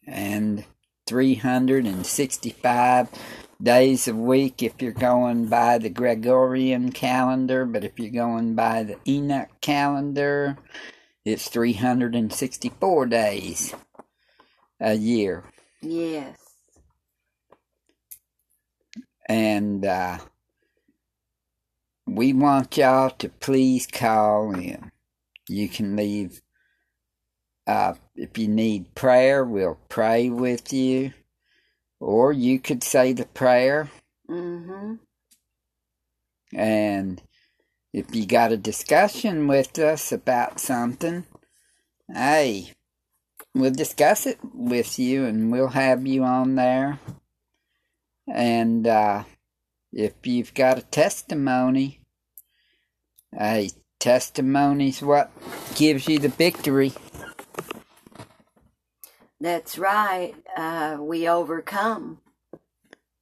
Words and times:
And 0.06 0.66
365 1.06 3.08
days 3.62 4.06
a 4.06 4.14
week 4.14 4.62
if 4.62 4.80
you're 4.80 4.92
going 4.92 5.46
by 5.46 5.78
the 5.78 5.90
Gregorian 5.90 6.92
calendar, 6.92 7.64
but 7.64 7.84
if 7.84 7.98
you're 7.98 8.10
going 8.10 8.54
by 8.54 8.82
the 8.82 8.96
Enoch 9.08 9.48
calendar, 9.60 10.58
it's 11.24 11.48
364 11.48 13.06
days 13.06 13.74
a 14.80 14.94
year. 14.94 15.44
Yes. 15.82 16.38
And 19.28 19.84
uh, 19.84 20.18
we 22.06 22.32
want 22.32 22.76
y'all 22.76 23.10
to 23.10 23.28
please 23.28 23.86
call 23.86 24.54
in. 24.54 24.90
You 25.48 25.68
can 25.68 25.94
leave, 25.94 26.40
uh, 27.66 27.94
if 28.16 28.38
you 28.38 28.48
need 28.48 28.94
prayer, 28.94 29.44
we'll 29.44 29.78
pray 29.88 30.30
with 30.30 30.72
you. 30.72 31.12
Or 32.00 32.32
you 32.32 32.58
could 32.58 32.82
say 32.82 33.12
the 33.12 33.26
prayer. 33.26 33.90
Mm-hmm. 34.28 34.94
And 36.54 37.22
if 37.92 38.14
you 38.14 38.26
got 38.26 38.52
a 38.52 38.56
discussion 38.56 39.46
with 39.48 39.78
us 39.78 40.12
about 40.12 40.60
something, 40.60 41.24
hey, 42.12 42.72
we'll 43.54 43.72
discuss 43.72 44.26
it 44.26 44.38
with 44.54 44.98
you 44.98 45.24
and 45.26 45.50
we'll 45.52 45.68
have 45.68 46.06
you 46.06 46.24
on 46.24 46.54
there. 46.56 47.00
And 48.32 48.86
uh, 48.86 49.24
if 49.92 50.14
you've 50.24 50.54
got 50.54 50.78
a 50.78 50.82
testimony, 50.82 52.00
hey, 53.36 53.70
testimony's 53.98 55.02
what 55.02 55.32
gives 55.74 56.08
you 56.08 56.18
the 56.18 56.28
victory. 56.28 56.92
That's 59.40 59.78
right. 59.78 60.34
Uh, 60.56 60.98
we 61.00 61.28
overcome 61.28 62.20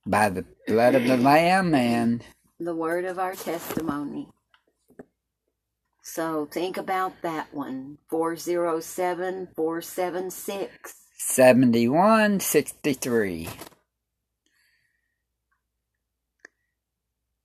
By 0.06 0.30
the 0.30 0.44
blood 0.66 0.94
of 0.94 1.04
the 1.06 1.16
Lamb 1.16 1.74
and 1.74 2.24
the 2.60 2.74
word 2.74 3.04
of 3.04 3.18
our 3.18 3.34
testimony. 3.34 4.28
So 6.10 6.48
think 6.50 6.78
about 6.78 7.20
that 7.20 7.52
one 7.52 7.98
407 8.08 9.48
476. 9.54 10.94
7163. 11.18 13.48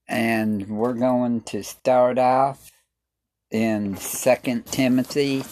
And 0.08 0.70
we're 0.70 0.94
going 0.94 1.42
to 1.42 1.62
start 1.62 2.18
off 2.18 2.72
in 3.52 3.96
2 3.96 4.64
Timothy 4.72 5.44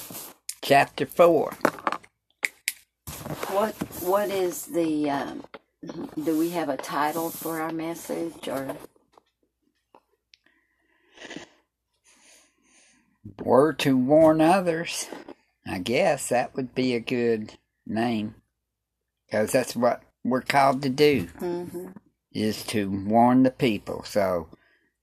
chapter 0.62 1.06
4. 1.06 1.52
What 3.50 3.76
What 4.04 4.30
is 4.30 4.68
the. 4.68 5.10
Um, 5.10 5.44
do 6.24 6.38
we 6.38 6.52
have 6.52 6.70
a 6.70 6.78
title 6.78 7.30
for 7.30 7.60
our 7.60 7.74
message 7.74 8.48
or. 8.48 8.74
Were 13.44 13.74
to 13.74 13.96
warn 13.98 14.42
others. 14.42 15.08
I 15.68 15.80
guess 15.80 16.30
that 16.30 16.56
would 16.56 16.74
be 16.74 16.96
a 16.96 17.00
good 17.00 17.54
name. 17.86 18.36
Because 19.28 19.52
that's 19.52 19.76
what 19.76 20.02
we're 20.24 20.42
called 20.42 20.82
to 20.84 20.90
do, 20.90 21.26
Mm-hmm. 21.40 21.88
is 22.34 22.64
to 22.66 22.90
warn 22.90 23.44
the 23.44 23.52
people. 23.52 24.04
So 24.04 24.50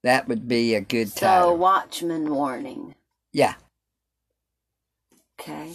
that 0.02 0.28
would 0.28 0.46
be 0.48 0.74
a 0.74 0.80
good 0.80 1.08
So, 1.10 1.20
title. 1.26 1.56
Watchman 1.56 2.30
Warning. 2.34 2.94
Yeah, 3.32 3.54
Okay. 5.40 5.74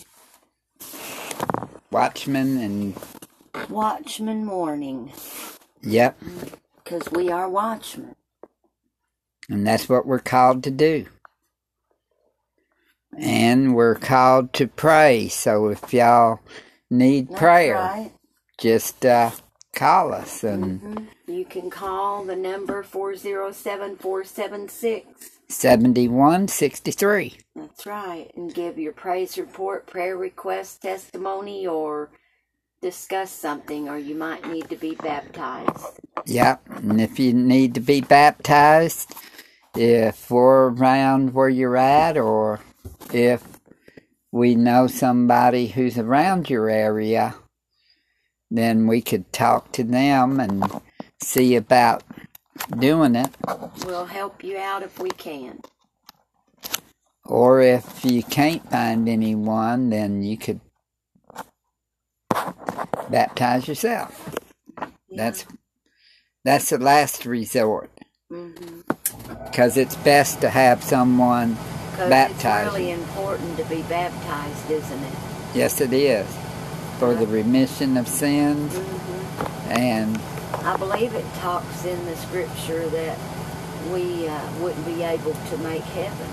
Watchman 1.92 2.58
and, 2.58 2.98
Watchman 3.70 4.48
Warning. 4.48 5.14
yep, 5.82 6.18
Because 6.84 7.10
we 7.12 7.30
are 7.30 7.48
watchmen. 7.50 8.16
and 9.50 9.66
that's 9.66 9.88
what 9.88 10.06
we're 10.06 10.20
called 10.20 10.64
to 10.64 10.72
do. 10.72 11.06
And 13.18 13.76
we're 13.76 13.96
called 13.96 14.54
to 14.54 14.68
pray. 14.68 15.30
So 15.30 15.70
if 15.70 15.94
y'all 15.94 16.40
need 16.90 17.30
That's 17.30 17.40
prayer, 17.40 17.76
right. 17.76 18.12
just 18.60 19.06
uh, 19.06 19.32
call 19.74 20.14
us 20.14 20.44
and 20.44 20.82
Mhm. 20.82 21.08
You 21.28 21.46
can 21.46 21.70
call 21.70 22.26
the 22.26 22.36
number 22.36 22.84
407 22.84 23.98
476. 23.98 25.32
7163. 25.50 27.38
That's 27.56 27.86
right. 27.86 28.32
And 28.36 28.54
give 28.54 28.80
your 28.80 28.94
praise 28.94 29.38
report, 29.38 29.88
prayer 29.88 30.18
request, 30.18 30.82
testimony, 30.84 31.68
or 31.68 32.10
discuss 32.82 33.32
something, 33.32 33.90
or 33.90 33.98
you 33.98 34.16
might 34.16 34.48
need 34.50 34.70
to 34.70 34.76
be 34.78 34.96
baptized. 34.96 36.00
Yep, 36.26 36.62
and 36.78 37.02
if 37.02 37.20
you 37.20 37.34
need 37.34 37.76
to 37.76 37.82
be 37.82 38.02
baptized, 38.02 39.14
if 39.76 40.32
we're 40.32 40.70
around 40.70 41.34
where 41.34 41.50
you're 41.50 41.78
at, 41.78 42.18
or 42.18 42.60
if 43.14 43.44
we 44.32 44.56
know 44.56 44.88
somebody 44.88 45.68
who's 45.68 45.98
around 45.98 46.50
your 46.50 46.70
area, 46.70 47.36
then 48.50 48.88
we 48.88 49.02
could 49.02 49.32
talk 49.32 49.72
to 49.74 49.84
them 49.84 50.40
and 50.40 50.64
see 51.22 51.56
about 51.56 52.04
doing 52.78 53.16
it. 53.16 53.30
We'll 53.86 54.06
help 54.06 54.44
you 54.44 54.58
out 54.58 54.84
if 54.84 55.00
we 55.00 55.10
can. 55.10 55.60
Or 57.26 57.62
if 57.62 58.04
you 58.04 58.22
can't 58.24 58.70
find 58.70 59.08
anyone, 59.08 59.90
then 59.90 60.24
you 60.24 60.38
could 60.38 60.60
baptize 63.10 63.68
yourself. 63.68 64.36
That's 65.10 65.46
that's 66.44 66.70
the 66.70 66.80
last 66.80 67.26
resort. 67.26 67.90
Mm-hmm. 68.32 68.82
because 69.46 69.78
it's 69.78 69.96
best 69.98 70.42
to 70.42 70.50
have 70.50 70.84
someone 70.84 71.56
Baptized. 71.98 72.68
it's 72.68 72.76
really 72.76 72.92
important 72.92 73.58
to 73.58 73.64
be 73.66 73.82
baptized, 73.84 74.70
isn't 74.72 75.04
it? 75.04 75.14
yes 75.56 75.80
it 75.82 75.94
is 75.94 76.28
for 77.00 77.14
the 77.16 77.28
remission 77.28 77.98
of 77.98 78.08
sins 78.08 78.78
hmm 78.78 78.90
and 79.70 80.18
I 80.66 80.78
believe 80.78 81.14
it 81.14 81.26
talks 81.36 81.86
in 81.86 82.06
the 82.06 82.16
scripture 82.16 82.88
that 82.90 83.18
we 83.92 84.28
uh, 84.28 84.52
wouldn't 84.60 84.86
be 84.86 85.04
able 85.04 85.34
to 85.34 85.58
make 85.58 85.82
heaven. 85.82 86.30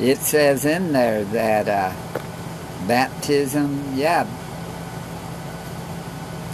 it 0.00 0.18
says 0.18 0.64
in 0.64 0.92
there 0.92 1.24
that 1.24 1.68
uh, 1.68 1.92
baptism 2.86 3.94
yeah 3.94 4.26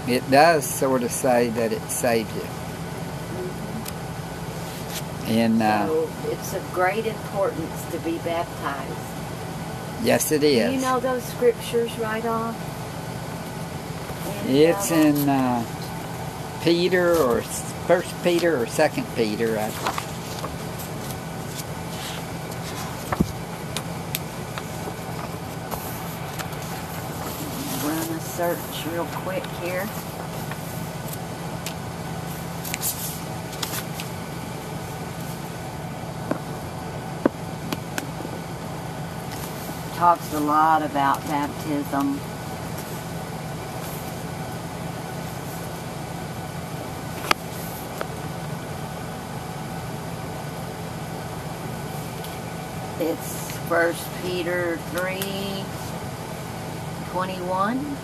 it 0.08 0.28
does 0.30 0.64
sort 0.64 1.02
of 1.02 1.10
say 1.10 1.48
that 1.50 1.72
it 1.72 1.82
saves 1.90 2.34
you 2.34 2.46
and 5.26 5.62
uh, 5.62 5.86
So 5.86 6.10
it's 6.26 6.54
of 6.54 6.72
great 6.72 7.06
importance 7.06 7.82
to 7.90 7.98
be 8.00 8.18
baptized. 8.18 8.92
yes 10.04 10.30
it 10.32 10.42
is. 10.42 10.70
Do 10.70 10.74
you 10.76 10.80
know 10.80 11.00
those 11.00 11.24
scriptures 11.24 11.96
right 11.98 12.24
off? 12.24 12.54
It's 14.48 14.90
in 14.92 15.28
uh, 15.28 15.64
Peter 16.62 17.16
or 17.16 17.42
First 17.42 18.14
Peter 18.22 18.62
or 18.62 18.66
Second 18.66 19.06
Peter. 19.16 19.58
I, 19.58 19.70
Run 27.84 28.16
a 28.16 28.20
search 28.20 28.86
real 28.92 29.06
quick 29.06 29.44
here. 29.62 29.88
Talks 39.96 40.30
a 40.34 40.40
lot 40.40 40.82
about 40.82 41.22
baptism. 41.22 42.20
It's 53.00 53.56
First 53.68 54.06
Peter 54.20 54.76
three 54.90 55.64
twenty 57.10 57.40
one. 57.46 57.96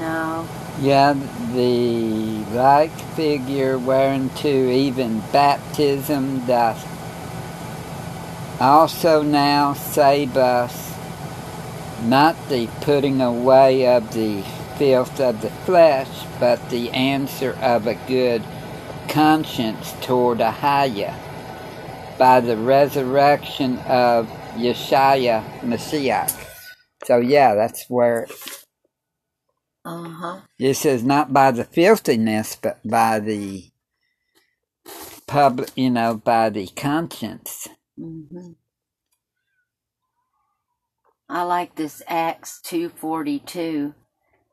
No. 0.00 0.48
yeah, 0.80 1.12
the 1.54 2.44
like 2.52 2.90
figure 3.14 3.78
whereunto 3.78 4.48
even 4.48 5.20
baptism 5.32 6.44
doth 6.46 6.95
also 8.60 9.22
now 9.22 9.74
save 9.74 10.36
us, 10.36 10.94
not 12.02 12.36
the 12.48 12.68
putting 12.82 13.20
away 13.22 13.86
of 13.88 14.12
the 14.14 14.42
filth 14.78 15.20
of 15.20 15.42
the 15.42 15.50
flesh, 15.50 16.08
but 16.40 16.70
the 16.70 16.90
answer 16.90 17.52
of 17.62 17.86
a 17.86 17.94
good 18.08 18.44
conscience 19.08 19.94
toward 20.02 20.38
Ahia 20.38 21.14
by 22.18 22.40
the 22.40 22.56
resurrection 22.56 23.78
of 23.80 24.28
Yeshua 24.56 25.44
Messiah. 25.64 26.28
So 27.04 27.18
yeah, 27.18 27.54
that's 27.54 27.86
where 27.88 28.28
Uh 29.84 30.08
huh. 30.10 30.40
it 30.58 30.74
says 30.74 31.04
not 31.04 31.32
by 31.32 31.52
the 31.52 31.64
filthiness, 31.64 32.56
but 32.56 32.80
by 32.88 33.20
the 33.20 33.70
public, 35.26 35.70
you 35.76 35.90
know, 35.90 36.16
by 36.16 36.50
the 36.50 36.68
conscience. 36.68 37.68
Hmm 37.98 38.52
I 41.28 41.42
like 41.44 41.76
this 41.76 42.02
Acts 42.08 42.60
two 42.62 42.90
forty 42.90 43.40
two. 43.40 43.94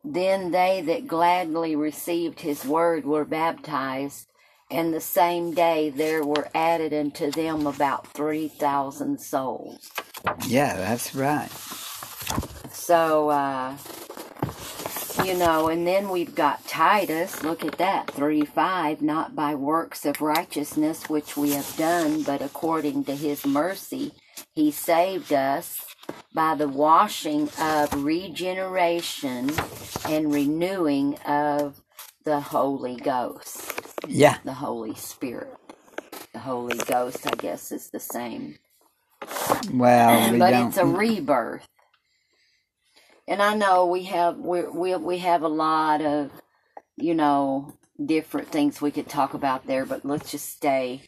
Then 0.03 0.51
they 0.51 0.81
that 0.81 1.07
gladly 1.07 1.75
received 1.75 2.41
his 2.41 2.65
word 2.65 3.05
were 3.05 3.25
baptized, 3.25 4.27
and 4.71 4.93
the 4.93 5.01
same 5.01 5.53
day 5.53 5.91
there 5.91 6.23
were 6.23 6.49
added 6.55 6.93
unto 6.93 7.31
them 7.31 7.67
about 7.67 8.07
three 8.13 8.49
thousand 8.49 9.21
souls. 9.21 9.91
Yeah, 10.47 10.75
that's 10.77 11.15
right. 11.15 11.49
So, 12.71 13.29
uh, 13.29 13.77
you 15.25 15.37
know, 15.37 15.69
and 15.69 15.87
then 15.87 16.09
we've 16.09 16.35
got 16.35 16.67
Titus. 16.67 17.43
Look 17.43 17.65
at 17.65 17.77
that, 17.79 18.11
3 18.11 18.45
5. 18.45 19.01
Not 19.01 19.35
by 19.35 19.55
works 19.55 20.05
of 20.05 20.21
righteousness 20.21 21.09
which 21.09 21.37
we 21.37 21.51
have 21.51 21.75
done, 21.77 22.23
but 22.23 22.41
according 22.41 23.05
to 23.05 23.15
his 23.15 23.45
mercy, 23.45 24.13
he 24.53 24.71
saved 24.71 25.33
us 25.33 25.85
by 26.33 26.55
the 26.55 26.69
washing 26.69 27.49
of 27.59 28.03
regeneration 28.03 29.51
and 30.07 30.33
renewing 30.33 31.17
of 31.19 31.81
the 32.25 32.41
Holy 32.41 32.97
Ghost, 32.97 33.81
Yeah, 34.07 34.39
the 34.43 34.53
Holy 34.53 34.95
Spirit. 34.95 35.55
The 36.33 36.39
Holy 36.39 36.77
Ghost, 36.77 37.27
I 37.27 37.35
guess, 37.35 37.71
is 37.71 37.89
the 37.91 37.99
same 37.99 38.57
well, 39.73 40.31
we 40.31 40.39
but 40.39 40.53
it's 40.55 40.77
a 40.77 40.85
rebirth. 40.85 41.67
And 43.27 43.41
I 43.41 43.55
know 43.55 43.85
we 43.85 44.03
have 44.03 44.37
we 44.37 44.63
we 44.63 44.95
we 44.95 45.17
have 45.19 45.43
a 45.43 45.47
lot 45.47 46.01
of 46.01 46.31
you 46.97 47.15
know 47.15 47.73
different 48.03 48.49
things 48.49 48.81
we 48.81 48.91
could 48.91 49.09
talk 49.09 49.33
about 49.33 49.65
there, 49.67 49.85
but 49.85 50.05
let's 50.05 50.31
just 50.31 50.49
stay 50.49 51.03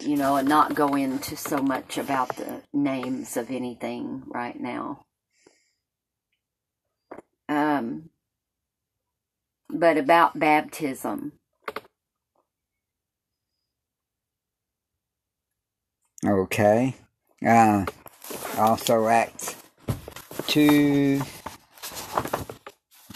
you 0.00 0.16
know 0.16 0.36
and 0.36 0.48
not 0.48 0.74
go 0.74 0.94
into 0.94 1.36
so 1.36 1.58
much 1.58 1.98
about 1.98 2.36
the 2.36 2.62
names 2.72 3.36
of 3.36 3.50
anything 3.50 4.24
right 4.26 4.58
now. 4.60 5.04
Um 7.48 8.10
but 9.70 9.98
about 9.98 10.38
baptism. 10.38 11.32
Okay. 16.24 16.94
Uh, 17.46 17.84
also 18.56 19.08
Acts 19.08 19.56
2, 20.46 21.20
I 21.22 21.43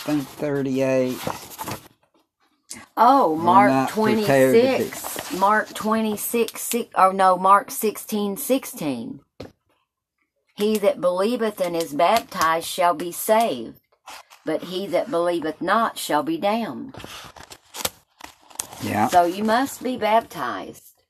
think 0.09 0.29
38. 0.29 1.19
Oh, 2.97 3.37
Mark 3.37 3.71
not 3.71 3.91
prepared 4.03 4.61
to 4.61 4.69
be- 4.69 4.93
26. 4.93 5.33
Mark 5.33 5.75
26, 5.75 6.61
six, 6.63 6.91
or 6.97 7.13
no, 7.13 7.39
Mark 7.39 7.71
16, 7.71 8.37
16. 8.37 9.21
He 10.57 10.79
that 10.79 11.01
believeth 11.01 11.61
and 11.61 11.77
is 11.77 11.95
baptized 11.95 12.67
shall 12.67 12.95
be 12.95 13.13
saved, 13.13 13.81
but 14.45 14.65
he 14.65 14.87
that 14.89 15.11
believeth 15.11 15.63
not 15.63 15.99
shall 15.99 16.23
be 16.25 16.39
damned. 16.39 16.97
Yeah. 18.83 19.09
So 19.09 19.25
you 19.25 19.45
must 19.45 19.83
be 19.83 19.97
baptized. 19.97 21.03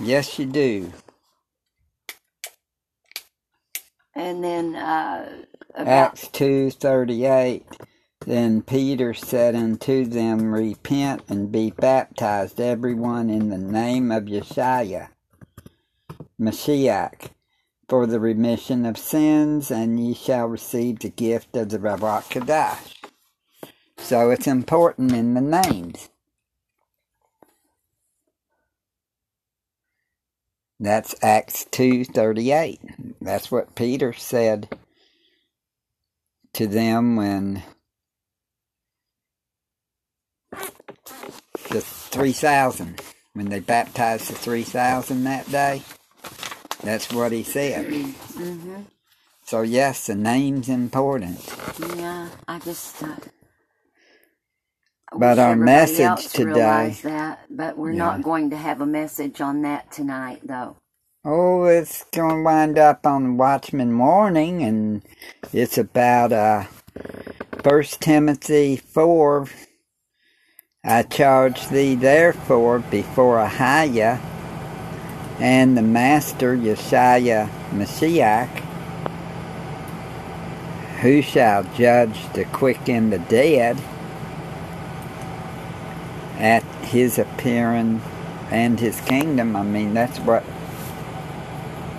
Yes, 0.00 0.38
you 0.38 0.46
do. 0.46 0.92
And 4.14 4.44
then, 4.44 4.76
uh, 4.76 5.44
about, 5.74 6.14
Acts 6.14 6.28
2:38 6.28 7.64
Then 8.30 8.62
Peter 8.62 9.12
said 9.12 9.56
unto 9.56 10.04
them 10.04 10.54
repent 10.54 11.22
and 11.28 11.50
be 11.50 11.72
baptized 11.72 12.60
everyone 12.60 13.28
in 13.28 13.48
the 13.48 13.58
name 13.58 14.12
of 14.12 14.26
Yeshua 14.26 15.08
Mashiach 16.40 17.30
for 17.88 18.06
the 18.06 18.20
remission 18.20 18.86
of 18.86 18.96
sins 18.96 19.72
and 19.72 19.98
ye 19.98 20.14
shall 20.14 20.46
receive 20.46 21.00
the 21.00 21.08
gift 21.08 21.56
of 21.56 21.70
the 21.70 21.78
Ruach 21.78 22.30
Kadash. 22.30 22.94
So 23.98 24.30
it's 24.30 24.46
important 24.46 25.10
in 25.10 25.34
the 25.34 25.40
names. 25.40 26.08
That's 30.78 31.16
Acts 31.20 31.64
2:38. 31.72 33.16
That's 33.20 33.50
what 33.50 33.74
Peter 33.74 34.12
said 34.12 34.68
to 36.52 36.68
them 36.68 37.16
when 37.16 37.64
the 41.70 41.80
3,000, 41.80 43.00
when 43.34 43.48
they 43.48 43.60
baptized 43.60 44.28
the 44.30 44.34
3,000 44.34 45.24
that 45.24 45.50
day. 45.50 45.82
That's 46.82 47.12
what 47.12 47.32
he 47.32 47.42
said. 47.42 47.86
hmm 47.92 48.82
So, 49.44 49.62
yes, 49.62 50.06
the 50.06 50.14
name's 50.14 50.68
important. 50.68 51.40
yeah, 51.96 52.28
I 52.48 52.58
just, 52.58 53.02
uh, 53.02 53.16
But 55.12 55.38
our 55.40 55.56
message 55.56 56.28
today- 56.28 56.98
that, 57.02 57.40
but 57.50 57.76
we're 57.76 57.90
Yeah. 57.92 57.98
not 57.98 58.22
going 58.22 58.50
to 58.50 58.56
have 58.56 58.80
a 58.80 58.86
message 58.86 59.40
on 59.40 59.62
that 59.62 59.90
tonight, 59.90 60.40
though. 60.44 60.76
Oh, 61.24 61.64
it's 61.64 62.04
going 62.12 62.36
to 62.36 62.42
wind 62.44 62.78
up 62.78 63.04
on 63.06 63.36
Watchman 63.36 63.98
Warning, 63.98 64.62
and 64.62 65.02
it's 65.52 65.76
about 65.76 66.32
uh, 66.32 66.64
1 67.62 67.82
Timothy 68.00 68.76
4. 68.76 69.46
I 70.82 71.02
charge 71.02 71.68
thee 71.68 71.94
therefore 71.94 72.78
before 72.78 73.36
Ahiah 73.36 74.18
and 75.38 75.76
the 75.76 75.82
Master 75.82 76.56
Yeshua 76.56 77.50
Messiah, 77.70 78.46
who 81.02 81.20
shall 81.20 81.64
judge 81.76 82.32
the 82.32 82.46
quick 82.46 82.88
and 82.88 83.12
the 83.12 83.18
dead 83.18 83.78
at 86.38 86.64
his 86.86 87.18
appearing 87.18 88.00
and 88.50 88.80
his 88.80 89.02
kingdom. 89.02 89.56
I 89.56 89.62
mean, 89.62 89.92
that's 89.92 90.18
what 90.20 90.44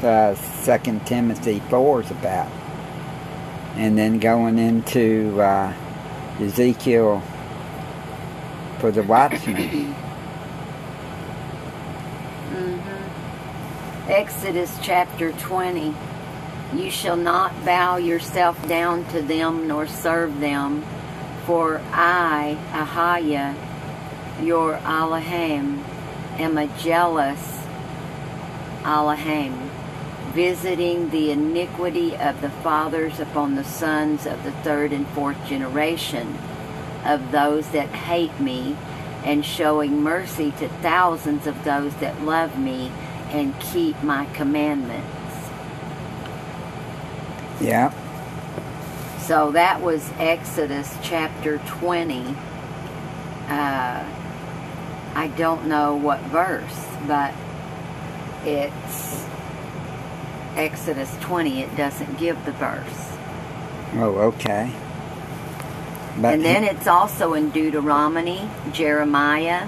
uh, 0.01 0.33
Second 0.33 1.05
Timothy 1.05 1.59
four 1.69 2.01
is 2.01 2.09
about, 2.09 2.51
and 3.75 3.95
then 3.95 4.17
going 4.17 4.57
into 4.57 5.39
uh, 5.39 5.71
Ezekiel 6.39 7.21
for 8.81 8.91
the 8.91 9.03
watchman. 9.03 9.93
hmm 12.49 12.79
Exodus 14.09 14.75
chapter 14.81 15.31
20. 15.33 15.93
You 16.73 16.89
shall 16.89 17.15
not 17.15 17.63
bow 17.63 17.97
yourself 17.97 18.67
down 18.67 19.05
to 19.09 19.21
them 19.21 19.67
nor 19.67 19.85
serve 19.85 20.39
them, 20.39 20.83
for 21.45 21.79
I, 21.91 22.57
Ahiah, 22.71 23.55
your 24.43 24.77
Elohim, 24.77 25.83
am 26.39 26.57
a 26.57 26.65
jealous 26.79 27.59
Elohim, 28.83 29.69
visiting 30.31 31.11
the 31.11 31.29
iniquity 31.29 32.17
of 32.17 32.41
the 32.41 32.49
fathers 32.49 33.19
upon 33.19 33.53
the 33.53 33.63
sons 33.63 34.25
of 34.25 34.43
the 34.43 34.51
third 34.63 34.91
and 34.91 35.07
fourth 35.09 35.37
generation 35.45 36.35
of 37.05 37.31
those 37.31 37.69
that 37.69 37.89
hate 37.89 38.39
me, 38.39 38.75
and 39.23 39.45
showing 39.45 40.01
mercy 40.01 40.51
to 40.51 40.67
thousands 40.81 41.45
of 41.45 41.63
those 41.63 41.95
that 41.97 42.21
love 42.23 42.57
me 42.57 42.91
and 43.29 43.57
keep 43.59 44.01
my 44.03 44.25
commandments. 44.33 45.07
Yeah. 47.61 47.93
So 49.19 49.51
that 49.51 49.81
was 49.81 50.09
Exodus 50.17 50.97
chapter 51.03 51.59
20. 51.59 52.35
Uh, 53.47 54.05
I 55.13 55.31
don't 55.37 55.67
know 55.67 55.95
what 55.95 56.19
verse, 56.21 56.87
but 57.07 57.33
it's 58.43 59.25
Exodus 60.55 61.15
20. 61.21 61.61
It 61.61 61.75
doesn't 61.77 62.17
give 62.17 62.43
the 62.45 62.51
verse. 62.53 63.11
Oh, 63.93 64.33
okay. 64.33 64.73
But 66.17 66.35
and 66.35 66.43
then 66.43 66.63
it's 66.63 66.87
also 66.87 67.33
in 67.33 67.51
Deuteronomy, 67.51 68.49
Jeremiah. 68.73 69.67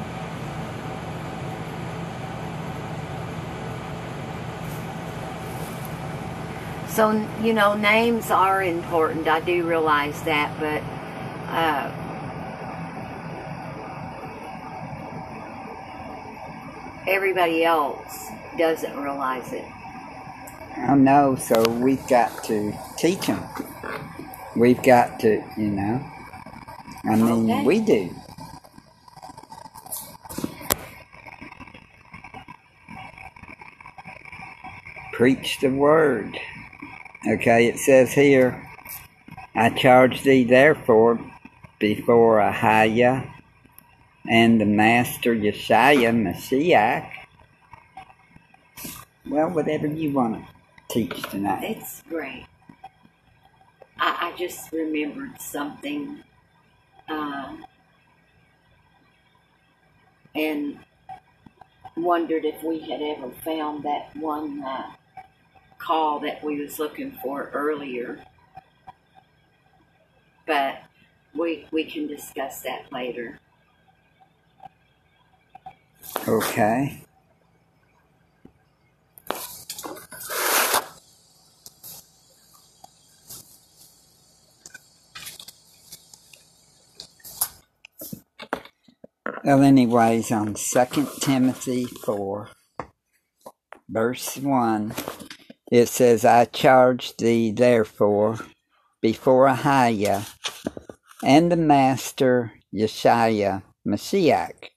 So, 6.90 7.28
you 7.42 7.54
know, 7.54 7.76
names 7.76 8.30
are 8.30 8.62
important. 8.62 9.28
I 9.28 9.40
do 9.40 9.68
realize 9.68 10.22
that, 10.24 10.54
but 10.60 10.84
uh, 11.52 11.92
everybody 17.08 17.64
else 17.66 18.28
doesn't 18.60 18.96
realize 18.96 19.52
it. 19.54 19.66
I 20.78 20.96
know, 20.96 21.36
so 21.36 21.68
we've 21.68 22.06
got 22.08 22.44
to 22.46 22.74
teach 22.98 23.26
them. 23.28 23.44
We've 24.56 24.82
got 24.84 25.20
to, 25.22 25.44
you 25.58 25.72
know. 25.72 26.13
I 27.06 27.16
mean, 27.16 27.50
Okay. 27.52 27.64
we 27.66 27.80
do. 27.80 28.16
Preach 35.12 35.60
the 35.60 35.70
word. 35.70 36.38
Okay, 37.28 37.68
it 37.68 37.78
says 37.80 38.12
here, 38.14 38.68
I 39.56 39.70
charge 39.70 40.24
thee 40.24 40.44
therefore 40.44 41.20
before 41.80 42.40
Ahiah 42.40 43.30
and 44.30 44.60
the 44.60 44.66
Master 44.66 45.36
Yeshua 45.36 46.12
Mashiach. 46.14 47.10
Well, 49.28 49.50
whatever 49.52 49.88
you 49.88 50.12
want 50.12 50.44
to 50.44 50.48
teach 50.90 51.22
tonight. 51.30 51.64
It's 51.78 52.02
great. 52.10 52.46
I, 54.00 54.32
I 54.34 54.38
just 54.38 54.72
remembered 54.72 55.40
something. 55.40 56.24
Uh, 57.10 57.56
and 60.36 60.80
wondered 61.96 62.46
if 62.46 62.64
we 62.64 62.80
had 62.80 63.02
ever 63.02 63.30
found 63.44 63.84
that 63.84 64.16
one 64.16 64.64
uh, 64.64 64.92
call 65.78 66.20
that 66.20 66.44
we 66.44 66.60
was 66.60 66.80
looking 66.80 67.12
for 67.22 67.50
earlier. 67.54 68.24
But 70.46 70.82
we 71.36 71.68
we 71.72 71.86
can 71.86 72.08
discuss 72.08 72.62
that 72.62 72.92
later. 72.92 73.40
Okay. 76.28 77.03
Well, 89.46 89.62
anyways, 89.62 90.32
on 90.32 90.54
2 90.54 91.08
Timothy 91.20 91.84
4, 91.84 92.48
verse 93.90 94.38
1, 94.38 94.94
it 95.70 95.90
says, 95.90 96.24
I 96.24 96.46
charge 96.46 97.18
thee 97.18 97.52
therefore 97.52 98.40
before 99.02 99.48
Ahiah 99.50 100.34
and 101.22 101.52
the 101.52 101.58
Master 101.58 102.54
Yeshua 102.74 103.64
Mashiach, 103.86 104.70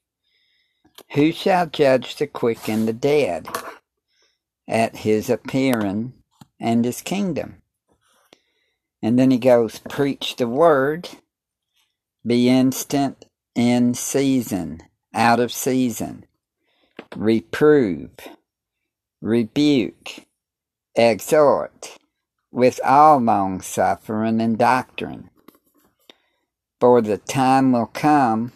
who 1.12 1.30
shall 1.30 1.66
judge 1.66 2.16
the 2.16 2.26
quick 2.26 2.68
and 2.68 2.88
the 2.88 2.92
dead 2.92 3.46
at 4.66 4.96
his 4.96 5.30
appearing 5.30 6.12
and 6.58 6.84
his 6.84 7.02
kingdom. 7.02 7.62
And 9.00 9.16
then 9.16 9.30
he 9.30 9.38
goes, 9.38 9.78
Preach 9.88 10.34
the 10.34 10.48
word, 10.48 11.08
be 12.26 12.48
instant 12.48 13.26
in 13.56 13.94
season, 13.94 14.82
out 15.14 15.40
of 15.40 15.50
season, 15.50 16.26
reprove, 17.16 18.10
rebuke, 19.22 20.26
exhort, 20.94 21.96
with 22.52 22.78
all 22.84 23.18
long 23.18 23.62
suffering 23.62 24.42
and 24.42 24.58
doctrine. 24.58 25.30
For 26.78 27.00
the 27.00 27.16
time 27.16 27.72
will 27.72 27.86
come 27.86 28.52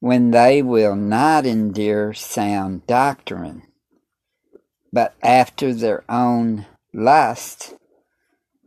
when 0.00 0.30
they 0.30 0.62
will 0.62 0.96
not 0.96 1.44
endure 1.44 2.14
sound 2.14 2.86
doctrine, 2.86 3.62
but 4.90 5.14
after 5.22 5.74
their 5.74 6.04
own 6.08 6.64
lust 6.94 7.74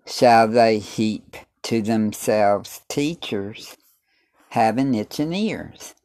shall 0.06 0.48
they 0.48 0.78
heap 0.78 1.38
to 1.64 1.82
themselves 1.82 2.82
teachers 2.88 3.78
having 4.54 4.94
itching 4.94 5.34
ears. 5.34 5.96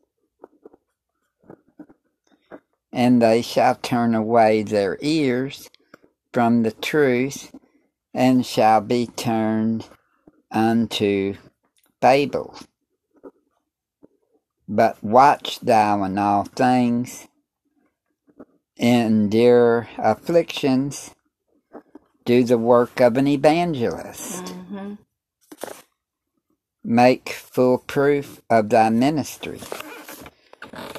And 2.90 3.20
they 3.20 3.42
shall 3.42 3.74
turn 3.74 4.14
away 4.14 4.62
their 4.62 4.96
ears 5.02 5.68
from 6.32 6.62
the 6.62 6.70
truth 6.70 7.54
and 8.14 8.46
shall 8.46 8.80
be 8.80 9.06
turned 9.06 9.86
unto 10.50 11.34
fables. 12.00 12.66
But 14.66 15.02
watch 15.04 15.60
thou 15.60 16.02
in 16.04 16.16
all 16.16 16.44
things, 16.44 17.28
endure 18.78 19.88
afflictions, 19.98 21.14
do 22.24 22.44
the 22.44 22.58
work 22.58 22.98
of 22.98 23.18
an 23.18 23.26
evangelist, 23.26 24.44
Mm-hmm. 24.46 24.94
Make 26.88 27.28
full 27.28 27.78
proof 27.78 28.40
of 28.48 28.70
thy 28.70 28.88
ministry. 28.88 29.60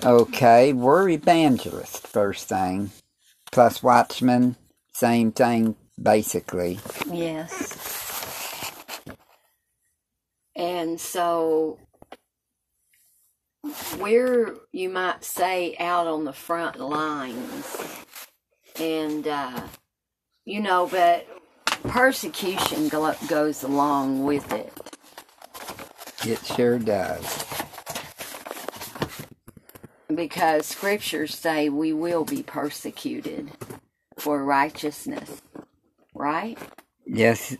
Okay, 0.05 0.71
we're 0.71 1.09
evangelists, 1.09 1.99
first 1.99 2.47
thing, 2.47 2.91
plus 3.51 3.81
watchmen, 3.81 4.55
same 4.93 5.31
thing, 5.31 5.75
basically. 6.01 6.79
Yes. 7.11 7.75
And 10.55 11.01
so 11.01 11.79
we're, 13.97 14.55
you 14.71 14.89
might 14.89 15.23
say, 15.23 15.75
out 15.79 16.05
on 16.05 16.23
the 16.23 16.33
front 16.33 16.79
lines. 16.79 17.77
And, 18.79 19.27
uh, 19.27 19.61
you 20.45 20.61
know, 20.61 20.87
but 20.87 21.27
persecution 21.83 22.89
go- 22.89 23.15
goes 23.27 23.63
along 23.63 24.23
with 24.23 24.51
it. 24.53 24.71
It 26.21 26.45
sure 26.45 26.79
does. 26.79 27.45
Because 30.13 30.67
scriptures 30.67 31.35
say 31.35 31.69
we 31.69 31.93
will 31.93 32.25
be 32.25 32.43
persecuted 32.43 33.51
for 34.19 34.43
righteousness. 34.43 35.41
Right? 36.15 36.59
Yes, 37.05 37.55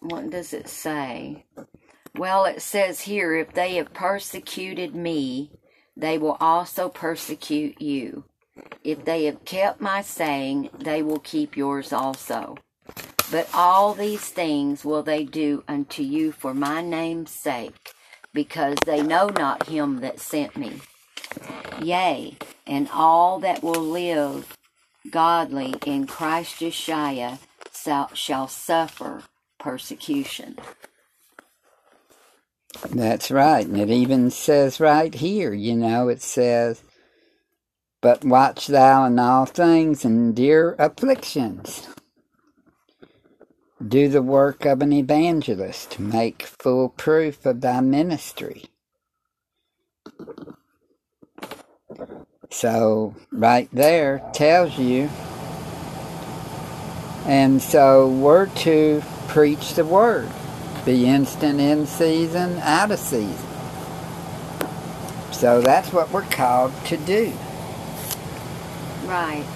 What 0.00 0.30
does 0.30 0.54
it 0.54 0.68
say? 0.68 1.46
Well, 2.16 2.44
it 2.46 2.62
says 2.62 3.02
here, 3.02 3.34
if 3.36 3.52
they 3.54 3.76
have 3.76 3.94
persecuted 3.94 4.94
me, 4.94 5.52
they 5.96 6.18
will 6.18 6.38
also 6.40 6.88
persecute 6.88 7.80
you. 7.82 8.24
If 8.84 9.04
they 9.04 9.26
have 9.26 9.44
kept 9.44 9.80
my 9.80 10.02
saying, 10.02 10.70
they 10.78 11.02
will 11.02 11.20
keep 11.20 11.56
yours 11.56 11.92
also. 11.92 12.56
But 13.30 13.48
all 13.54 13.94
these 13.94 14.28
things 14.28 14.84
will 14.84 15.02
they 15.02 15.24
do 15.24 15.62
unto 15.68 16.02
you 16.02 16.32
for 16.32 16.52
my 16.52 16.82
name's 16.82 17.30
sake, 17.30 17.92
because 18.34 18.76
they 18.86 19.02
know 19.02 19.28
not 19.28 19.68
him 19.68 20.00
that 20.00 20.20
sent 20.20 20.56
me. 20.56 20.80
Yea, 21.80 22.36
and 22.66 22.88
all 22.92 23.38
that 23.40 23.62
will 23.62 23.80
live 23.82 24.56
godly 25.10 25.74
in 25.86 26.06
Christ 26.06 26.56
Yeshua 26.56 27.38
shall, 28.14 28.48
suffer 28.48 29.22
persecution. 29.58 30.58
That's 32.90 33.30
right. 33.30 33.66
And 33.66 33.78
it 33.80 33.90
even 33.90 34.30
says 34.30 34.80
right 34.80 35.14
here, 35.14 35.52
you 35.52 35.76
know, 35.76 36.08
it 36.08 36.22
says, 36.22 36.82
But 38.00 38.24
watch 38.24 38.66
thou 38.66 39.04
in 39.06 39.18
all 39.18 39.46
things, 39.46 40.04
and 40.04 40.16
endure 40.18 40.76
afflictions. 40.78 41.88
Do 43.86 44.08
the 44.08 44.22
work 44.22 44.66
of 44.66 44.82
an 44.82 44.92
evangelist, 44.92 45.98
make 45.98 46.42
full 46.42 46.90
proof 46.90 47.46
of 47.46 47.62
thy 47.62 47.80
ministry. 47.80 48.64
So, 52.50 53.14
right 53.32 53.68
there 53.72 54.22
tells 54.34 54.78
you. 54.78 55.08
And 57.26 57.62
so, 57.62 58.08
we're 58.08 58.46
to 58.46 59.02
preach 59.28 59.74
the 59.74 59.84
word, 59.84 60.28
be 60.84 61.06
instant 61.06 61.60
in 61.60 61.86
season, 61.86 62.58
out 62.58 62.90
of 62.90 62.98
season. 62.98 63.46
So, 65.32 65.62
that's 65.62 65.92
what 65.92 66.10
we're 66.10 66.22
called 66.22 66.72
to 66.86 66.98
do. 66.98 67.32
Right. 69.06 69.46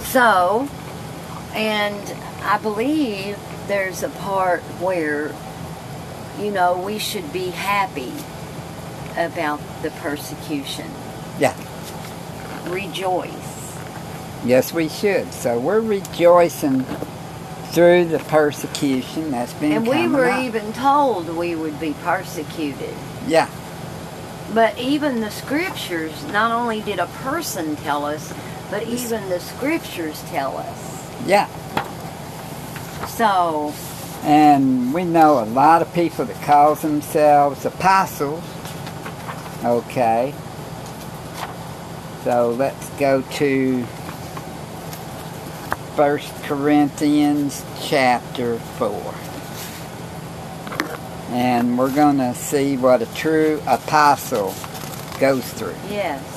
So, 0.00 0.68
and 1.56 2.14
I 2.42 2.58
believe 2.58 3.38
there's 3.66 4.02
a 4.02 4.08
part 4.10 4.60
where, 4.78 5.34
you 6.38 6.50
know, 6.50 6.78
we 6.78 6.98
should 6.98 7.32
be 7.32 7.48
happy 7.50 8.12
about 9.16 9.60
the 9.82 9.90
persecution. 9.90 10.90
Yeah. 11.40 11.54
Rejoice. 12.68 13.78
Yes, 14.44 14.72
we 14.72 14.88
should. 14.88 15.32
So 15.32 15.58
we're 15.58 15.80
rejoicing 15.80 16.84
through 17.70 18.06
the 18.06 18.18
persecution 18.18 19.30
that's 19.30 19.54
been 19.54 19.72
And 19.72 19.86
we 19.86 20.06
were 20.08 20.26
up. 20.26 20.42
even 20.42 20.72
told 20.74 21.28
we 21.36 21.54
would 21.54 21.80
be 21.80 21.94
persecuted. 22.04 22.94
Yeah. 23.26 23.48
But 24.54 24.78
even 24.78 25.20
the 25.20 25.30
scriptures, 25.30 26.12
not 26.26 26.52
only 26.52 26.80
did 26.82 26.98
a 26.98 27.06
person 27.06 27.76
tell 27.76 28.04
us, 28.04 28.32
but 28.70 28.84
even 28.84 29.28
the 29.28 29.40
scriptures 29.40 30.22
tell 30.28 30.56
us. 30.56 30.95
Yeah. 31.26 31.46
So, 33.08 33.72
And 34.22 34.94
we 34.94 35.04
know 35.04 35.42
a 35.42 35.46
lot 35.46 35.82
of 35.82 35.92
people 35.94 36.24
that 36.24 36.40
calls 36.44 36.82
themselves 36.82 37.64
apostles. 37.64 38.42
Okay. 39.64 40.34
So 42.24 42.50
let's 42.50 42.90
go 42.98 43.22
to 43.22 43.84
First 45.96 46.32
Corinthians 46.44 47.64
chapter 47.82 48.58
4. 48.58 49.14
And 51.30 51.78
we're 51.78 51.94
going 51.94 52.18
to 52.18 52.34
see 52.34 52.76
what 52.76 53.02
a 53.02 53.06
true 53.14 53.62
apostle 53.66 54.54
goes 55.18 55.44
through. 55.54 55.74
yes. 55.88 56.35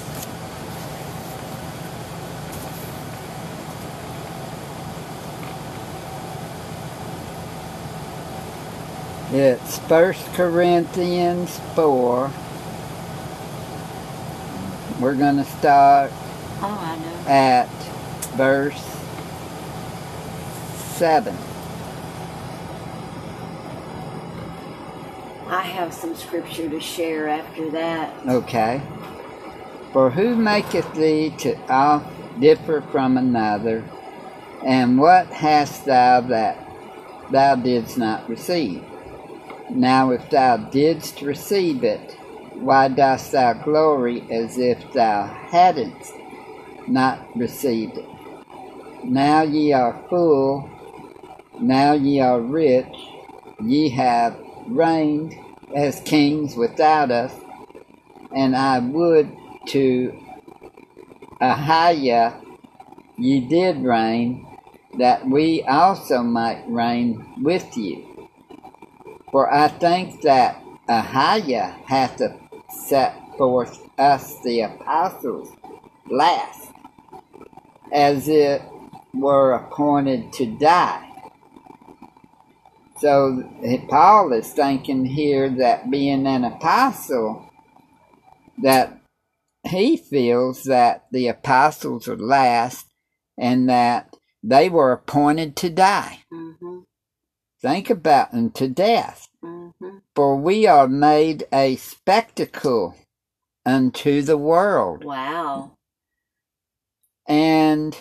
It's 9.32 9.78
First 9.78 10.26
Corinthians 10.34 11.60
4. 11.76 12.32
We're 15.00 15.14
going 15.14 15.38
to 15.38 15.44
start 15.44 16.12
Oh, 16.62 17.26
at 17.28 17.68
verse 18.36 18.82
7. 20.98 21.38
I 25.48 25.62
have 25.62 25.94
some 25.94 26.16
scripture 26.16 26.68
to 26.68 26.80
share 26.80 27.30
after 27.30 27.70
that. 27.70 28.12
Okay. 28.28 28.82
For 29.94 30.10
who 30.10 30.36
maketh 30.36 30.92
thee 30.96 31.36
to 31.38 31.56
all 31.72 32.04
differ 32.40 32.82
from 32.82 33.16
another? 33.16 33.84
And 34.66 34.98
what 34.98 35.28
hast 35.28 35.86
thou 35.86 36.22
that 36.22 36.68
thou 37.30 37.54
didst 37.54 37.96
not 37.96 38.28
receive? 38.28 38.89
Now 39.70 40.12
if 40.12 40.30
thou 40.30 40.58
didst 40.58 41.22
receive 41.22 41.84
it, 41.84 42.16
why 42.56 42.88
dost 42.88 43.32
thou 43.32 43.54
glory 43.54 44.24
as 44.32 44.58
if 44.58 44.92
thou 44.94 45.26
hadst 45.26 46.14
not 46.88 47.26
received 47.36 47.98
it? 47.98 48.10
Now 49.04 49.44
ye 49.44 49.72
are 49.72 50.04
full, 50.10 50.70
now 51.60 51.94
ye 51.94 52.20
are 52.20 52.42
rich, 52.42 52.96
ye 53.64 53.90
have 53.90 54.38
reigned 54.68 55.36
as 55.76 56.00
kings 56.02 56.56
without 56.56 57.12
us, 57.12 57.34
and 58.36 58.56
I 58.56 58.80
would 58.80 59.32
to 59.68 60.20
Ahiah 61.42 62.42
ye 63.18 63.40
did 63.40 63.84
reign, 63.84 64.46
that 64.98 65.28
we 65.28 65.64
also 65.64 66.24
might 66.24 66.64
reign 66.68 67.36
with 67.42 67.78
you. 67.78 68.09
For 69.32 69.54
I 69.54 69.68
think 69.68 70.22
that 70.22 70.64
Ahiah 70.88 71.86
hath 71.86 72.22
set 72.88 73.16
forth 73.38 73.80
us 73.98 74.42
the 74.44 74.62
apostles 74.62 75.50
last, 76.10 76.72
as 77.92 78.28
it 78.28 78.62
were 79.14 79.54
appointed 79.54 80.34
to 80.34 80.58
die. 80.58 81.06
So 82.98 83.44
Paul 83.88 84.34
is 84.34 84.52
thinking 84.52 85.06
here 85.06 85.50
that 85.50 85.90
being 85.90 86.28
an 86.28 86.44
apostle, 86.44 87.50
that 88.62 89.00
he 89.68 89.96
feels 89.96 90.64
that 90.64 91.06
the 91.12 91.28
apostles 91.28 92.08
are 92.08 92.18
last 92.18 92.88
and 93.38 93.70
that 93.70 94.16
they 94.44 94.70
were 94.70 94.92
appointed 94.92 95.56
to 95.58 95.70
die. 95.70 96.20
Mm-hmm. 96.34 96.80
Think 97.62 97.90
about 97.90 98.32
them 98.32 98.52
to 98.52 98.68
death. 98.68 99.28
Mm-hmm. 99.44 99.98
For 100.16 100.36
we 100.38 100.66
are 100.68 100.88
made 100.88 101.46
a 101.52 101.76
spectacle 101.78 102.96
unto 103.66 104.22
the 104.22 104.38
world 104.38 105.04
Wow. 105.04 105.72
and 107.28 107.98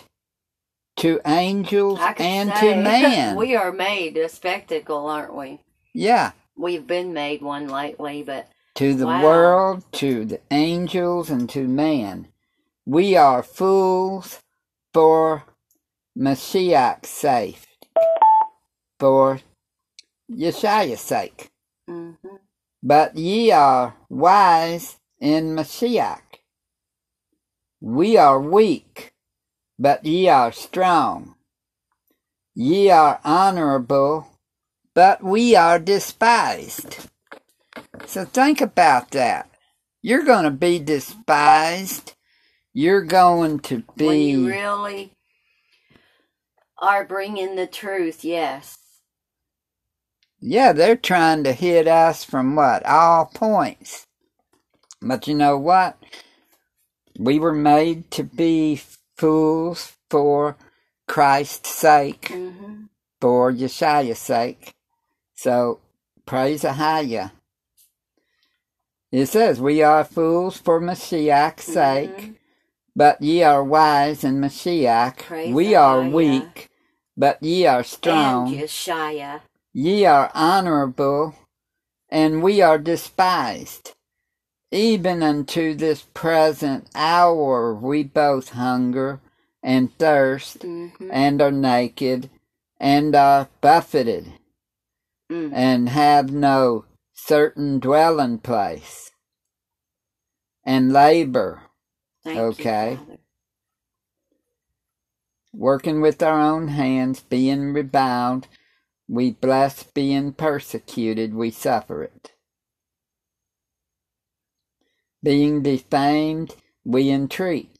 to 0.97 1.21
angels 1.25 1.99
and 2.17 2.49
say, 2.53 2.73
to 2.75 2.75
man. 2.81 3.35
we 3.37 3.55
are 3.55 3.71
made 3.71 4.17
a 4.17 4.27
spectacle, 4.29 5.07
aren't 5.07 5.35
we? 5.35 5.59
yeah. 5.93 6.31
We've 6.57 6.85
been 6.85 7.13
made 7.13 7.41
one 7.41 7.69
lately, 7.69 8.21
but 8.21 8.49
to 8.75 8.93
the 8.93 9.05
Wow. 9.07 9.23
world, 9.23 9.83
to 9.93 10.25
the 10.25 10.41
angels, 10.51 11.29
and 11.29 11.49
to 11.51 11.65
man. 11.67 12.27
We 12.85 13.15
are 13.15 13.41
fools 13.43 14.39
for 14.93 15.45
Messiah's 16.17 17.07
sake, 17.07 17.59
for 18.99 19.39
Yeshua's 20.29 21.01
sake. 21.01 21.51
mm-hmm. 21.89 22.35
But 22.81 23.17
ye 23.17 23.51
are 23.51 23.95
wise 24.09 24.97
in 25.19 25.55
Mashiach. 25.55 26.21
We 27.81 28.17
are 28.17 28.39
weak, 28.39 29.13
but 29.77 30.05
ye 30.05 30.29
are 30.29 30.51
strong. 30.51 31.35
Ye 32.55 32.89
are 32.89 33.19
honorable, 33.23 34.27
but 34.93 35.23
we 35.23 35.55
are 35.55 35.79
despised. 35.79 37.07
So 38.05 38.25
think 38.25 38.61
about 38.61 39.11
that. 39.11 39.49
You're 40.01 40.23
going 40.23 40.45
to 40.45 40.51
be 40.51 40.79
despised. 40.79 42.15
You're 42.73 43.03
going 43.03 43.59
to 43.61 43.83
be. 43.97 44.05
when 44.05 44.21
you 44.21 44.47
really 44.47 45.13
are 46.81 47.05
bringing 47.05 47.55
the 47.55 47.67
truth, 47.67 48.23
yes. 48.23 48.77
Yeah, 50.41 50.73
they're 50.73 50.95
trying 50.97 51.43
to 51.45 51.53
hit 51.53 51.87
us 51.87 52.23
from 52.23 52.55
what? 52.55 52.85
All 52.85 53.25
points. 53.27 54.05
But 55.01 55.27
you 55.27 55.35
know 55.35 55.57
what? 55.57 55.97
We 57.19 57.39
were 57.39 57.53
made 57.53 58.11
to 58.11 58.23
be 58.23 58.81
fools 59.17 59.93
for 60.09 60.57
Christ's 61.07 61.75
sake, 61.75 62.29
Mm-hmm. 62.29 62.83
for 63.21 63.51
Yeshua's 63.53 64.19
sake. 64.19 64.73
So, 65.35 65.79
praise 66.25 66.63
Ahia. 66.63 67.31
It 69.11 69.27
says, 69.27 69.59
We 69.61 69.83
are 69.83 70.03
fools 70.05 70.57
for 70.57 70.81
Mashiach's 70.81 71.63
sake, 71.65 72.17
Mhm. 72.17 72.35
but 72.95 73.21
ye 73.21 73.43
are 73.43 73.63
wise 73.63 74.23
in 74.23 74.39
Mashiach. 74.41 75.17
Praise 75.19 75.53
we 75.53 75.75
are 75.75 76.01
weak, 76.01 76.69
but 77.17 77.41
ye 77.43 77.65
are 77.67 77.83
strong. 77.83 78.49
And 78.49 78.63
Yeshaya. 78.63 79.41
Ye 79.73 80.05
are 80.05 80.31
honorable, 80.33 81.35
and 82.09 82.41
we 82.43 82.61
are 82.61 82.77
despised. 82.79 83.93
even 84.71 85.23
unto 85.23 85.73
this 85.73 86.03
present 86.13 86.87
hour 86.93 87.73
we 87.73 88.03
both 88.03 88.49
hunger 88.49 89.19
and 89.63 89.97
thirst 89.97 90.59
Mm-hmm. 90.59 91.09
and 91.11 91.41
are 91.41 91.51
naked 91.51 92.29
and 92.79 93.15
are 93.15 93.49
buffeted 93.61 94.33
Mm. 95.31 95.51
and 95.53 95.89
have 95.89 96.31
no 96.31 96.85
certain 97.13 97.79
dwelling 97.79 98.39
place 98.39 99.11
and 100.65 100.91
labor 100.93 101.63
Thank 102.23 102.37
Okay. 102.37 102.97
Father. 102.97 103.19
working 105.53 106.01
with 106.01 106.21
our 106.23 106.39
own 106.39 106.69
hands, 106.69 107.21
being 107.21 107.73
reviled, 107.73 108.47
we 109.09 109.31
bless, 109.31 109.81
being 109.83 110.31
persecuted, 110.33 111.33
we 111.33 111.49
suffer 111.49 112.03
it. 112.03 112.33
Being 115.23 115.63
defamed, 115.63 116.55
we 116.85 117.09
entreat. 117.09 117.75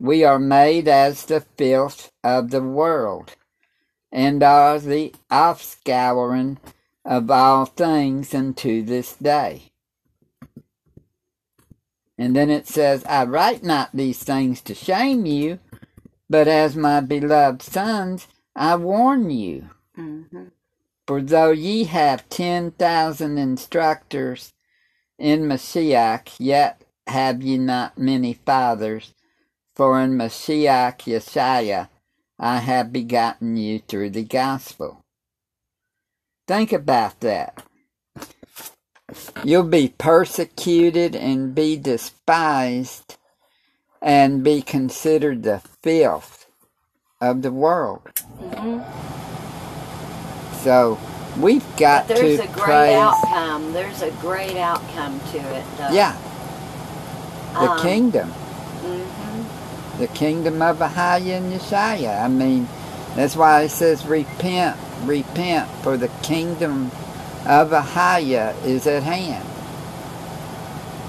We 0.00 0.24
are 0.24 0.40
made 0.40 0.88
as 0.88 1.24
the 1.24 1.40
filth 1.40 2.10
of 2.24 2.50
the 2.50 2.62
world, 2.62 3.36
and 4.10 4.42
are 4.42 4.80
the 4.80 5.14
offscouring 5.30 6.58
of 7.04 7.30
all 7.30 7.66
things 7.66 8.34
unto 8.34 8.82
this 8.82 9.14
day. 9.14 9.70
And 12.18 12.34
then 12.34 12.50
it 12.50 12.66
says, 12.66 13.04
I 13.04 13.24
write 13.24 13.62
not 13.62 13.90
these 13.94 14.22
things 14.22 14.60
to 14.62 14.74
shame 14.74 15.26
you, 15.26 15.60
but 16.28 16.48
as 16.48 16.76
my 16.76 17.00
beloved 17.00 17.62
sons, 17.62 18.26
I 18.56 18.74
warn 18.76 19.30
you. 19.30 19.70
For 21.10 21.20
though 21.20 21.50
ye 21.50 21.86
have 21.86 22.28
ten 22.28 22.70
thousand 22.70 23.36
instructors 23.36 24.54
in 25.18 25.40
Mashiach, 25.40 26.36
yet 26.38 26.84
have 27.08 27.42
ye 27.42 27.58
not 27.58 27.98
many 27.98 28.34
fathers. 28.34 29.12
For 29.74 30.00
in 30.00 30.12
Mashiach 30.12 30.98
Yeshua 30.98 31.88
I 32.38 32.58
have 32.58 32.92
begotten 32.92 33.56
you 33.56 33.80
through 33.80 34.10
the 34.10 34.22
gospel. 34.22 35.04
Think 36.46 36.72
about 36.72 37.18
that. 37.18 37.60
You'll 39.42 39.64
be 39.64 39.92
persecuted 39.98 41.16
and 41.16 41.56
be 41.56 41.76
despised 41.76 43.16
and 44.00 44.44
be 44.44 44.62
considered 44.62 45.42
the 45.42 45.60
filth 45.82 46.46
of 47.20 47.42
the 47.42 47.50
world. 47.50 48.02
Mm-hmm. 48.38 49.19
So 50.62 50.98
we've 51.38 51.66
got 51.76 52.04
But 52.04 52.08
there's 52.08 52.38
to 52.38 52.40
a 52.40 52.48
great 52.48 52.88
praise. 52.88 52.88
outcome. 52.88 53.72
There's 53.72 54.02
a 54.02 54.12
great 54.12 54.56
outcome 54.56 55.20
to 55.32 55.38
it, 55.38 55.66
though. 55.76 55.86
Yeah, 55.90 56.18
the 57.58 57.68
Um, 57.68 57.70
kingdom, 57.70 58.32
Mm-hmm. 58.82 59.44
the 59.98 60.08
kingdom 60.08 60.62
of 60.62 60.78
Ahaya 60.78 61.38
and 61.38 61.52
Yeshaya. 61.52 62.24
I 62.24 62.28
mean, 62.28 62.68
that's 63.16 63.36
why 63.36 63.62
it 63.64 63.70
says 63.70 64.06
repent, 64.06 64.78
repent, 65.04 65.70
for 65.82 65.96
the 65.96 66.08
kingdom 66.22 66.92
of 67.46 67.70
Ahaya 67.70 68.54
is 68.64 68.86
at 68.86 69.04
hand. 69.04 69.48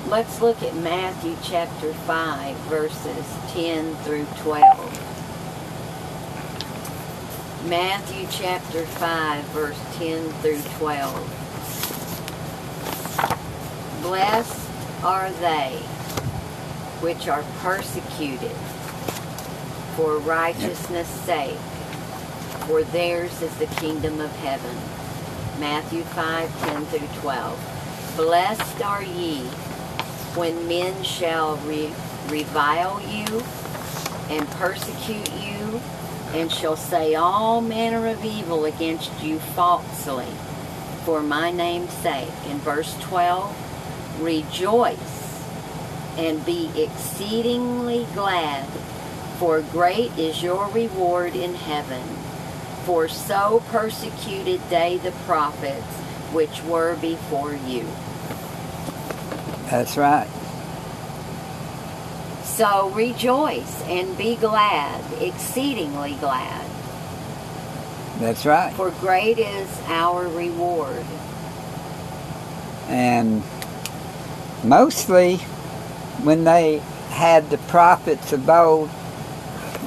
Let's 0.09 0.41
look 0.41 0.63
at 0.63 0.75
Matthew 0.77 1.37
chapter 1.43 1.93
5, 1.93 2.57
verses 2.69 3.25
10 3.49 3.95
through 3.97 4.27
12. 4.37 5.10
Matthew 7.65 8.27
chapter 8.31 8.85
5, 8.85 9.43
verse 9.45 9.79
10 9.97 10.29
through 10.41 10.61
12. 10.79 11.37
Blessed 14.01 14.69
are 15.03 15.29
they 15.33 15.77
which 17.01 17.27
are 17.27 17.43
persecuted 17.59 18.55
for 19.95 20.17
righteousness' 20.17 21.07
sake, 21.07 21.57
for 22.65 22.83
theirs 22.83 23.41
is 23.43 23.55
the 23.57 23.67
kingdom 23.79 24.19
of 24.19 24.35
heaven. 24.37 24.75
Matthew 25.59 26.01
5, 26.01 26.61
10 26.63 26.85
through 26.87 27.07
12. 27.21 28.13
Blessed 28.17 28.81
are 28.83 29.03
ye 29.03 29.41
when 30.33 30.67
men 30.67 31.03
shall 31.03 31.57
re- 31.57 31.93
revile 32.27 32.99
you 33.01 33.43
and 34.29 34.49
persecute 34.51 35.31
you, 35.33 35.50
and 36.33 36.51
shall 36.51 36.77
say 36.77 37.15
all 37.15 37.61
manner 37.61 38.07
of 38.07 38.23
evil 38.23 38.65
against 38.65 39.11
you 39.21 39.39
falsely 39.39 40.27
for 41.03 41.21
my 41.21 41.51
name's 41.51 41.93
sake. 41.93 42.29
In 42.49 42.57
verse 42.59 42.95
12, 43.01 44.21
rejoice 44.21 45.43
and 46.17 46.45
be 46.45 46.69
exceedingly 46.75 48.05
glad, 48.13 48.67
for 49.39 49.61
great 49.61 50.15
is 50.17 50.43
your 50.43 50.67
reward 50.69 51.35
in 51.35 51.55
heaven. 51.55 52.03
For 52.85 53.07
so 53.07 53.63
persecuted 53.67 54.61
they 54.69 54.97
the 54.97 55.11
prophets 55.25 55.97
which 56.33 56.63
were 56.63 56.95
before 56.97 57.53
you. 57.53 57.85
That's 59.69 59.97
right. 59.97 60.27
So 62.61 62.91
rejoice 62.91 63.81
and 63.85 64.15
be 64.19 64.35
glad, 64.35 65.03
exceedingly 65.19 66.13
glad, 66.19 66.63
That's 68.19 68.45
right. 68.45 68.71
for 68.75 68.91
great 68.99 69.39
is 69.39 69.67
our 69.87 70.27
reward. 70.27 71.03
And 72.87 73.41
mostly 74.63 75.37
when 76.21 76.43
they 76.43 76.83
had 77.09 77.49
the 77.49 77.57
prophets 77.57 78.31
of 78.31 78.47
old, 78.47 78.89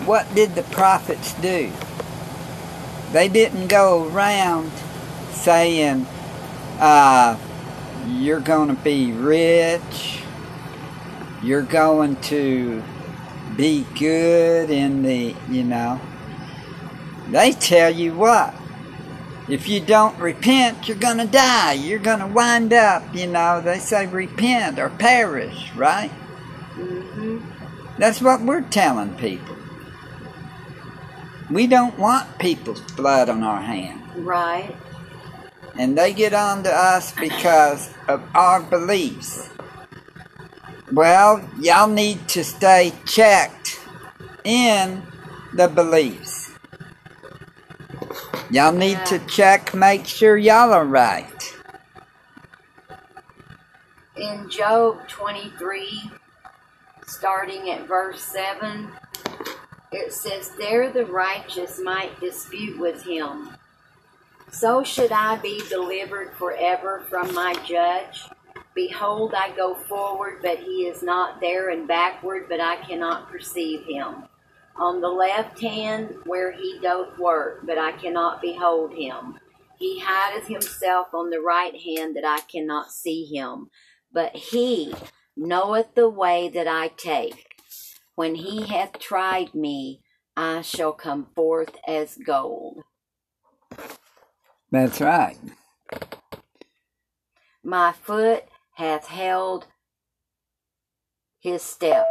what 0.04 0.26
did 0.34 0.56
the 0.56 0.64
prophets 0.64 1.32
do? 1.34 1.70
They 3.12 3.28
didn't 3.28 3.68
go 3.68 4.08
around 4.08 4.72
saying, 5.30 6.08
uh, 6.80 7.38
you're 8.08 8.40
going 8.40 8.66
to 8.66 8.82
be 8.82 9.12
rich, 9.12 10.23
you're 11.44 11.62
going 11.62 12.16
to 12.16 12.82
be 13.56 13.84
good 13.98 14.70
in 14.70 15.02
the, 15.02 15.34
you 15.50 15.62
know. 15.62 16.00
They 17.28 17.52
tell 17.52 17.90
you 17.90 18.14
what, 18.14 18.54
if 19.48 19.68
you 19.68 19.80
don't 19.80 20.18
repent, 20.18 20.88
you're 20.88 20.96
going 20.96 21.18
to 21.18 21.26
die. 21.26 21.74
You're 21.74 21.98
going 21.98 22.20
to 22.20 22.26
wind 22.26 22.72
up, 22.72 23.14
you 23.14 23.26
know. 23.26 23.60
They 23.60 23.78
say 23.78 24.06
repent 24.06 24.78
or 24.78 24.88
perish, 24.88 25.70
right? 25.74 26.10
hmm 26.10 27.38
That's 27.98 28.22
what 28.22 28.40
we're 28.40 28.62
telling 28.62 29.14
people. 29.16 29.56
We 31.50 31.66
don't 31.66 31.98
want 31.98 32.38
people's 32.38 32.80
blood 32.92 33.28
on 33.28 33.42
our 33.42 33.60
hands. 33.60 34.16
Right. 34.16 34.74
And 35.76 35.98
they 35.98 36.14
get 36.14 36.32
on 36.32 36.62
to 36.62 36.70
us 36.70 37.12
because 37.12 37.90
of 38.08 38.22
our 38.34 38.62
beliefs. 38.62 39.50
Well, 40.94 41.42
y'all 41.58 41.88
need 41.88 42.28
to 42.28 42.44
stay 42.44 42.92
checked 43.04 43.80
in 44.44 45.02
the 45.52 45.66
beliefs. 45.66 46.52
Y'all 48.48 48.70
need 48.72 49.04
to 49.06 49.18
check, 49.26 49.74
make 49.74 50.06
sure 50.06 50.36
y'all 50.36 50.72
are 50.72 50.84
right. 50.84 51.56
In 54.16 54.48
Job 54.48 55.08
23, 55.08 56.12
starting 57.08 57.70
at 57.70 57.88
verse 57.88 58.22
7, 58.22 58.88
it 59.90 60.12
says, 60.12 60.52
There 60.56 60.92
the 60.92 61.06
righteous 61.06 61.80
might 61.82 62.20
dispute 62.20 62.78
with 62.78 63.02
him. 63.02 63.50
So 64.52 64.84
should 64.84 65.10
I 65.10 65.38
be 65.38 65.60
delivered 65.68 66.34
forever 66.34 67.02
from 67.08 67.34
my 67.34 67.54
judge? 67.66 68.28
Behold, 68.74 69.34
I 69.36 69.54
go 69.54 69.74
forward, 69.74 70.40
but 70.42 70.58
he 70.58 70.86
is 70.86 71.02
not 71.02 71.40
there, 71.40 71.70
and 71.70 71.86
backward, 71.86 72.48
but 72.48 72.60
I 72.60 72.76
cannot 72.76 73.30
perceive 73.30 73.84
him. 73.86 74.24
On 74.76 75.00
the 75.00 75.08
left 75.08 75.60
hand, 75.60 76.16
where 76.24 76.50
he 76.50 76.80
doth 76.82 77.16
work, 77.18 77.64
but 77.64 77.78
I 77.78 77.92
cannot 77.92 78.42
behold 78.42 78.92
him. 78.92 79.38
He 79.78 80.00
hideth 80.00 80.48
himself 80.48 81.08
on 81.14 81.30
the 81.30 81.40
right 81.40 81.80
hand, 81.80 82.16
that 82.16 82.24
I 82.24 82.40
cannot 82.40 82.90
see 82.90 83.24
him. 83.26 83.70
But 84.12 84.34
he 84.34 84.92
knoweth 85.36 85.94
the 85.94 86.08
way 86.08 86.48
that 86.48 86.66
I 86.66 86.88
take. 86.88 87.46
When 88.16 88.34
he 88.34 88.66
hath 88.66 88.98
tried 88.98 89.54
me, 89.54 90.00
I 90.36 90.62
shall 90.62 90.92
come 90.92 91.28
forth 91.36 91.76
as 91.86 92.16
gold. 92.16 92.82
That's 94.72 95.00
right. 95.00 95.38
My 97.62 97.92
foot 97.92 98.44
hath 98.74 99.06
held 99.06 99.66
his 101.40 101.62
steps. 101.62 102.08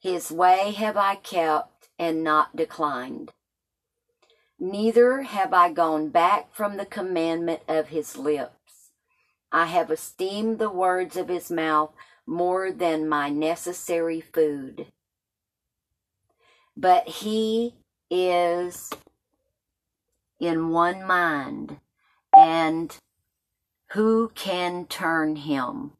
His 0.00 0.30
way 0.30 0.72
have 0.72 0.96
I 0.96 1.16
kept 1.16 1.88
and 1.98 2.22
not 2.22 2.54
declined. 2.54 3.32
Neither 4.58 5.22
have 5.22 5.52
I 5.52 5.72
gone 5.72 6.08
back 6.10 6.54
from 6.54 6.76
the 6.76 6.86
commandment 6.86 7.62
of 7.68 7.88
his 7.88 8.16
lips. 8.16 8.90
I 9.50 9.66
have 9.66 9.90
esteemed 9.90 10.58
the 10.58 10.70
words 10.70 11.16
of 11.16 11.28
his 11.28 11.50
mouth 11.50 11.92
more 12.26 12.70
than 12.70 13.08
my 13.08 13.30
necessary 13.30 14.20
food. 14.20 14.86
But 16.76 17.08
he 17.08 17.74
is 18.10 18.90
in 20.38 20.70
one 20.70 21.04
mind, 21.04 21.78
and 22.36 22.96
who 23.92 24.30
can 24.34 24.86
turn 24.86 25.36
him? 25.36 25.92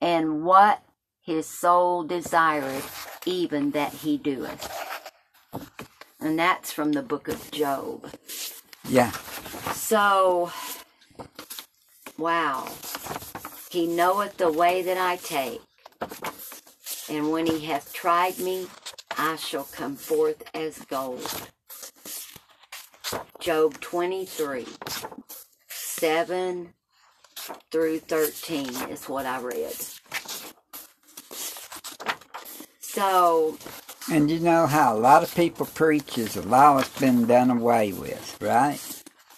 And 0.00 0.44
what 0.44 0.82
his 1.20 1.46
soul 1.46 2.04
desireth, 2.04 3.20
even 3.26 3.72
that 3.72 3.92
he 3.92 4.16
doeth. 4.16 4.68
And 6.20 6.38
that's 6.38 6.72
from 6.72 6.92
the 6.92 7.02
book 7.02 7.28
of 7.28 7.50
Job. 7.50 8.10
Yeah. 8.88 9.10
So, 9.72 10.50
wow. 12.16 12.66
He 13.70 13.86
knoweth 13.86 14.38
the 14.38 14.50
way 14.50 14.82
that 14.82 14.96
I 14.96 15.16
take. 15.16 15.60
And 17.08 17.30
when 17.30 17.46
he 17.46 17.66
hath 17.66 17.92
tried 17.92 18.38
me, 18.38 18.66
I 19.16 19.36
shall 19.36 19.64
come 19.64 19.96
forth 19.96 20.42
as 20.54 20.78
gold. 20.86 21.48
Job 23.40 23.80
23, 23.80 24.66
7 25.68 26.74
through 27.70 28.00
13 28.00 28.90
is 28.90 29.08
what 29.08 29.26
I 29.26 29.40
read. 29.40 29.74
So, 32.80 33.56
And 34.10 34.30
you 34.30 34.40
know 34.40 34.66
how 34.66 34.96
a 34.96 34.98
lot 34.98 35.22
of 35.22 35.34
people 35.34 35.66
preach 35.66 36.18
is 36.18 36.34
the 36.34 36.42
law 36.42 36.78
has 36.78 36.88
been 36.88 37.26
done 37.26 37.50
away 37.50 37.92
with, 37.92 38.38
right? 38.40 38.80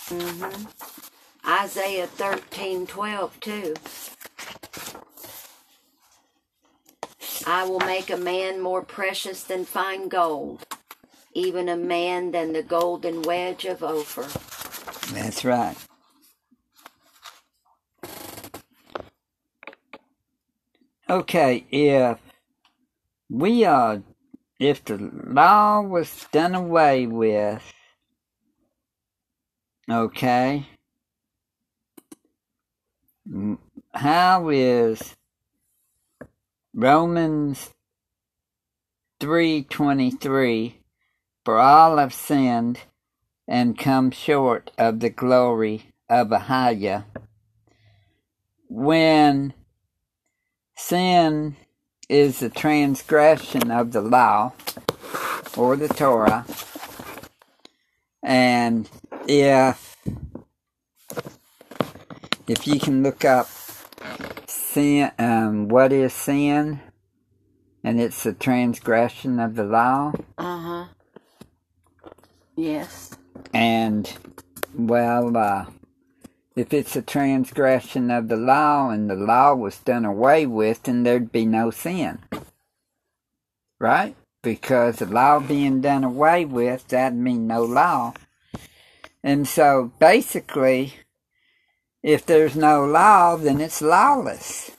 Mm-hmm. 0.08 0.66
Isaiah 1.48 2.06
13, 2.06 2.86
12 2.86 3.40
too. 3.40 3.74
I 7.46 7.66
will 7.66 7.80
make 7.80 8.10
a 8.10 8.16
man 8.16 8.60
more 8.60 8.82
precious 8.82 9.42
than 9.42 9.64
fine 9.64 10.08
gold, 10.08 10.64
even 11.34 11.68
a 11.68 11.76
man 11.76 12.30
than 12.30 12.52
the 12.52 12.62
golden 12.62 13.22
wedge 13.22 13.64
of 13.64 13.82
Ophir. 13.82 14.28
That's 15.14 15.44
right. 15.44 15.76
Okay, 21.10 21.66
if 21.72 22.20
we 23.28 23.64
are, 23.64 24.00
if 24.60 24.84
the 24.84 25.10
law 25.26 25.80
was 25.80 26.28
done 26.30 26.54
away 26.54 27.08
with, 27.08 27.64
okay, 29.90 30.68
how 33.92 34.50
is 34.50 35.16
Romans 36.72 37.70
3.23, 39.18 40.74
for 41.44 41.58
all 41.58 41.96
have 41.96 42.14
sinned 42.14 42.82
and 43.48 43.76
come 43.76 44.12
short 44.12 44.70
of 44.78 45.00
the 45.00 45.10
glory 45.10 45.86
of 46.08 46.28
Ahiah. 46.28 47.06
When 48.68 49.54
sin 50.80 51.56
is 52.08 52.40
the 52.40 52.50
transgression 52.50 53.70
of 53.70 53.92
the 53.92 54.00
law 54.00 54.52
or 55.56 55.76
the 55.76 55.88
Torah, 55.88 56.44
and 58.22 58.88
if 59.28 59.96
if 62.48 62.66
you 62.66 62.80
can 62.80 63.02
look 63.02 63.24
up 63.24 63.48
sin, 64.46 65.12
um, 65.18 65.68
what 65.68 65.92
is 65.92 66.12
sin, 66.12 66.80
and 67.84 68.00
it's 68.00 68.24
the 68.24 68.32
transgression 68.32 69.38
of 69.38 69.54
the 69.54 69.64
law. 69.64 70.12
Uh 70.36 70.58
huh. 70.58 70.84
Yes. 72.56 73.10
And, 73.54 74.12
well, 74.74 75.36
uh, 75.36 75.66
if 76.56 76.72
it's 76.72 76.96
a 76.96 77.02
transgression 77.02 78.10
of 78.10 78.28
the 78.28 78.36
law 78.36 78.90
and 78.90 79.08
the 79.08 79.14
law 79.14 79.54
was 79.54 79.78
done 79.78 80.04
away 80.04 80.46
with, 80.46 80.82
then 80.82 81.02
there'd 81.02 81.32
be 81.32 81.46
no 81.46 81.70
sin. 81.70 82.18
Right? 83.78 84.16
Because 84.42 84.96
the 84.96 85.06
law 85.06 85.38
being 85.38 85.80
done 85.80 86.04
away 86.04 86.44
with, 86.44 86.88
that'd 86.88 87.18
mean 87.18 87.46
no 87.46 87.62
law. 87.64 88.14
And 89.22 89.46
so 89.46 89.92
basically, 89.98 90.94
if 92.02 92.24
there's 92.24 92.56
no 92.56 92.84
law, 92.84 93.36
then 93.36 93.60
it's 93.60 93.82
lawless. 93.82 94.72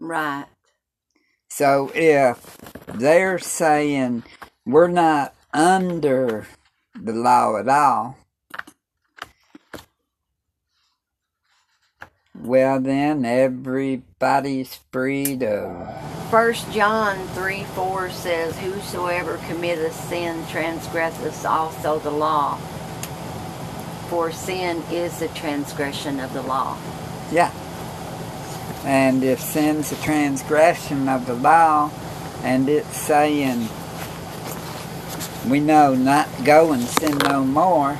Right. 0.00 0.46
So 1.48 1.92
if 1.94 2.56
they're 2.86 3.38
saying 3.38 4.24
we're 4.64 4.88
not 4.88 5.34
under 5.52 6.46
the 6.98 7.12
law 7.12 7.58
at 7.58 7.68
all, 7.68 8.16
well 12.38 12.80
then 12.80 13.24
everybody's 13.24 14.78
free 14.90 15.36
to 15.36 16.02
First 16.30 16.70
John 16.72 17.26
3 17.28 17.64
4 17.64 18.10
says, 18.10 18.58
Whosoever 18.58 19.36
committeth 19.48 19.94
sin 19.94 20.46
transgresseth 20.46 21.44
also 21.44 21.98
the 21.98 22.10
law. 22.10 22.56
For 24.08 24.32
sin 24.32 24.82
is 24.90 25.18
the 25.18 25.28
transgression 25.28 26.20
of 26.20 26.32
the 26.32 26.42
law. 26.42 26.78
yeah. 27.30 27.52
And 28.84 29.22
if 29.22 29.40
sin's 29.40 29.92
a 29.92 29.96
transgression 30.02 31.08
of 31.08 31.26
the 31.26 31.34
law, 31.34 31.90
and 32.42 32.68
it's 32.68 32.96
saying 32.96 33.68
we 35.48 35.60
know 35.60 35.94
not 35.94 36.28
go 36.44 36.72
and 36.72 36.82
sin 36.82 37.18
no 37.18 37.44
more, 37.44 37.98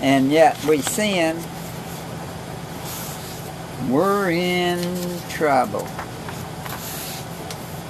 and 0.00 0.32
yet 0.32 0.62
we 0.64 0.80
sin, 0.80 1.38
we're 3.88 4.30
in 4.30 5.20
trouble. 5.30 5.86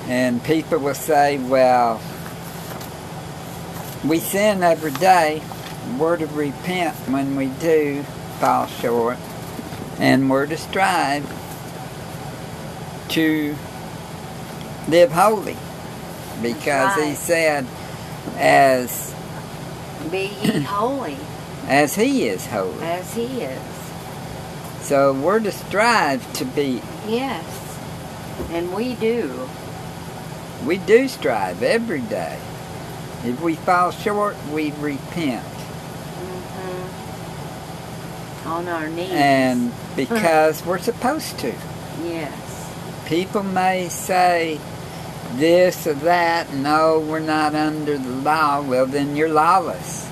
And 0.08 0.42
people 0.44 0.78
will 0.78 0.94
say, 0.94 1.38
well, 1.38 2.00
we 4.04 4.18
sin 4.18 4.62
every 4.62 4.90
day. 4.92 5.42
We're 5.98 6.16
to 6.16 6.26
repent 6.26 6.94
when 7.08 7.36
we 7.36 7.46
do 7.60 8.02
fall 8.40 8.66
short. 8.66 9.16
And 9.98 10.28
we're 10.28 10.46
to 10.46 10.56
strive 10.56 11.24
to 13.10 13.54
live 14.88 15.12
holy. 15.12 15.56
Because 16.40 16.94
he 16.96 17.02
Right. 17.10 17.16
said, 17.16 17.66
as 18.36 19.14
Be 20.10 20.30
ye 20.42 20.60
holy 20.62 21.16
as 21.68 21.94
he 21.94 22.26
is 22.26 22.46
holy. 22.46 22.82
as 22.82 23.14
he 23.14 23.42
is. 23.42 23.60
So 24.92 25.14
we're 25.14 25.40
to 25.40 25.50
strive 25.50 26.20
to 26.34 26.44
be 26.44 26.82
Yes. 27.08 27.46
And 28.50 28.74
we 28.74 28.94
do. 28.96 29.48
We 30.66 30.76
do 30.76 31.08
strive 31.08 31.62
every 31.62 32.02
day. 32.02 32.38
If 33.24 33.40
we 33.40 33.54
fall 33.54 33.90
short, 33.90 34.36
we 34.52 34.72
repent. 34.72 35.46
hmm 35.46 36.88
On 38.48 38.68
our 38.68 38.90
knees. 38.90 39.08
And 39.12 39.72
because 39.96 40.62
we're 40.66 40.76
supposed 40.76 41.38
to. 41.38 41.54
yes. 42.04 42.70
People 43.06 43.44
may 43.44 43.88
say 43.88 44.60
this 45.36 45.86
or 45.86 45.94
that, 45.94 46.52
no, 46.52 47.00
we're 47.00 47.18
not 47.18 47.54
under 47.54 47.96
the 47.96 48.10
law. 48.10 48.60
Well, 48.60 48.84
then 48.84 49.16
you're 49.16 49.30
lawless. 49.30 50.11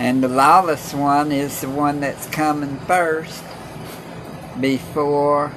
And 0.00 0.24
the 0.24 0.28
lawless 0.28 0.94
one 0.94 1.30
is 1.30 1.60
the 1.60 1.68
one 1.68 2.00
that's 2.00 2.26
coming 2.30 2.78
first 2.78 3.44
before 4.58 5.52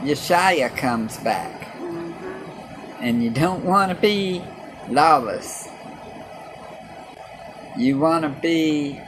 Yeshua 0.00 0.76
comes 0.76 1.16
back. 1.16 1.74
And 3.00 3.24
you 3.24 3.30
don't 3.30 3.64
want 3.64 3.90
to 3.90 3.94
be 3.94 4.44
lawless. 4.90 5.66
You 7.78 7.98
want 7.98 8.24
to 8.24 8.28
be 8.28 9.00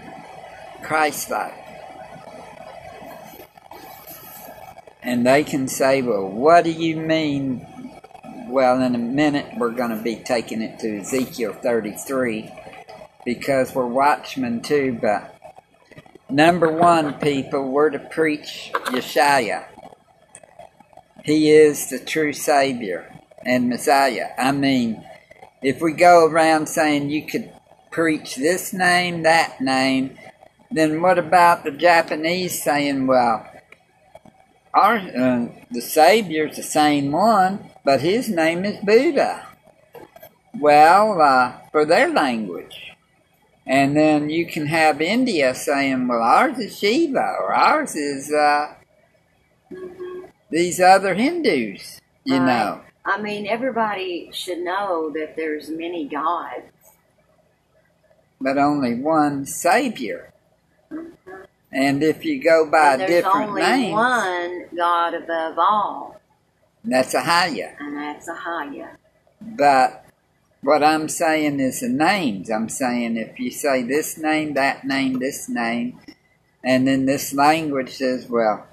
Christ-like. 0.83 1.53
And 5.03 5.27
they 5.27 5.45
can 5.45 5.69
say, 5.69 6.01
well, 6.01 6.27
what 6.27 6.65
do 6.65 6.73
you 6.73 6.97
mean? 6.97 7.67
Well, 8.49 8.81
in 8.81 8.95
a 8.95 8.99
minute, 8.99 9.59
we're 9.59 9.73
going 9.73 9.95
to 9.95 10.03
be 10.03 10.17
taking 10.17 10.63
it 10.63 10.79
to 10.79 11.01
Ezekiel 11.01 11.53
33 11.53 12.51
because 13.25 13.75
we're 13.75 13.87
watchmen 13.87 14.63
too. 14.63 14.99
But 15.01 15.39
number 16.29 16.71
one, 16.71 17.15
people, 17.15 17.71
we're 17.71 17.91
to 17.91 17.99
preach 17.99 18.71
Yeshua. 18.87 19.65
He 21.25 21.51
is 21.51 21.91
the 21.91 21.99
true 21.99 22.33
Savior 22.33 23.13
and 23.45 23.69
Messiah. 23.69 24.29
I 24.39 24.53
mean, 24.53 25.05
if 25.63 25.81
we 25.81 25.93
go 25.93 26.27
around 26.27 26.69
saying 26.69 27.11
you 27.11 27.27
could 27.27 27.53
preach 27.91 28.37
this 28.37 28.73
name, 28.73 29.23
that 29.23 29.61
name, 29.61 30.17
then 30.71 31.03
what 31.03 31.19
about 31.19 31.65
the 31.65 31.73
Japanese 31.73 32.63
saying, 32.63 33.07
well, 33.07 33.47
our 34.73 34.97
uh, 34.97 35.49
the 35.71 35.83
Savior's 35.83 36.57
the 36.57 36.63
same 36.63 37.11
one, 37.11 37.71
but 37.85 38.01
his 38.01 38.29
name 38.29 38.65
is 38.65 38.83
Buddha? 38.85 39.47
Well, 40.59 41.21
uh, 41.21 41.55
for 41.73 41.85
their 41.85 42.09
language. 42.09 42.90
And 43.71 43.97
then 43.97 44.31
you 44.31 44.47
can 44.47 44.67
have 44.67 45.01
India 45.01 45.55
saying, 45.55 46.09
well, 46.09 46.21
ours 46.23 46.59
is 46.59 46.77
Shiva, 46.77 47.37
or 47.41 47.55
ours 47.55 47.95
is 47.95 48.33
uh, 48.33 48.75
these 50.51 50.81
other 50.81 51.15
Hindus, 51.15 52.01
you 52.25 52.41
Right. 52.41 52.47
know. 52.47 52.81
I 53.05 53.23
mean, 53.23 53.47
everybody 53.47 54.31
should 54.33 54.59
know 54.59 55.11
that 55.11 55.37
there's 55.37 55.71
many 55.71 56.09
gods. 56.09 56.67
but 58.41 58.59
only 58.59 58.95
one 58.97 59.47
Savior. 59.47 60.33
And 61.73 62.03
if 62.03 62.25
you 62.25 62.43
go 62.43 62.69
by 62.69 62.93
and 62.93 63.01
there's 63.03 63.11
different 63.23 63.51
only 63.51 63.63
names, 63.63 63.93
one 63.93 64.65
God 64.77 65.15
above 65.15 65.59
all, 65.59 66.21
that's 66.85 67.15
a 67.15 67.21
Haya. 67.21 67.77
and 67.79 67.97
that's 67.97 68.29
Ahaya. 68.29 68.97
But 69.41 70.05
what 70.63 70.83
I'm 70.83 71.09
saying 71.09 71.61
is 71.61 71.81
the 71.81 71.89
names. 71.89 72.51
I'm 72.51 72.69
saying 72.69 73.17
if 73.17 73.39
you 73.39 73.51
say 73.51 73.83
this 73.83 74.19
name, 74.19 74.55
that 74.55 74.85
name, 74.85 75.19
this 75.19 75.49
name, 75.49 75.99
and 76.63 76.87
then 76.87 77.07
this 77.07 77.33
language 77.33 77.91
says, 77.91 78.29
well, 78.29 78.67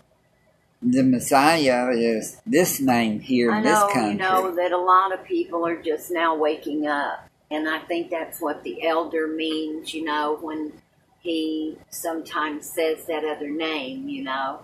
the 0.82 1.04
Messiah 1.04 1.89
is 1.89 2.39
this 2.45 2.80
name 2.80 3.19
here 3.19 3.52
I 3.52 3.58
in 3.58 3.63
this 3.63 3.80
country. 3.93 4.12
you 4.12 4.17
know, 4.17 4.56
that 4.56 4.71
a 4.71 4.78
lot 4.78 5.13
of 5.13 5.23
people 5.23 5.65
are 5.65 5.82
just 5.82 6.12
now 6.12 6.36
waking 6.36 6.88
up. 6.88 7.28
And 7.50 7.67
I 7.69 7.80
think 7.80 8.12
that's 8.12 8.41
what 8.41 8.63
the 8.63 8.86
elder 8.86 9.28
means, 9.28 9.93
you 9.93 10.04
know, 10.04 10.38
when 10.41 10.73
he 11.21 11.78
sometimes 11.89 12.69
says 12.69 13.06
that 13.06 13.23
other 13.23 13.50
name, 13.50 14.10
you 14.10 14.23
know, 14.23 14.60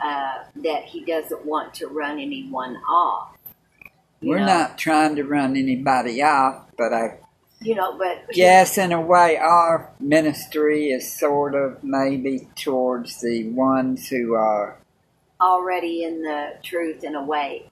uh, 0.00 0.44
that 0.56 0.84
he 0.84 1.04
doesn't 1.04 1.44
want 1.44 1.74
to 1.74 1.88
run 1.88 2.20
anyone 2.20 2.76
off. 2.88 3.36
You 4.20 4.30
We're 4.30 4.40
know. 4.40 4.46
not 4.46 4.78
trying 4.78 5.16
to 5.16 5.24
run 5.24 5.56
anybody 5.56 6.22
off, 6.22 6.66
but 6.78 6.92
I 6.94 7.18
You 7.60 7.74
know, 7.76 7.98
but 7.98 8.24
Yes, 8.32 8.78
in 8.78 8.92
a 8.92 9.00
way, 9.00 9.36
our 9.38 9.92
ministry 10.00 10.90
is 10.90 11.18
sort 11.18 11.54
of 11.54 11.84
maybe 11.84 12.48
towards 12.56 13.20
the 13.22 13.50
ones 13.50 14.08
who 14.08 14.34
are. 14.34 14.78
already 15.40 16.04
in 16.04 16.22
the 16.22 16.54
truth 16.62 17.04
and 17.04 17.16
awake. 17.16 17.70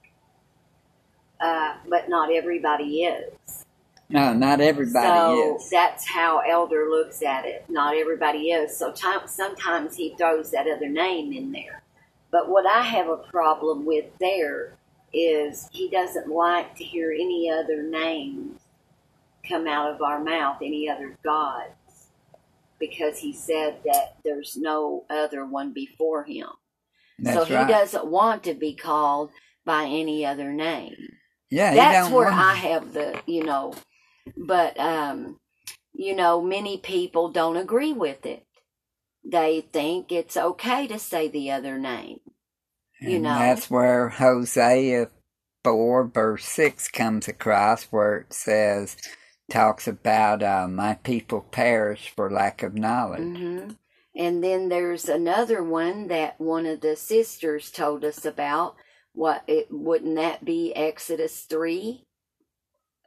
Uh, 1.41 1.75
but 1.89 2.09
not 2.09 2.33
everybody 2.33 3.03
is. 3.05 3.65
No, 4.11 4.35
not 4.35 4.61
everybody 4.61 5.01
so 5.01 5.57
is. 5.57 5.71
that's 5.71 6.09
how 6.09 6.41
Elder 6.41 6.89
looks 6.91 7.23
at 7.23 7.45
it. 7.47 7.65
Not 7.69 7.97
everybody 7.97 8.51
is. 8.51 8.77
So 8.79 8.93
time, 8.93 9.23
sometimes 9.27 9.97
he 9.97 10.15
throws 10.17 10.51
that 10.53 10.67
other 10.69 10.89
name 10.89 11.33
in 11.33 11.53
there. 11.53 11.83
But 12.31 12.49
what 12.51 12.67
I 12.67 12.83
have 12.83 13.09
a 13.09 13.17
problem 13.17 13.87
with 13.87 14.07
there 14.21 14.75
is 15.17 15.69
he 15.73 15.89
doesn't 15.89 16.29
like 16.29 16.77
to 16.77 16.85
hear 16.85 17.11
any 17.11 17.51
other 17.51 17.83
names 17.83 18.61
come 19.49 19.67
out 19.67 19.95
of 19.95 20.03
our 20.03 20.23
mouth, 20.23 20.59
any 20.61 20.89
other 20.89 21.17
gods, 21.25 22.09
because 22.79 23.19
he 23.19 23.33
said 23.33 23.79
that 23.85 24.17
there's 24.25 24.57
no 24.57 25.05
other 25.09 25.47
one 25.47 25.73
before 25.73 26.25
him. 26.25 26.49
That's 27.19 27.37
so 27.37 27.45
he 27.45 27.55
right. 27.55 27.69
doesn't 27.69 28.07
want 28.07 28.45
to 28.45 28.55
be 28.55 28.75
called 28.75 29.31
by 29.65 29.85
any 29.85 30.27
other 30.27 30.53
name. 30.53 30.97
yeah, 31.51 31.75
That's 31.75 32.11
where 32.11 32.29
I 32.29 32.55
have 32.55 32.93
the, 32.93 33.21
you 33.27 33.45
know, 33.45 33.73
but 34.37 34.79
um, 34.79 35.39
you 35.95 36.15
know, 36.15 36.43
many 36.43 36.77
people 36.77 37.31
don't 37.31 37.57
agree 37.57 37.93
with 37.93 38.27
it. 38.27 38.45
They 39.25 39.63
think 39.73 40.13
it's 40.13 40.37
okay 40.37 40.87
to 40.89 40.99
say 40.99 41.29
the 41.29 41.51
other 41.51 41.79
name. 41.79 42.21
You 43.07 43.17
and 43.17 43.25
know. 43.25 43.39
That's 43.39 43.71
where 43.71 44.11
Hosea 44.11 45.11
4, 45.65 46.05
verse 46.09 46.45
6 46.47 46.89
comes 46.89 47.29
across, 47.29 47.85
where 47.87 48.19
it 48.19 48.33
says, 48.33 48.97
talks 49.51 49.89
about, 49.89 50.43
uh, 50.43 50.69
my 50.69 50.95
people 50.95 51.43
perish 51.43 52.13
for 52.15 52.31
lack 52.31 52.63
of 52.63 52.75
knowledge. 52.75 53.23
hmm 53.23 53.71
And 54.17 54.45
then 54.45 54.69
there's 54.71 55.09
another 55.09 55.63
one 55.63 56.09
that 56.09 56.41
one 56.41 56.67
of 56.67 56.81
the 56.83 56.97
sisters 56.97 57.71
told 57.71 58.05
us 58.05 58.25
about. 58.25 58.77
What 59.15 59.45
it 59.47 59.69
wouldn't 59.71 60.17
that 60.17 60.45
be 60.45 60.75
Exodus 60.77 61.43
three, 61.43 62.05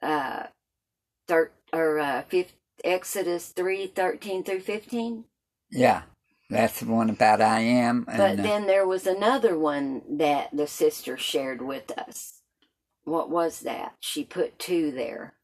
uh, 0.01 0.47
thir- 1.27 1.51
or 1.73 1.99
uh, 1.99 2.23
fifth, 2.29 2.53
Exodus 2.83 3.49
three 3.49 3.87
thirteen 3.87 4.43
through 4.43 4.61
fifteen. 4.61 5.25
Yeah, 5.71 6.03
that's 6.49 6.79
the 6.79 6.91
one 6.91 7.09
about 7.09 7.41
I 7.41 7.59
am. 7.59 8.05
And, 8.07 8.17
But 8.17 8.39
uh, 8.39 8.43
then 8.43 8.65
there 8.65 8.87
was 8.87 9.05
another 9.05 9.57
one 9.57 10.01
that 10.17 10.49
the 10.51 10.67
sister 10.67 11.15
shared 11.17 11.61
with 11.61 11.91
us. 11.97 12.41
What 13.03 13.29
was 13.29 13.59
that? 13.61 13.93
She 13.99 14.23
put 14.23 14.57
two 14.57 14.91
there. 14.91 15.35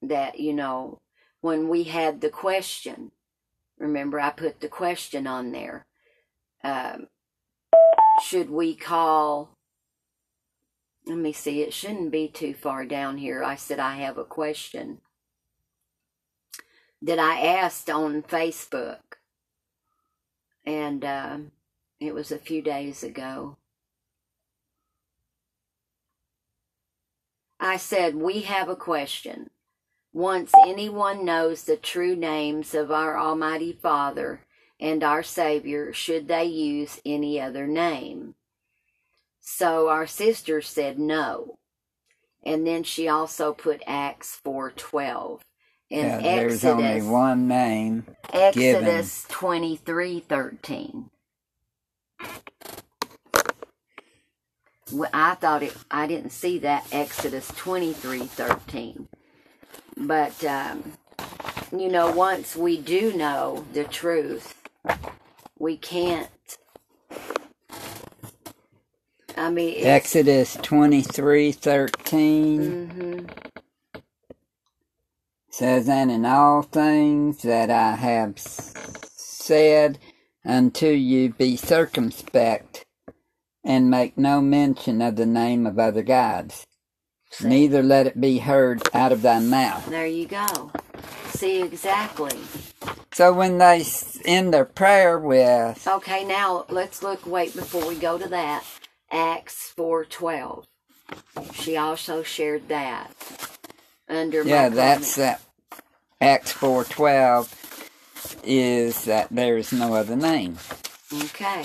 That, 0.00 0.38
you 0.38 0.52
know, 0.52 1.00
when 1.40 1.68
we 1.68 1.84
had 1.84 2.20
the 2.20 2.30
question, 2.30 3.10
remember 3.78 4.20
I 4.20 4.30
put 4.30 4.60
the 4.60 4.68
question 4.68 5.26
on 5.26 5.52
there. 5.52 5.86
Um, 6.62 7.08
should 8.22 8.50
we 8.50 8.76
call? 8.76 9.56
Let 11.06 11.18
me 11.18 11.32
see, 11.32 11.62
it 11.62 11.74
shouldn't 11.74 12.12
be 12.12 12.28
too 12.28 12.54
far 12.54 12.86
down 12.86 13.18
here. 13.18 13.42
I 13.42 13.56
said 13.56 13.78
I 13.78 13.96
have 13.96 14.16
a 14.16 14.24
question 14.24 15.00
that 17.02 17.18
I 17.18 17.40
asked 17.40 17.90
on 17.90 18.22
Facebook 18.22 19.00
and 20.64 21.04
um, 21.04 21.52
it 22.00 22.14
was 22.14 22.32
a 22.32 22.38
few 22.38 22.62
days 22.62 23.02
ago. 23.02 23.56
I 27.60 27.76
said, 27.76 28.16
We 28.16 28.42
have 28.42 28.68
a 28.68 28.76
question. 28.76 29.50
Once 30.12 30.52
anyone 30.66 31.24
knows 31.24 31.64
the 31.64 31.76
true 31.76 32.14
names 32.14 32.74
of 32.74 32.90
our 32.90 33.18
Almighty 33.18 33.72
Father 33.72 34.42
and 34.78 35.02
our 35.02 35.22
Savior, 35.22 35.92
should 35.92 36.28
they 36.28 36.44
use 36.44 37.00
any 37.04 37.40
other 37.40 37.66
name? 37.66 38.34
So 39.40 39.88
our 39.88 40.06
sister 40.06 40.60
said 40.60 40.98
no. 40.98 41.58
And 42.44 42.66
then 42.66 42.82
she 42.82 43.08
also 43.08 43.52
put 43.52 43.82
Acts 43.86 44.40
4:12 44.44 45.40
yeah, 45.90 46.20
and 46.20 46.36
there's 46.36 46.64
Exodus 46.64 46.66
only 46.66 47.02
one 47.02 47.48
name. 47.48 48.06
Exodus 48.32 49.26
twenty 49.28 49.76
three 49.76 50.20
thirteen. 50.20 51.10
Well, 54.92 55.10
I 55.14 55.34
thought 55.36 55.62
it. 55.64 55.76
I 55.90 56.06
didn't 56.06 56.30
see 56.30 56.58
that 56.60 56.86
Exodus 56.92 57.48
twenty 57.56 57.92
three 57.94 58.26
thirteen, 58.26 59.08
but 59.96 60.44
um, 60.44 60.94
you 61.72 61.88
know, 61.90 62.12
once 62.12 62.56
we 62.56 62.80
do 62.80 63.12
know 63.14 63.66
the 63.72 63.84
truth, 63.84 64.54
we 65.58 65.76
can't. 65.76 66.30
I 69.36 69.50
mean, 69.50 69.74
it's, 69.78 70.16
Exodus 70.16 70.58
twenty 70.62 71.02
three 71.02 71.52
thirteen 71.52 72.76
hmm 72.86 73.26
says, 75.54 75.88
And 75.88 76.10
in 76.10 76.26
all 76.26 76.62
things 76.62 77.42
that 77.42 77.70
I 77.70 77.94
have 77.94 78.38
said 78.38 79.98
unto 80.44 80.88
you, 80.88 81.32
be 81.32 81.56
circumspect, 81.56 82.84
and 83.64 83.88
make 83.88 84.18
no 84.18 84.40
mention 84.40 85.00
of 85.00 85.14
the 85.14 85.26
name 85.26 85.64
of 85.64 85.78
other 85.78 86.02
gods, 86.02 86.66
neither 87.40 87.84
let 87.84 88.08
it 88.08 88.20
be 88.20 88.38
heard 88.38 88.82
out 88.92 89.12
of 89.12 89.22
thy 89.22 89.38
mouth. 89.38 89.86
there 89.88 90.06
you 90.06 90.26
go. 90.26 90.72
See 91.28 91.62
exactly. 91.62 92.36
So 93.12 93.32
when 93.32 93.58
they 93.58 93.84
end 94.24 94.52
their 94.52 94.64
prayer 94.64 95.18
with, 95.20 95.86
Okay, 95.86 96.24
now 96.24 96.64
let's 96.68 97.00
look. 97.00 97.26
Wait 97.26 97.54
before 97.54 97.86
we 97.86 97.94
go 97.94 98.18
to 98.18 98.28
that. 98.28 98.64
Acts 99.10 99.72
four 99.76 100.04
twelve. 100.04 100.66
She 101.52 101.76
also 101.76 102.24
shared 102.24 102.68
that 102.68 103.12
under 104.08 104.44
my 104.44 104.50
yeah, 104.50 104.68
that's 104.68 105.16
that. 105.16 105.40
Acts 106.24 106.52
four 106.52 106.84
twelve 106.84 107.54
is 108.44 109.04
that 109.04 109.28
there 109.30 109.58
is 109.58 109.72
no 109.72 109.94
other 109.94 110.16
name 110.16 110.56
okay. 111.22 111.64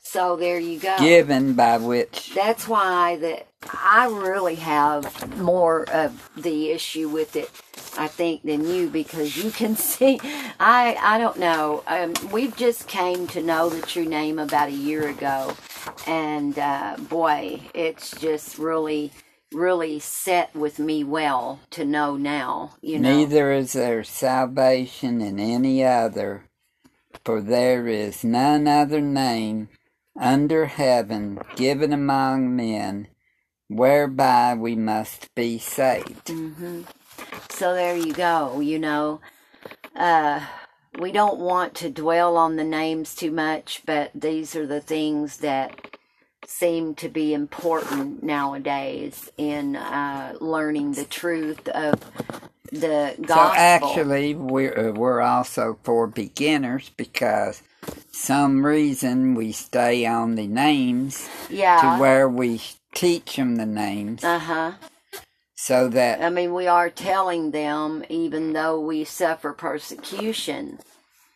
So 0.00 0.36
there 0.36 0.58
you 0.58 0.78
go. 0.78 0.96
given 0.98 1.54
by 1.54 1.78
which 1.78 2.32
That's 2.34 2.68
why 2.68 3.16
that 3.16 3.46
I 3.64 4.06
really 4.06 4.56
have 4.56 5.38
more 5.38 5.88
of 5.90 6.30
the 6.36 6.70
issue 6.70 7.08
with 7.08 7.36
it, 7.36 7.50
I 7.98 8.08
think, 8.08 8.42
than 8.42 8.66
you 8.66 8.88
because 8.88 9.36
you 9.36 9.50
can 9.50 9.76
see. 9.92 10.20
I 10.58 10.96
I 11.00 11.18
don't 11.18 11.38
know. 11.38 11.82
Um, 11.86 12.14
we've 12.32 12.56
just 12.56 12.88
came 12.88 13.26
to 13.28 13.42
know 13.42 13.68
the 13.68 13.82
true 13.82 14.06
name 14.06 14.38
about 14.38 14.68
a 14.68 14.72
year 14.72 15.08
ago, 15.08 15.54
and 16.06 16.58
uh, 16.58 16.96
boy, 17.08 17.60
it's 17.74 18.12
just 18.20 18.58
really 18.58 19.12
really 19.52 19.98
set 19.98 20.54
with 20.54 20.78
me 20.78 21.04
well 21.04 21.60
to 21.70 21.84
know 21.84 22.16
now. 22.16 22.76
You 22.80 22.98
know. 22.98 23.16
neither 23.16 23.52
is 23.52 23.72
there 23.72 24.04
salvation 24.04 25.20
in 25.20 25.38
any 25.40 25.84
other, 25.84 26.44
For 27.24 27.40
there 27.40 27.86
is 27.88 28.24
none 28.24 28.66
other 28.68 29.00
name 29.00 29.68
under 30.18 30.66
heaven 30.66 31.38
given 31.56 31.92
among 31.92 32.54
men 32.54 33.08
whereby 33.68 34.54
we 34.54 34.74
must 34.74 35.32
be 35.34 35.58
saved. 35.58 36.28
hmm 36.28 36.82
So 37.48 37.74
there 37.74 37.96
you 37.96 38.12
go. 38.12 38.60
You 38.60 38.78
know, 38.78 39.20
uh, 39.94 40.44
we 40.98 41.12
don't 41.12 41.38
want 41.38 41.74
to 41.76 41.90
dwell 41.90 42.36
on 42.36 42.56
the 42.56 42.64
names 42.64 43.14
too 43.14 43.30
much, 43.30 43.82
but 43.86 44.10
these 44.14 44.56
are 44.56 44.66
the 44.66 44.80
things 44.80 45.38
that 45.38 45.96
seem 46.46 46.94
to 46.96 47.08
be 47.08 47.34
important 47.34 48.22
nowadays 48.22 49.30
in 49.36 49.76
uh, 49.76 50.34
learning 50.40 50.92
the 50.92 51.04
truth 51.04 51.68
of 51.68 52.00
the 52.72 53.14
gospel. 53.20 53.26
So 53.26 53.52
actually, 53.54 54.34
we're 54.34 54.90
uh, 54.90 54.92
we're 54.92 55.20
also 55.20 55.78
for 55.82 56.06
beginners 56.06 56.90
because 56.96 57.62
some 58.12 58.64
reason 58.64 59.34
we 59.34 59.52
stay 59.52 60.06
on 60.06 60.34
the 60.36 60.46
names 60.46 61.28
yeah. 61.48 61.80
to 61.80 62.00
where 62.00 62.28
we 62.28 62.60
teach 62.94 63.36
them 63.36 63.56
the 63.56 63.66
names 63.66 64.24
Uh 64.24 64.38
huh. 64.38 64.72
so 65.54 65.88
that 65.88 66.22
I 66.22 66.30
mean, 66.30 66.54
we 66.54 66.66
are 66.66 66.90
telling 66.90 67.52
them, 67.52 68.04
even 68.08 68.52
though 68.52 68.80
we 68.80 69.04
suffer 69.04 69.52
persecution 69.52 70.78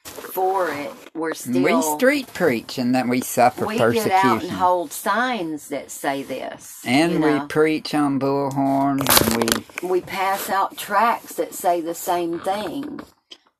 for 0.04 0.70
it, 0.70 0.92
we're 1.14 1.34
still 1.34 1.64
we 1.64 1.82
street 1.82 2.32
preach 2.34 2.78
and 2.78 2.94
that 2.94 3.08
we 3.08 3.20
suffer 3.20 3.66
we 3.66 3.78
get 3.78 4.12
out 4.12 4.42
and 4.42 4.52
hold 4.52 4.92
signs 4.92 5.68
that 5.68 5.90
say 5.90 6.22
this. 6.22 6.84
And 6.86 7.12
you 7.12 7.18
we 7.20 7.40
know. 7.40 7.46
preach 7.48 7.94
on 7.94 8.20
bullhorn, 8.20 9.00
and 9.00 9.36
we 9.82 9.88
we 9.88 10.00
pass 10.02 10.50
out 10.50 10.76
tracts 10.76 11.36
that 11.36 11.54
say 11.54 11.80
the 11.80 11.94
same 11.94 12.40
thing. 12.40 13.00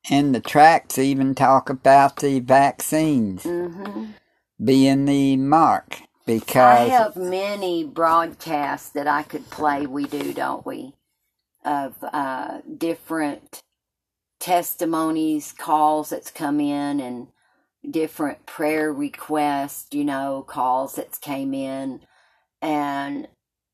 and 0.09 0.35
the 0.35 0.41
tracts 0.41 0.99
even 0.99 1.35
talk 1.35 1.69
about 1.69 2.17
the 2.17 2.39
vaccines 2.41 3.43
hmm 3.43 4.05
being 4.63 5.05
the 5.05 5.37
mark 5.37 5.99
Because 6.25 6.91
I 6.91 6.93
have 6.93 7.15
many 7.17 7.83
broadcasts 7.85 8.89
that 8.91 9.07
I 9.07 9.23
could 9.23 9.49
play. 9.49 9.87
We 9.87 10.05
do, 10.05 10.33
don't 10.33 10.65
we? 10.65 10.93
Of 11.65 11.95
uh, 12.03 12.59
different 12.77 13.63
testimonies, 14.45 15.53
calls 15.57 16.11
that's 16.11 16.31
come 16.31 16.61
in, 16.61 17.01
and 17.01 17.27
different 17.89 18.45
prayer 18.47 18.93
requests. 18.93 19.93
You 19.95 20.05
know, 20.05 20.45
calls 20.47 20.95
that's 20.95 21.19
came 21.19 21.53
in, 21.53 22.01
and 22.61 23.27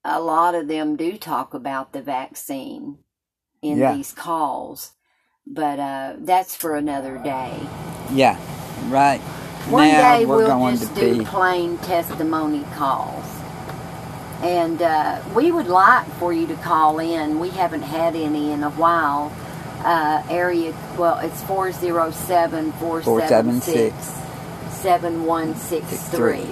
a 0.06 0.22
lot 0.22 0.56
of 0.56 0.68
them 0.70 0.98
do 0.98 1.18
talk 1.18 1.54
about 1.54 1.94
the 1.94 2.02
vaccine 2.04 3.00
in 3.64 3.86
Yeah. 3.86 3.88
these 3.88 4.14
calls. 4.14 4.94
But 5.48 5.80
uh, 5.80 6.16
that's 6.20 6.56
for 6.56 6.76
another 6.76 7.18
day. 7.20 7.74
yeah, 8.12 8.40
right. 8.78 9.22
One 9.66 9.96
now 9.96 9.96
day 9.96 10.26
we're 10.26 10.42
we'll 10.42 10.54
going 10.56 10.80
just 10.80 10.82
to 10.82 10.88
do 10.88 11.16
be 11.16 11.26
plain 11.26 11.80
testimony 11.80 12.68
calls. 12.72 13.44
And 14.42 14.82
uh, 14.82 15.24
we 15.36 15.52
would 15.52 15.68
like 15.68 16.08
for 16.14 16.34
you 16.34 16.48
to 16.48 16.58
call 16.58 17.00
in. 17.00 17.40
We 17.40 17.52
haven't 17.52 17.84
had 17.84 18.16
any 18.16 18.52
in 18.52 18.64
a 18.64 18.72
while. 18.72 19.38
Uh, 19.84 20.24
area, 20.30 20.74
well, 20.98 21.18
it's 21.20 21.42
407 21.44 22.72
476 22.74 23.96
7163. 24.72 26.46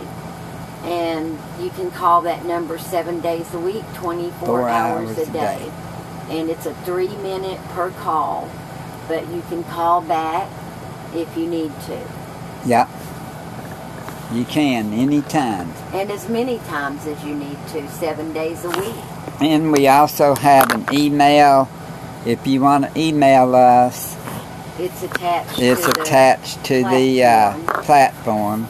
And 0.83 1.37
you 1.61 1.69
can 1.71 1.91
call 1.91 2.21
that 2.21 2.45
number 2.45 2.77
seven 2.77 3.19
days 3.21 3.53
a 3.53 3.59
week, 3.59 3.83
24 3.95 4.47
Four 4.47 4.69
hours, 4.69 5.09
hours 5.09 5.17
a 5.17 5.21
a 5.23 5.25
day. 5.25 5.31
day. 5.59 5.71
And 6.39 6.49
it's 6.49 6.65
a 6.65 6.73
three 6.85 7.09
minute 7.17 7.59
per 7.69 7.91
call. 7.91 8.49
But 9.07 9.27
you 9.29 9.41
can 9.49 9.63
call 9.65 10.01
back 10.01 10.49
if 11.13 11.35
you 11.37 11.47
need 11.47 11.71
to. 11.87 11.99
yeah. 12.65 12.87
You 14.31 14.45
can 14.45 14.93
anytime. 14.93 15.71
and 15.91 16.11
as 16.11 16.29
many 16.29 16.59
times 16.59 17.07
as 17.07 17.23
you 17.23 17.33
need 17.33 17.57
to, 17.69 17.89
seven 17.89 18.31
days 18.31 18.63
a 18.63 18.69
week. 18.69 18.95
And 19.41 19.71
we 19.71 19.87
also 19.87 20.35
have 20.35 20.69
an 20.71 20.85
email. 20.93 21.67
If 22.25 22.45
you 22.45 22.61
want 22.61 22.85
to 22.85 22.99
email 22.99 23.55
us, 23.55 24.15
It's 24.77 25.03
attached. 25.03 25.59
it's 25.59 25.81
to 25.85 25.91
the- 25.91 26.01
attached 26.01 26.63
to 26.65 26.83
the 26.83 27.23
uh, 27.23 27.53
platform. 27.83 28.67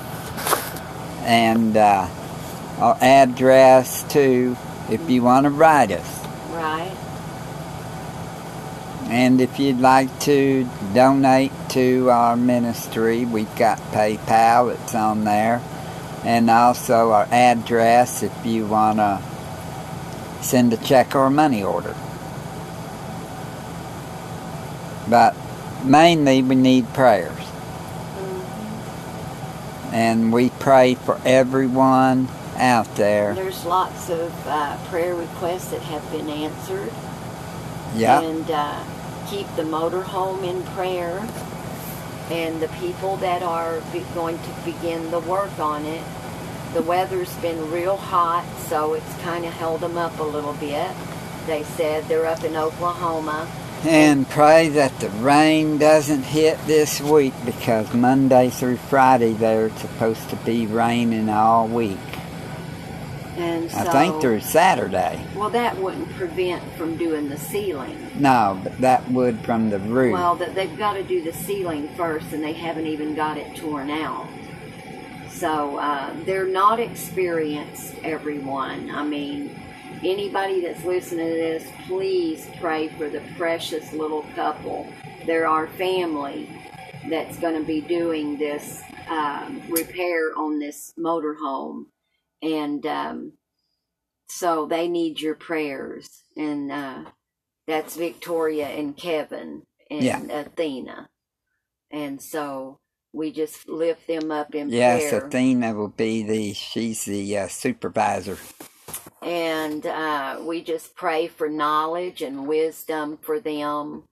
And 1.24 1.76
uh, 1.78 2.08
our 2.80 2.98
address 3.02 4.04
too, 4.12 4.56
if 4.90 5.10
you 5.10 5.22
want 5.24 5.44
to 5.46 5.50
write 5.50 5.92
us. 5.92 6.26
right. 6.54 6.96
And 9.12 9.42
if 9.42 9.60
you'd 9.60 9.80
like 9.80 10.20
to 10.22 10.70
donate 10.94 11.52
to 11.70 12.12
our 12.12 12.38
ministry, 12.38 13.26
we've 13.26 13.54
got 13.56 13.80
PayPal, 13.92 14.72
it's 14.72 14.94
on 14.94 15.24
there. 15.24 15.64
And 16.24 16.48
also 16.50 17.12
our 17.12 17.28
address 17.32 18.22
if 18.22 18.46
you 18.46 18.68
want 18.68 19.00
to 19.00 19.20
send 20.42 20.74
a 20.74 20.78
check 20.78 21.16
or 21.16 21.26
a 21.26 21.32
money 21.32 21.64
order. 21.64 21.96
But 25.10 25.36
mainly 25.84 26.42
we 26.44 26.56
need 26.56 26.94
prayers. 26.94 27.36
And 29.92 30.32
we 30.32 30.50
pray 30.52 30.96
for 30.96 31.20
everyone 31.26 32.28
out 32.58 32.96
there. 32.96 33.34
There's 33.34 33.66
lots 33.66 34.10
of 34.10 34.32
uh, 34.46 34.78
prayer 34.90 35.16
requests 35.16 35.72
that 35.72 35.82
have 35.82 36.10
been 36.12 36.30
answered, 36.30 36.92
Yeah. 37.96 38.22
and 38.22 38.50
uh, 38.52 38.84
keep 39.30 39.48
the 39.56 39.64
motorhome 39.64 40.44
in 40.44 40.62
prayer, 40.76 41.28
and 42.30 42.62
the 42.62 42.68
people 42.80 43.18
that 43.18 43.42
are 43.42 43.82
going 44.14 44.38
to 44.38 44.50
begin 44.64 45.10
the 45.10 45.20
work 45.22 45.58
on 45.60 45.86
it. 45.86 46.04
The 46.74 46.84
weather's 46.84 47.34
been 47.38 47.72
real 47.72 47.98
hot, 47.98 48.46
so 48.68 48.94
it's 48.94 49.16
kind 49.24 49.44
of 49.46 49.54
held 49.54 49.82
them 49.82 49.98
up 49.98 50.20
a 50.20 50.24
little 50.24 50.54
bit. 50.54 50.92
They 51.48 51.64
said 51.64 52.04
they're 52.08 52.28
up 52.28 52.44
in 52.44 52.56
Oklahoma. 52.56 53.48
And 53.86 54.28
pray 54.28 54.68
that 54.70 55.00
the 55.00 55.10
rain 55.10 55.78
doesn't 55.78 56.24
hit 56.24 56.60
this 56.68 57.00
week 57.00 57.34
because 57.46 57.94
Monday 57.94 58.50
through 58.50 58.76
Friday 58.76 59.32
they're 59.32 59.70
supposed 59.78 60.30
to 60.32 60.36
be 60.38 60.66
raining 60.66 61.30
all 61.30 61.68
week. 61.68 61.98
And 63.38 63.72
so, 63.72 63.78
I 63.78 63.84
think 63.86 64.20
through 64.20 64.42
Saturday. 64.42 65.26
Well, 65.34 65.50
that 65.52 65.78
wouldn't 65.78 66.10
prevent 66.16 66.62
from 66.74 66.98
doing 66.98 67.30
the 67.30 67.38
ceiling. 67.38 68.12
No, 68.16 68.60
but 68.62 68.78
that 68.80 69.10
would 69.12 69.40
from 69.46 69.70
the 69.70 69.80
roof. 69.80 70.12
Well, 70.12 70.36
that 70.36 70.56
they've 70.56 70.78
got 70.78 70.94
to 70.94 71.04
do 71.04 71.22
the 71.22 71.32
ceiling 71.32 71.88
first, 71.96 72.34
and 72.34 72.44
they 72.44 72.52
haven't 72.52 72.88
even 72.88 73.16
got 73.16 73.38
it 73.38 73.56
torn 73.56 73.90
out. 73.90 74.28
So 75.30 75.78
uh, 75.78 76.14
they're 76.26 76.48
not 76.48 76.82
experienced, 76.82 77.96
everyone. 78.04 78.92
I 78.92 79.06
mean, 79.06 79.58
anybody 80.04 80.62
that's 80.62 80.84
listening 80.86 81.28
to 81.28 81.34
this, 81.34 81.68
please 81.88 82.48
pray 82.60 82.90
for 82.90 83.10
the 83.10 83.22
precious 83.38 83.94
little 83.94 84.24
couple. 84.36 84.88
They're 85.26 85.48
our 85.48 85.68
family 85.68 86.50
that's 87.10 87.38
going 87.40 87.56
to 87.60 87.66
be 87.66 87.82
doing 87.82 88.38
this 88.38 88.82
um, 89.10 89.62
repair 89.70 90.38
on 90.38 90.60
this 90.60 90.94
motorhome, 91.00 91.86
and 92.42 92.86
um, 92.86 93.34
so 94.28 94.66
they 94.68 94.88
need 94.88 95.22
your 95.22 95.36
prayers. 95.36 96.24
And 96.38 96.72
uh, 96.72 97.06
that's 97.68 97.96
Victoria 97.96 98.68
and 98.68 98.98
Kevin 98.98 99.64
and 99.90 100.06
Yeah. 100.06 100.22
Athena. 100.32 101.10
And 101.92 102.22
so 102.22 102.80
we 103.14 103.32
just 103.32 103.68
lift 103.70 104.08
them 104.08 104.32
up 104.32 104.56
in 104.56 104.70
yes, 104.70 105.12
prayer. 105.12 105.26
Athena 105.26 105.74
will 105.74 105.90
be 105.90 106.24
the 106.24 106.54
she's 106.54 107.06
the 107.06 107.38
uh, 107.38 107.48
supervisor. 107.48 108.38
And 109.22 109.86
uh, 109.86 110.40
we 110.44 110.64
just 110.64 110.96
pray 110.96 111.28
for 111.28 111.50
knowledge 111.50 112.22
and 112.22 112.48
wisdom 112.48 113.18
for 113.22 113.40
them 113.40 114.04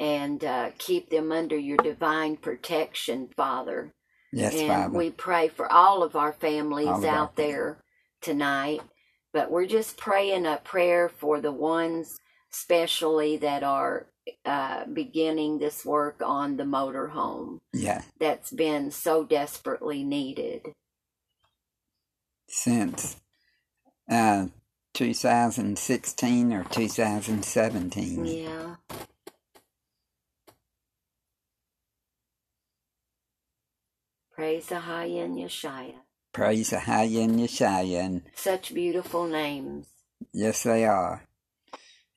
and 0.00 0.44
uh, 0.44 0.70
keep 0.78 1.10
them 1.10 1.32
under 1.32 1.58
your 1.58 1.78
divine 1.78 2.36
protection, 2.36 3.28
Father. 3.36 3.92
Yes, 4.32 4.54
and 4.54 4.68
Father. 4.68 4.98
we 4.98 5.10
pray 5.10 5.48
for 5.48 5.70
all 5.70 6.02
of 6.02 6.16
our 6.16 6.32
families 6.32 6.88
of 6.88 7.04
out 7.04 7.36
there 7.36 7.78
tonight. 8.22 8.80
But 9.32 9.50
we're 9.50 9.66
just 9.66 9.96
praying 9.96 10.46
a 10.46 10.58
prayer 10.64 11.08
for 11.08 11.40
the 11.40 11.52
ones, 11.52 12.18
especially 12.52 13.36
that 13.38 13.62
are 13.62 14.08
uh, 14.44 14.86
beginning 14.86 15.58
this 15.58 15.84
work 15.84 16.22
on 16.24 16.56
the 16.56 16.64
motorhome 16.64 17.60
yeah, 17.72 18.02
that's 18.20 18.52
been 18.52 18.90
so 18.90 19.24
desperately 19.24 20.04
needed. 20.04 20.62
since 22.48 23.16
uh, 24.10 24.46
2016 24.94 26.52
or 26.52 26.64
2017. 26.64 28.26
Yeah. 28.26 28.76
Praise 34.32 34.66
the 34.66 34.80
High 34.80 35.04
in 35.06 35.36
Yeshaya. 35.36 35.94
Praise 36.32 36.70
the 36.70 36.80
High 36.80 37.04
and 37.04 37.38
Yeshaya, 37.38 38.00
and 38.00 38.22
Such 38.34 38.72
beautiful 38.74 39.26
names. 39.26 39.86
yes, 40.32 40.62
they 40.62 40.84
are. 40.84 41.24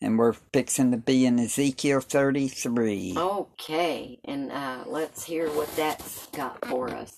and 0.01 0.19
we're 0.19 0.33
fixing 0.33 0.91
to 0.91 0.97
be 0.97 1.25
in 1.25 1.39
Ezekiel 1.39 2.01
33. 2.01 3.15
Okay, 3.17 4.19
and 4.25 4.51
uh, 4.51 4.83
let's 4.85 5.23
hear 5.23 5.49
what 5.51 5.73
that's 5.75 6.27
got 6.27 6.63
for 6.67 6.89
us. 6.89 7.17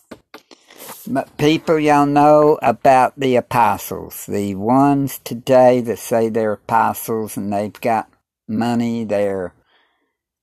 People, 1.38 1.78
y'all 1.78 2.08
know 2.08 2.58
about 2.64 3.14
the 3.20 3.36
apostles. 3.36 4.26
The 4.26 4.56
ones 4.56 5.20
today 5.20 5.80
that 5.82 6.00
say 6.00 6.30
they're 6.30 6.54
apostles 6.54 7.38
and 7.38 7.54
they've 7.54 7.80
got 7.80 8.10
money, 8.48 9.04
they're 9.04 9.54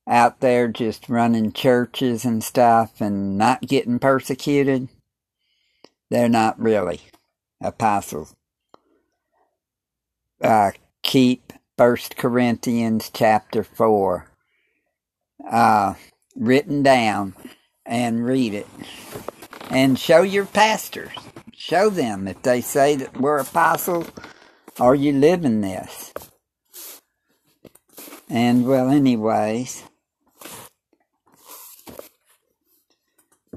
out 0.08 0.38
there 0.40 0.68
just 0.68 1.08
running 1.08 1.52
churches 1.52 2.24
and 2.24 2.44
stuff 2.44 3.00
and 3.00 3.36
not 3.36 3.62
getting 3.62 3.98
persecuted. 3.98 4.88
They're 6.10 6.28
not 6.28 6.60
really 6.60 7.00
apostles. 7.60 8.32
Uh, 10.40 10.70
keep 11.02 11.52
First 11.76 12.16
Corinthians 12.16 13.10
chapter 13.12 13.64
4 13.64 14.28
uh, 15.50 15.94
written 16.36 16.84
down 16.84 17.34
and 17.84 18.24
read 18.24 18.54
it. 18.54 18.66
And 19.72 19.98
show 19.98 20.20
your 20.20 20.44
pastors. 20.44 21.12
Show 21.54 21.88
them 21.88 22.28
if 22.28 22.42
they 22.42 22.60
say 22.60 22.94
that 22.96 23.18
we're 23.18 23.38
apostles, 23.38 24.12
are 24.78 24.94
you 24.94 25.14
living 25.14 25.62
this? 25.62 26.12
And 28.28 28.66
well, 28.66 28.90
anyways, 28.90 29.84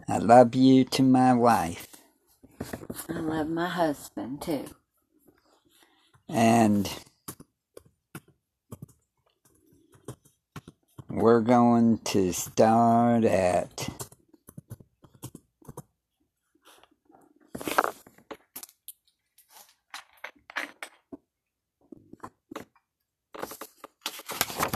I 0.07 0.19
love 0.19 0.55
you 0.55 0.85
to 0.85 1.03
my 1.03 1.33
wife. 1.33 1.87
I 3.09 3.19
love 3.19 3.49
my 3.49 3.67
husband 3.67 4.41
too. 4.41 4.67
And 6.29 6.89
we're 11.09 11.41
going 11.41 11.97
to 12.05 12.31
start 12.31 13.25
at 13.25 13.89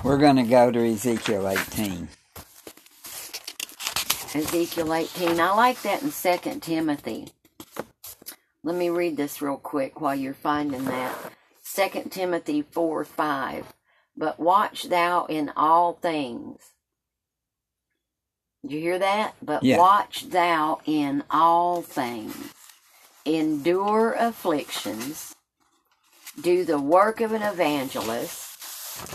We're 0.04 0.18
going 0.18 0.38
to 0.38 0.44
go 0.44 0.72
to 0.72 0.92
Ezekiel 0.94 1.48
18. 1.50 2.08
Ezekiel 4.36 4.94
18. 4.94 5.40
I 5.40 5.54
like 5.56 5.82
that 5.84 6.04
in 6.04 6.12
2 6.12 6.60
Timothy. 6.60 7.28
Let 8.64 8.76
me 8.76 8.90
read 8.90 9.18
this 9.18 9.42
real 9.42 9.58
quick 9.58 10.02
while 10.02 10.16
you're 10.16 10.34
finding 10.34 10.86
that. 10.86 11.16
2 11.76 12.10
Timothy 12.10 12.62
4 12.62 13.06
5. 13.06 13.74
But 14.18 14.40
watch 14.40 14.90
thou 14.90 15.26
in 15.26 15.52
all 15.56 15.94
things. 15.94 16.62
You 18.64 18.80
hear 18.80 19.00
that? 19.00 19.36
But 19.42 19.64
Yeah. 19.64 19.78
watch 19.78 20.30
thou 20.30 20.82
in 20.86 21.24
all 21.32 21.82
things. 21.82 22.54
Endure 23.26 24.14
afflictions. 24.20 25.36
Do 26.42 26.66
the 26.66 26.80
work 26.80 27.22
of 27.22 27.34
an 27.34 27.44
evangelist. 27.44 28.50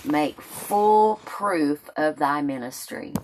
Make 0.05 0.41
full 0.43 1.21
proof 1.25 1.91
of 1.97 2.17
thy 2.19 2.43
ministry. 2.43 3.15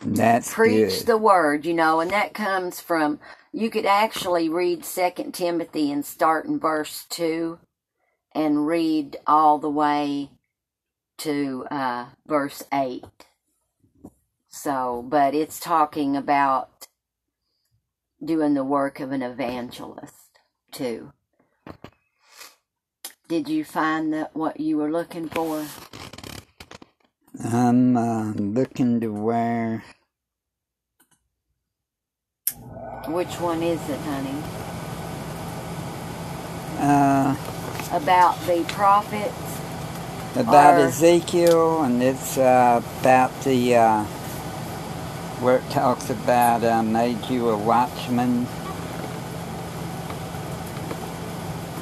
That's 0.00 0.54
preach 0.54 1.00
good. 1.00 1.06
the 1.06 1.18
word 1.18 1.66
you 1.66 1.74
know 1.74 2.00
and 2.00 2.10
that 2.12 2.34
comes 2.34 2.80
from 2.80 3.20
you 3.52 3.70
could 3.70 3.86
actually 3.86 4.48
read 4.48 4.84
second 4.84 5.32
timothy 5.32 5.92
and 5.92 6.04
start 6.04 6.46
in 6.46 6.58
verse 6.60 7.06
2 7.10 7.58
and 8.34 8.66
read 8.66 9.18
all 9.26 9.58
the 9.58 9.70
way 9.70 10.30
to 11.18 11.66
uh, 11.70 12.06
verse 12.26 12.62
8 12.72 13.04
so 14.48 15.04
but 15.08 15.34
it's 15.34 15.60
talking 15.60 16.16
about 16.16 16.88
doing 18.24 18.54
the 18.54 18.64
work 18.64 19.00
of 19.00 19.12
an 19.12 19.22
evangelist 19.22 20.40
too 20.72 21.12
did 23.28 23.48
you 23.48 23.64
find 23.64 24.12
that 24.12 24.34
what 24.36 24.60
you 24.60 24.76
were 24.76 24.90
looking 24.90 25.28
for 25.28 25.66
I'm 27.44 27.96
uh, 27.96 28.32
looking 28.34 29.00
to 29.00 29.08
where. 29.08 29.84
which 33.08 33.40
one 33.40 33.62
is 33.62 33.80
it 33.88 34.00
honey 34.00 34.42
Uh, 36.78 37.36
about 37.92 38.38
the 38.46 38.64
prophets 38.68 39.34
about 40.36 40.76
Or- 40.76 40.86
Ezekiel, 40.88 41.82
and 41.84 42.02
it's 42.02 42.38
uh, 42.38 42.82
about 43.00 43.32
the. 43.44 43.76
Where 45.40 45.56
it 45.56 45.70
talks 45.70 46.10
about 46.10 46.64
I 46.64 46.82
made 46.82 47.24
you 47.30 47.48
a 47.48 47.56
watchman. 47.56 48.46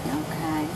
Okay. 0.06 0.68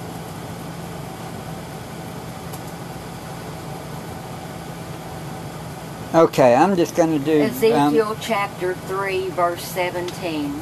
Okay, 6.14 6.54
I'm 6.56 6.74
just 6.76 6.96
going 6.96 7.16
to 7.16 7.24
do. 7.24 7.42
um, 7.42 7.48
Ezekiel 7.50 8.16
chapter 8.20 8.74
3, 8.74 9.28
verse 9.28 9.62
17. 9.62 10.60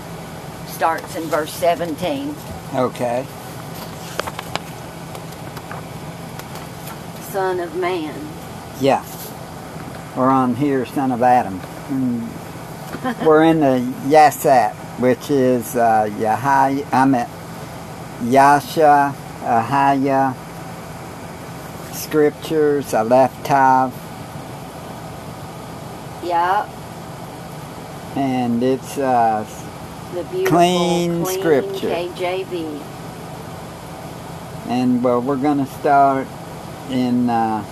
Starts 0.67 1.17
in 1.17 1.23
verse 1.25 1.53
17. 1.55 2.35
okay. 2.75 3.27
Son 7.31 7.61
of 7.61 7.75
man. 7.77 8.29
Yeah. 8.81 9.05
We're 10.17 10.29
on 10.29 10.55
here, 10.57 10.85
son 10.85 11.13
of 11.13 11.23
Adam. 11.23 11.61
Mm. 11.91 13.25
We're 13.27 13.45
in 13.45 13.61
the 13.61 13.81
Yasat, 14.09 14.75
which 15.01 15.31
is 15.31 15.75
uh, 15.75 16.09
Yahya, 16.19 16.87
I'm 16.93 17.15
at 17.17 17.29
Yasha, 18.23 19.13
Ahaya, 19.43 20.35
Scriptures, 21.95 22.95
Aleph 22.95 23.33
Tav, 23.45 23.93
Yup. 26.25 26.69
and 28.17 28.63
it's 28.63 28.99
uh, 28.99 29.45
The 30.15 30.23
beautiful 30.25 30.47
Clean 30.59 31.25
clean 31.25 31.41
scripture. 31.41 31.89
KJV. 31.89 32.83
and 34.69 35.03
well, 35.03 35.21
we're 35.21 35.37
going 35.37 35.59
to 35.59 35.67
start 35.67 36.29
in 36.91 37.29
uh, 37.31 37.65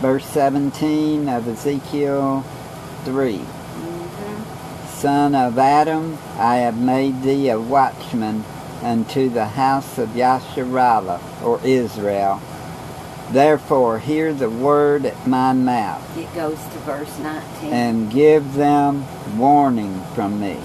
verse 0.00 0.26
17 0.26 1.28
of 1.28 1.48
Ezekiel 1.48 2.44
3. 3.08 3.36
hmm 3.38 4.88
Son 5.00 5.34
of 5.34 5.58
Adam, 5.58 6.18
I 6.38 6.56
have 6.56 6.76
made 6.78 7.22
thee 7.22 7.48
a 7.48 7.58
watchman 7.58 8.44
unto 8.82 9.30
the 9.30 9.46
house 9.46 9.96
of 9.96 10.10
Yasharallah, 10.10 11.20
or 11.42 11.58
Israel. 11.64 12.40
Therefore 13.30 13.98
hear 13.98 14.32
the 14.34 14.50
word 14.50 15.06
at 15.06 15.26
my 15.26 15.52
mouth, 15.54 16.02
It 16.18 16.32
goes 16.34 16.58
to 16.58 16.78
verse 16.80 17.18
19. 17.18 17.72
and 17.72 18.10
give 18.10 18.54
them 18.54 19.06
warning 19.38 20.02
from 20.14 20.38
me. 20.40 20.56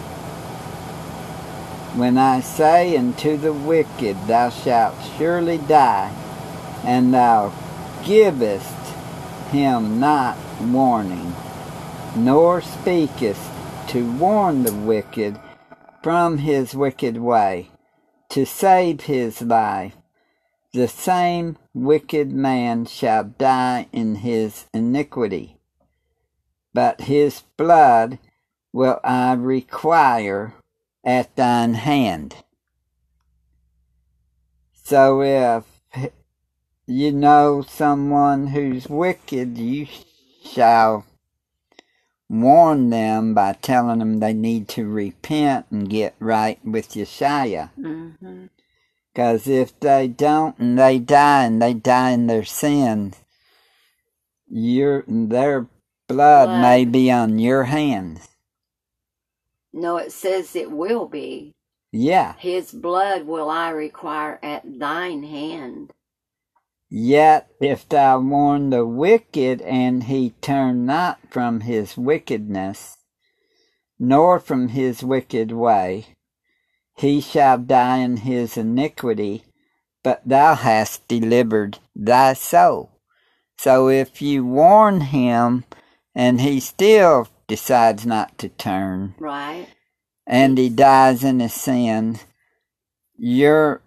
When 1.96 2.18
I 2.18 2.42
say 2.42 2.98
unto 2.98 3.38
the 3.38 3.54
wicked, 3.54 4.18
Thou 4.28 4.50
shalt 4.50 4.96
surely 5.18 5.60
die, 5.60 6.12
and 6.84 7.14
thou 7.14 7.54
givest 8.04 8.74
him 9.52 10.00
not 10.00 10.36
warning, 10.62 11.34
nor 12.16 12.62
speakest 12.62 13.42
to 13.88 14.12
warn 14.14 14.64
the 14.64 14.74
wicked 14.74 15.40
from 16.02 16.38
his 16.40 16.76
wicked 16.76 17.18
way, 17.18 17.70
to 18.30 18.46
save 18.46 19.02
his 19.02 19.42
life, 19.42 19.96
the 20.74 20.88
same 20.88 21.58
wicked 21.74 22.32
man 22.32 22.86
shall 22.86 23.24
die 23.24 23.88
in 23.92 24.16
his 24.16 24.66
iniquity. 24.74 25.58
But 26.74 27.02
his 27.02 27.44
blood 27.58 28.20
will 28.72 29.00
I 29.04 29.34
require 29.34 30.56
at 31.06 31.36
thine 31.36 31.76
hand. 31.76 32.36
So 34.74 35.22
if 35.22 35.64
you 36.86 37.12
know 37.12 37.62
someone 37.62 38.48
who's 38.48 38.90
wicked, 38.90 39.58
you 39.58 39.88
shall 40.44 41.06
warn 42.42 42.90
them 42.90 43.34
by 43.34 43.54
telling 43.54 44.00
them 44.00 44.20
they 44.20 44.34
need 44.34 44.68
to 44.70 44.88
repent 44.88 45.68
and 45.72 45.90
get 45.90 46.16
right 46.20 46.60
with 46.66 46.92
Yeshua. 46.92 47.70
hmm 47.76 48.46
Because 49.14 49.48
if 49.48 49.80
they 49.80 50.08
don't 50.08 50.58
and 50.60 50.78
they 50.80 51.00
die 51.00 51.46
and 51.46 51.62
they 51.62 51.74
die 51.74 52.12
in 52.12 52.28
their 52.28 52.44
sins, 52.46 53.16
your 54.50 55.04
their 55.08 55.68
blood 56.08 56.48
Blood. 56.50 56.62
may 56.62 56.86
be 56.86 57.12
on 57.12 57.40
your 57.40 57.64
hands. 57.66 58.30
No, 59.74 59.98
it 59.98 60.12
says 60.12 60.56
it 60.56 60.72
will 60.72 61.08
be. 61.08 61.54
Yeah, 61.92 62.36
His 62.38 62.72
blood 62.72 63.26
will 63.28 63.50
I 63.50 63.70
require 63.70 64.40
at 64.44 64.64
thine 64.80 65.24
hand. 65.24 65.92
Yet 66.96 67.48
if 67.60 67.90
thou 67.90 68.20
warn 68.20 68.70
the 68.70 68.86
wicked, 68.86 69.64
and 69.64 70.04
he 70.04 70.30
turn 70.42 70.86
not 70.86 71.18
from 71.32 71.62
his 71.62 71.98
wickedness, 71.98 72.98
nor 73.98 74.40
from 74.40 74.68
his 74.68 75.04
wicked 75.04 75.52
way, 75.52 76.06
he 76.96 77.20
shall 77.20 77.58
die 77.58 77.98
in 77.98 78.18
his 78.18 78.58
iniquity, 78.58 79.44
but 80.04 80.22
thou 80.24 80.54
hast 80.54 81.08
delivered 81.08 81.80
thy 81.96 82.34
soul. 82.34 82.92
So 83.58 83.90
if 83.90 84.22
you 84.22 84.46
warn 84.46 85.02
him 85.02 85.64
and 86.14 86.42
he 86.42 86.60
still 86.60 87.28
decides 87.48 88.06
not 88.06 88.38
to 88.38 88.50
turn, 88.50 89.16
Right. 89.18 89.68
and 90.28 90.60
he 90.60 90.70
dies 90.70 91.24
in 91.24 91.40
his 91.40 91.56
sin, 91.56 92.20
your 93.18 93.82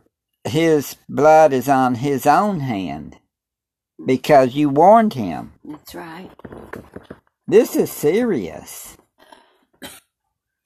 his 0.46 0.96
blood 1.08 1.52
is 1.52 1.68
on 1.68 1.96
his 1.96 2.26
own 2.26 2.60
hand 2.60 3.18
because 4.04 4.54
you 4.54 4.68
warned 4.68 5.14
him. 5.14 5.52
That's 5.64 5.94
right. 5.94 6.30
This 7.46 7.76
is 7.76 7.90
serious. 7.90 8.96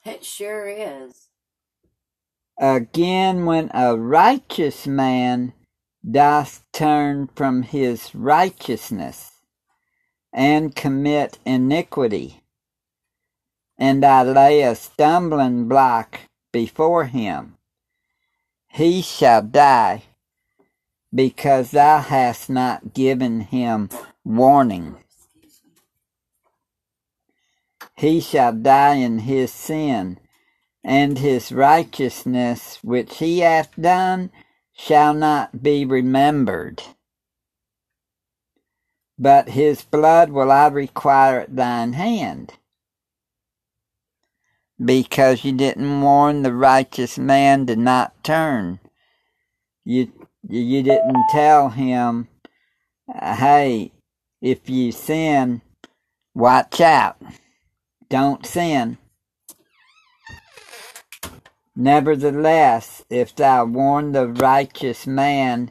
It 0.05 0.25
sure 0.25 0.69
is. 0.69 1.29
Again, 2.59 3.47
when 3.47 3.71
a 3.73 3.97
righteous 3.97 4.87
man 4.87 5.53
doth 6.09 6.65
turn 6.73 7.29
from 7.35 7.63
his 7.63 8.15
righteousness 8.15 9.33
and 10.33 10.75
commit 10.75 11.39
iniquity, 11.45 12.43
and 13.79 14.05
I 14.05 14.23
lay 14.23 14.63
a 14.63 14.75
stumbling 14.75 15.69
block 15.69 16.21
before 16.53 17.07
him, 17.07 17.57
he 18.71 19.03
shall 19.03 19.43
die 19.43 20.05
because 21.15 21.73
thou 21.73 21.99
hast 21.99 22.49
not 22.49 22.95
given 22.95 23.41
him 23.41 23.89
warning. 24.25 24.97
He 27.97 28.21
shall 28.21 28.53
die 28.53 28.95
in 28.95 29.21
his 29.21 29.53
sin, 29.53 30.19
and 30.85 31.19
his 31.19 31.53
righteousness 31.53 32.79
which 32.83 33.19
he 33.19 33.41
hath 33.41 33.75
done 33.79 34.31
shall 34.73 35.13
not 35.13 35.63
be 35.63 35.85
remembered. 35.85 36.83
But 39.19 39.51
his 39.51 39.83
blood 39.83 40.31
will 40.31 40.51
I 40.51 40.69
require 40.69 41.41
at 41.41 41.55
thine 41.55 41.93
hand, 41.93 42.55
because 44.83 45.45
you 45.45 45.53
didn't 45.53 46.01
warn 46.01 46.43
the 46.43 46.55
righteous 46.55 47.19
man 47.19 47.67
to 47.67 47.77
not 47.77 48.23
turn. 48.25 48.81
You 49.85 50.13
you 50.49 50.83
didn't 50.83 51.25
tell 51.31 51.69
him, 51.69 52.29
hey, 53.15 53.93
if 54.41 54.71
you 54.71 54.91
sin, 54.91 55.61
watch 56.35 56.81
out. 56.81 57.17
Don't 58.09 58.47
sin. 58.47 58.97
Nevertheless, 61.77 63.05
if 63.11 63.35
thou 63.37 63.65
warn 63.67 64.13
the 64.13 64.29
righteous 64.29 65.07
man 65.07 65.71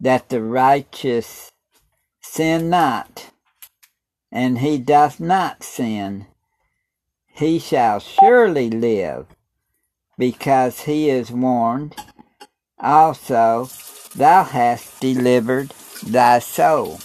that 0.00 0.28
the 0.28 0.42
righteous 0.42 1.52
sin 2.22 2.68
not, 2.70 3.30
and 4.32 4.58
he 4.58 4.78
doth 4.78 5.20
not 5.20 5.62
sin, 5.62 6.26
he 7.36 7.58
shall 7.58 8.00
surely 8.00 8.70
live, 8.70 9.26
because 10.16 10.80
he 10.80 11.10
is 11.10 11.30
warned. 11.30 11.94
Also, 12.80 13.68
thou 14.14 14.42
hast 14.42 15.00
delivered 15.00 15.70
thy 16.06 16.38
soul. 16.38 16.98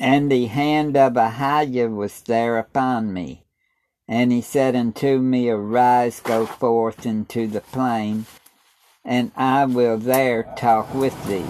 And 0.00 0.30
the 0.30 0.46
hand 0.46 0.96
of 0.98 1.14
Ahiah 1.14 1.94
was 1.94 2.20
there 2.22 2.58
upon 2.58 3.14
me. 3.14 3.44
And 4.06 4.32
he 4.32 4.42
said 4.42 4.76
unto 4.76 5.18
me, 5.18 5.48
Arise, 5.48 6.20
go 6.20 6.44
forth 6.44 7.06
into 7.06 7.46
the 7.46 7.62
plain, 7.62 8.26
and 9.02 9.32
I 9.34 9.64
will 9.64 9.96
there 9.96 10.42
talk 10.58 10.92
with 10.92 11.14
thee. 11.26 11.46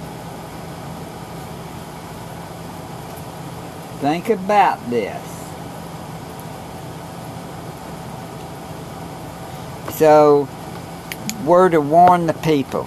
Think 4.01 4.29
about 4.29 4.89
this. 4.89 5.34
So, 9.97 10.49
we're 11.45 11.69
to 11.69 11.81
warn 11.81 12.27
the 12.27 12.35
people, 12.35 12.85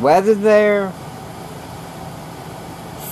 whether 0.00 0.34
they're 0.34 0.92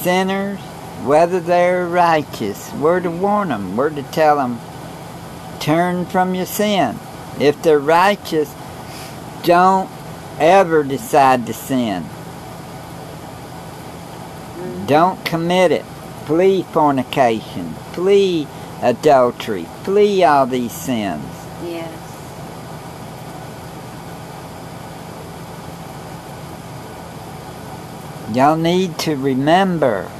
sinners, 0.00 0.58
whether 1.04 1.40
they're 1.40 1.86
righteous, 1.86 2.72
we're 2.74 3.00
to 3.00 3.10
warn 3.10 3.48
them, 3.48 3.74
we're 3.76 3.88
to 3.88 4.02
tell 4.02 4.36
them, 4.36 4.60
turn 5.60 6.04
from 6.04 6.34
your 6.34 6.44
sin. 6.44 6.98
If 7.40 7.62
they're 7.62 7.78
righteous, 7.78 8.54
don't 9.44 9.90
ever 10.38 10.84
decide 10.84 11.46
to 11.46 11.54
sin. 11.54 12.04
Don't 14.86 15.24
commit 15.24 15.72
it. 15.72 15.84
Flee 16.26 16.62
fornication. 16.64 17.72
Flee 17.92 18.46
adultery. 18.82 19.64
Flee 19.84 20.22
all 20.22 20.46
these 20.46 20.72
sins. 20.72 21.43
Y'all 28.34 28.56
need 28.56 28.98
to 28.98 29.14
remember 29.14 30.10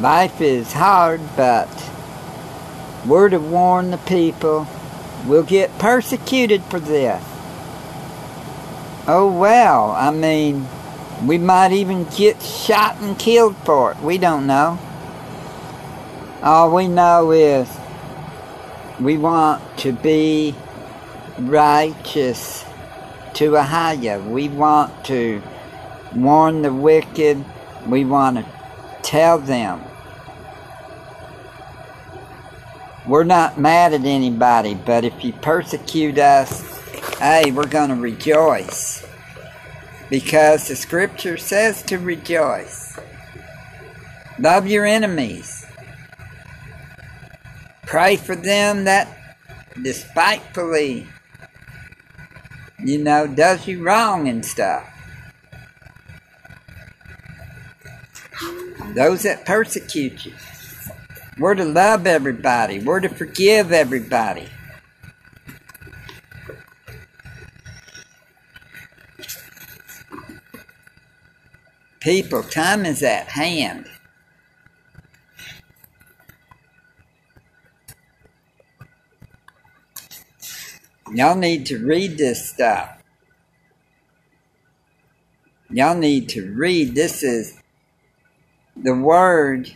life 0.00 0.40
is 0.40 0.72
hard, 0.72 1.20
but 1.36 1.68
we're 3.06 3.28
to 3.28 3.38
warn 3.38 3.92
the 3.92 3.98
people. 3.98 4.66
We'll 5.24 5.44
get 5.44 5.70
persecuted 5.78 6.64
for 6.64 6.80
this. 6.80 7.22
Oh 9.06 9.32
well, 9.38 9.92
I 9.92 10.10
mean, 10.10 10.66
we 11.24 11.38
might 11.38 11.70
even 11.70 12.06
get 12.16 12.42
shot 12.42 13.00
and 13.00 13.16
killed 13.16 13.56
for 13.58 13.92
it. 13.92 13.98
We 14.00 14.18
don't 14.18 14.48
know. 14.48 14.80
All 16.42 16.74
we 16.74 16.88
know 16.88 17.30
is 17.30 17.70
we 18.98 19.16
want 19.16 19.62
to 19.78 19.92
be 19.92 20.56
righteous 21.38 22.64
to 23.34 23.52
Ahiah. 23.52 24.28
We 24.28 24.48
want 24.48 25.04
to 25.06 25.42
warn 26.14 26.62
the 26.62 26.72
wicked. 26.72 27.44
We 27.86 28.04
want 28.04 28.38
to 28.38 28.46
tell 29.02 29.38
them. 29.38 29.82
We're 33.06 33.24
not 33.24 33.58
mad 33.58 33.92
at 33.92 34.04
anybody, 34.04 34.74
but 34.74 35.04
if 35.04 35.22
you 35.22 35.32
persecute 35.32 36.18
us, 36.18 36.60
hey, 37.18 37.52
we're 37.52 37.66
going 37.66 37.90
to 37.90 37.96
rejoice. 37.96 39.06
Because 40.10 40.66
the 40.66 40.76
scripture 40.76 41.36
says 41.36 41.82
to 41.82 41.98
rejoice. 41.98 42.98
Love 44.38 44.66
your 44.66 44.84
enemies. 44.84 45.66
Pray 47.82 48.16
for 48.16 48.34
them 48.34 48.84
that 48.84 49.08
despitefully, 49.80 51.06
you 52.78 52.98
know, 52.98 53.26
does 53.26 53.66
you 53.66 53.82
wrong 53.82 54.28
and 54.28 54.44
stuff. 54.44 54.88
Those 58.94 59.22
that 59.22 59.44
persecute 59.44 60.24
you. 60.24 60.34
We're 61.38 61.54
to 61.54 61.64
love 61.64 62.06
everybody. 62.06 62.78
We're 62.78 63.00
to 63.00 63.08
forgive 63.08 63.72
everybody. 63.72 64.48
People, 72.00 72.42
time 72.42 72.86
is 72.86 73.02
at 73.02 73.28
hand. 73.28 73.86
Y'all 81.16 81.34
need 81.34 81.64
to 81.64 81.78
read 81.78 82.18
this 82.18 82.50
stuff. 82.50 83.02
Y'all 85.70 85.96
need 85.96 86.28
to 86.28 86.52
read. 86.52 86.94
This 86.94 87.22
is 87.22 87.58
the 88.76 88.94
Word. 88.94 89.74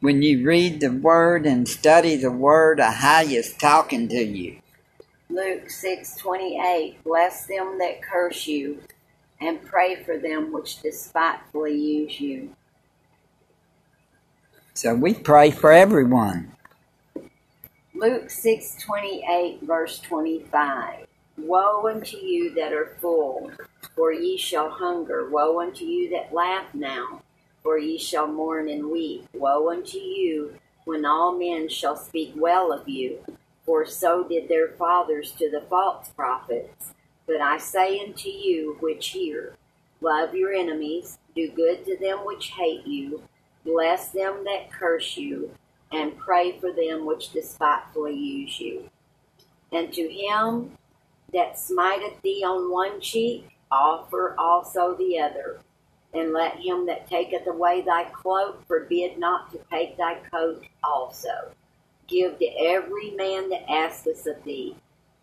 When 0.00 0.20
you 0.20 0.44
read 0.44 0.80
the 0.80 0.90
Word 0.90 1.46
and 1.46 1.68
study 1.68 2.16
the 2.16 2.32
Word, 2.32 2.80
Ahiah 2.80 3.36
is 3.36 3.54
talking 3.56 4.08
to 4.08 4.20
you. 4.20 4.58
Luke 5.30 5.70
six 5.70 6.16
twenty 6.16 6.60
eight. 6.60 6.96
Bless 7.04 7.46
them 7.46 7.78
that 7.78 8.02
curse 8.02 8.48
you, 8.48 8.82
and 9.40 9.64
pray 9.64 10.02
for 10.02 10.18
them 10.18 10.50
which 10.50 10.82
despitefully 10.82 11.78
use 11.78 12.20
you. 12.20 12.56
So 14.74 14.92
we 14.96 15.14
pray 15.14 15.52
for 15.52 15.70
everyone. 15.70 16.53
Luke 17.96 18.28
6:28 18.28 19.60
verse 19.62 20.00
25. 20.00 21.06
Woe 21.38 21.86
unto 21.86 22.16
you 22.16 22.52
that 22.54 22.72
are 22.72 22.96
full, 23.00 23.52
for 23.94 24.12
ye 24.12 24.36
shall 24.36 24.68
hunger. 24.68 25.30
Woe 25.30 25.60
unto 25.60 25.84
you 25.84 26.10
that 26.10 26.34
laugh 26.34 26.74
now, 26.74 27.22
for 27.62 27.78
ye 27.78 27.96
shall 27.96 28.26
mourn 28.26 28.68
and 28.68 28.90
weep. 28.90 29.28
Woe 29.32 29.70
unto 29.70 29.98
you 29.98 30.56
when 30.84 31.04
all 31.04 31.38
men 31.38 31.68
shall 31.68 31.94
speak 31.94 32.32
well 32.34 32.72
of 32.72 32.88
you, 32.88 33.24
for 33.64 33.86
so 33.86 34.24
did 34.24 34.48
their 34.48 34.70
fathers 34.70 35.30
to 35.38 35.48
the 35.48 35.60
false 35.60 36.08
prophets. 36.08 36.94
But 37.28 37.40
I 37.40 37.58
say 37.58 38.00
unto 38.00 38.28
you 38.28 38.76
which 38.80 39.10
hear, 39.10 39.54
love 40.00 40.34
your 40.34 40.52
enemies, 40.52 41.18
do 41.36 41.48
good 41.48 41.84
to 41.84 41.96
them 41.96 42.26
which 42.26 42.48
hate 42.48 42.88
you, 42.88 43.22
bless 43.64 44.08
them 44.08 44.42
that 44.46 44.72
curse 44.72 45.16
you, 45.16 45.52
and 45.94 46.18
pray 46.18 46.58
for 46.58 46.72
them 46.72 47.06
which 47.06 47.32
despitefully 47.32 48.14
use 48.14 48.58
you. 48.58 48.90
And 49.70 49.92
to 49.92 50.08
him 50.08 50.76
that 51.32 51.58
smiteth 51.58 52.20
thee 52.22 52.44
on 52.44 52.70
one 52.70 53.00
cheek, 53.00 53.48
offer 53.70 54.34
also 54.38 54.94
the 54.94 55.20
other. 55.20 55.60
And 56.12 56.32
let 56.32 56.56
him 56.60 56.86
that 56.86 57.08
taketh 57.08 57.46
away 57.46 57.82
thy 57.82 58.04
cloak 58.04 58.66
forbid 58.66 59.18
not 59.18 59.50
to 59.52 59.60
take 59.70 59.96
thy 59.96 60.16
coat 60.30 60.64
also. 60.82 61.52
Give 62.06 62.38
to 62.38 62.46
every 62.60 63.10
man 63.12 63.48
that 63.50 63.68
asketh 63.70 64.26
of 64.26 64.44
thee, 64.44 64.76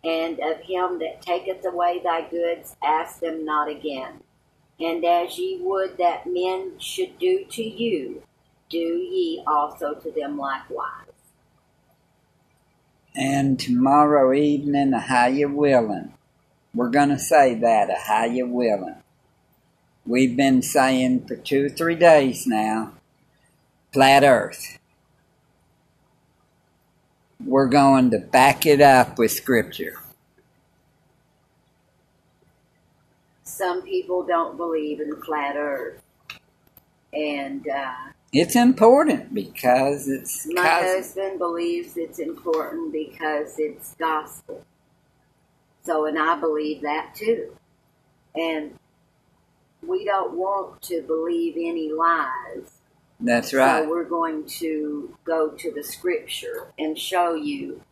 and 0.04 0.38
of 0.40 0.60
him 0.60 0.98
that 0.98 1.22
taketh 1.22 1.64
away 1.64 2.00
thy 2.02 2.28
goods 2.28 2.76
ask 2.82 3.20
them 3.20 3.44
not 3.44 3.70
again. 3.70 4.22
And 4.80 5.04
as 5.04 5.38
ye 5.38 5.60
would 5.62 5.96
that 5.98 6.26
men 6.26 6.78
should 6.78 7.18
do 7.18 7.44
to 7.50 7.62
you, 7.62 8.22
do 8.72 8.78
ye 8.78 9.44
also 9.46 9.94
to 9.94 10.10
them 10.10 10.38
likewise. 10.38 11.06
And 13.14 13.60
tomorrow 13.60 14.32
evening, 14.32 14.92
how 14.92 15.26
you 15.26 15.48
willing? 15.50 16.14
We're 16.74 16.88
going 16.88 17.10
to 17.10 17.18
say 17.18 17.54
that, 17.54 17.90
a 17.90 17.94
how 17.94 18.24
you 18.24 18.46
willing. 18.46 18.96
We've 20.06 20.34
been 20.34 20.62
saying 20.62 21.26
for 21.26 21.36
two 21.36 21.66
or 21.66 21.68
three 21.68 21.94
days 21.94 22.46
now, 22.46 22.94
flat 23.92 24.24
earth. 24.24 24.78
We're 27.44 27.68
going 27.68 28.10
to 28.12 28.18
back 28.18 28.64
it 28.64 28.80
up 28.80 29.18
with 29.18 29.32
scripture. 29.32 30.00
Some 33.44 33.82
people 33.82 34.24
don't 34.24 34.56
believe 34.56 35.00
in 35.00 35.20
flat 35.22 35.56
earth. 35.56 36.00
And 37.12 37.68
uh, 37.68 38.12
It's 38.32 38.56
important 38.56 39.34
because 39.34 40.08
it's 40.08 40.46
my 40.50 40.66
husband 40.66 41.38
believes 41.38 41.98
it's 41.98 42.18
important 42.18 42.90
because 42.90 43.56
it's 43.58 43.94
gospel. 43.96 44.64
So, 45.84 46.06
and 46.06 46.18
I 46.18 46.40
believe 46.40 46.80
that 46.80 47.14
too. 47.14 47.54
And 48.34 48.78
we 49.86 50.06
don't 50.06 50.32
want 50.32 50.80
to 50.82 51.02
believe 51.02 51.56
any 51.56 51.92
lies. 51.92 52.78
that's 53.20 53.52
right. 53.52 53.82
So 53.82 53.90
we're 53.90 54.04
going 54.04 54.46
to 54.60 55.14
go 55.24 55.50
to 55.50 55.70
the 55.70 55.82
scripture 55.82 56.72
and 56.78 56.96
show 56.96 57.34
you 57.34 57.82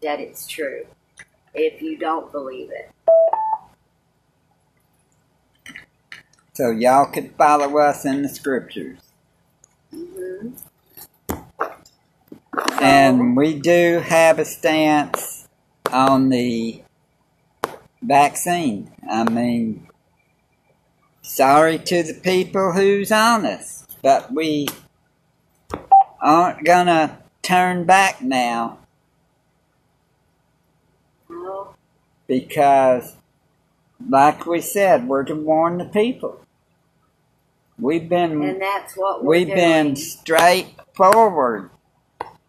that 0.00 0.20
it's 0.20 0.46
true 0.46 0.86
if 1.54 1.82
you 1.82 1.96
don't 1.98 2.30
believe 2.30 2.70
it. 2.70 2.92
So 6.52 6.70
y'all 6.70 7.06
could 7.06 7.34
follow 7.36 7.78
us 7.78 8.04
in 8.04 8.22
the 8.22 8.28
scriptures. 8.28 9.07
And 12.80 13.36
we 13.36 13.58
do 13.58 14.00
have 14.04 14.38
a 14.38 14.44
stance 14.44 15.48
on 15.90 16.28
the 16.28 16.82
vaccine. 18.02 18.90
I 19.08 19.24
mean, 19.24 19.88
sorry 21.22 21.78
to 21.78 22.02
the 22.02 22.14
people 22.14 22.72
who's 22.72 23.10
on 23.10 23.46
us, 23.46 23.86
but 24.02 24.32
we 24.32 24.68
aren't 26.20 26.64
gonna 26.64 27.18
turn 27.42 27.84
back 27.84 28.20
now 28.20 28.78
because, 32.26 33.16
like 34.08 34.46
we 34.46 34.60
said, 34.60 35.08
we're 35.08 35.24
to 35.24 35.34
warn 35.34 35.78
the 35.78 35.84
people. 35.84 36.40
We've 37.78 38.08
been 38.08 38.42
and 38.42 38.60
that's 38.60 38.94
what 38.96 39.24
We've 39.24 39.46
doing. 39.46 39.56
been 39.56 39.96
straightforward 39.96 41.70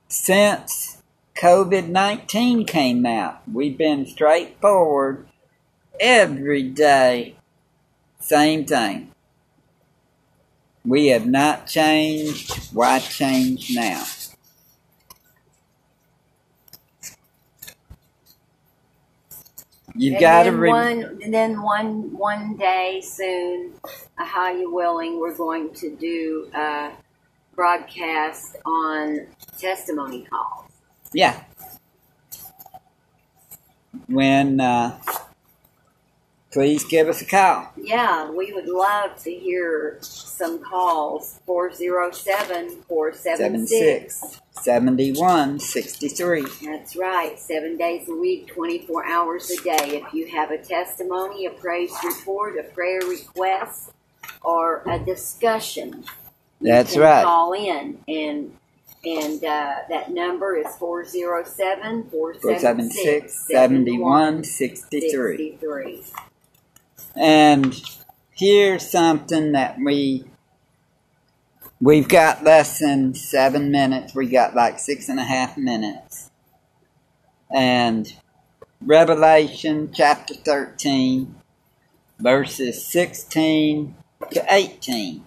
since 0.08 1.02
COVID 1.36 1.88
19 1.88 2.66
came 2.66 3.06
out. 3.06 3.42
We've 3.52 3.78
been 3.78 4.06
straightforward 4.08 5.28
every 6.00 6.64
day. 6.64 7.36
Same 8.20 8.66
thing. 8.66 9.12
We 10.84 11.08
have 11.08 11.28
not 11.28 11.68
changed. 11.68 12.74
Why 12.74 13.00
change 13.00 13.72
now? 13.76 14.04
You've 20.00 20.22
got 20.22 20.44
to 20.44 20.52
re- 20.54 20.70
one, 20.70 21.20
and 21.22 21.34
then 21.34 21.62
one 21.62 22.18
one 22.18 22.56
day 22.56 23.02
soon, 23.04 23.74
uh, 24.18 24.24
how 24.24 24.50
you 24.50 24.74
willing, 24.74 25.20
we're 25.20 25.36
going 25.36 25.74
to 25.74 25.94
do 25.94 26.50
a 26.56 26.92
broadcast 27.54 28.56
on 28.64 29.28
testimony 29.58 30.24
calls. 30.24 30.72
Yeah. 31.12 31.44
When, 34.08 34.62
uh, 34.62 35.02
please 36.54 36.86
give 36.86 37.10
us 37.10 37.22
a 37.22 37.26
call. 37.26 37.74
Yeah, 37.76 38.32
we 38.32 38.54
would 38.54 38.68
love 38.68 39.22
to 39.24 39.32
hear 39.32 39.98
some 40.00 40.64
calls. 40.64 41.42
407 41.46 42.84
476. 42.88 44.40
71 44.62 45.60
63. 45.60 46.46
That's 46.64 46.96
right, 46.96 47.38
seven 47.40 47.78
days 47.78 48.08
a 48.10 48.16
week, 48.16 48.48
24 48.48 49.06
hours 49.06 49.50
a 49.52 49.62
day. 49.62 50.02
If 50.04 50.14
you 50.14 50.28
have 50.28 50.52
a 50.52 50.58
testimony, 50.58 51.46
a 51.46 51.52
praise 51.52 51.94
report, 52.04 52.58
a 52.58 52.64
prayer 52.64 53.02
request, 53.02 53.92
or 54.42 54.84
a 54.88 55.00
discussion, 55.00 56.04
That's 56.62 56.98
right. 56.98 57.24
Call 57.24 57.54
in 57.54 58.00
and 58.08 58.56
and 59.06 59.44
uh, 59.44 59.76
that 59.90 60.12
number 60.12 60.58
is 60.58 60.76
407 60.76 62.10
476 62.10 63.46
476 63.46 63.48
71 63.48 64.44
63. 64.44 65.38
63. 65.38 66.04
And 67.16 67.82
here's 68.32 68.90
something 68.90 69.54
that 69.54 69.78
we 69.80 70.26
we've 71.80 72.08
got 72.08 72.44
less 72.44 72.80
than 72.80 73.14
seven 73.14 73.72
minutes. 73.72 74.14
We 74.14 74.28
got 74.28 74.56
like 74.56 74.80
six 74.80 75.10
and 75.10 75.20
a 75.20 75.24
half 75.24 75.58
minutes. 75.58 76.30
And 77.52 78.14
Revelation 78.82 79.92
chapter 79.94 80.34
13, 80.34 81.36
verses 82.20 82.86
16 82.86 83.96
to 84.32 84.46
18. 84.50 85.26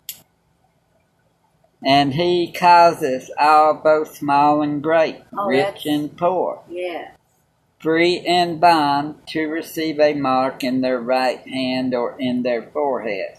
And 1.84 2.14
he 2.14 2.53
causes 2.53 3.30
all 3.38 3.74
both 3.74 4.16
small 4.16 4.62
and 4.62 4.80
great, 4.82 5.22
Oh, 5.36 5.48
rich 5.48 5.84
and 5.84 6.16
poor, 6.16 6.62
Yeah. 6.68 7.09
free 7.80 8.20
and 8.20 8.61
bond 8.61 9.26
to 9.28 9.48
receive 9.48 9.98
a 9.98 10.14
mark 10.14 10.62
in 10.62 10.80
their 10.80 11.00
right 11.00 11.40
hand 11.40 11.92
or 11.92 12.14
in 12.20 12.44
their 12.44 12.62
forehead. 12.62 13.38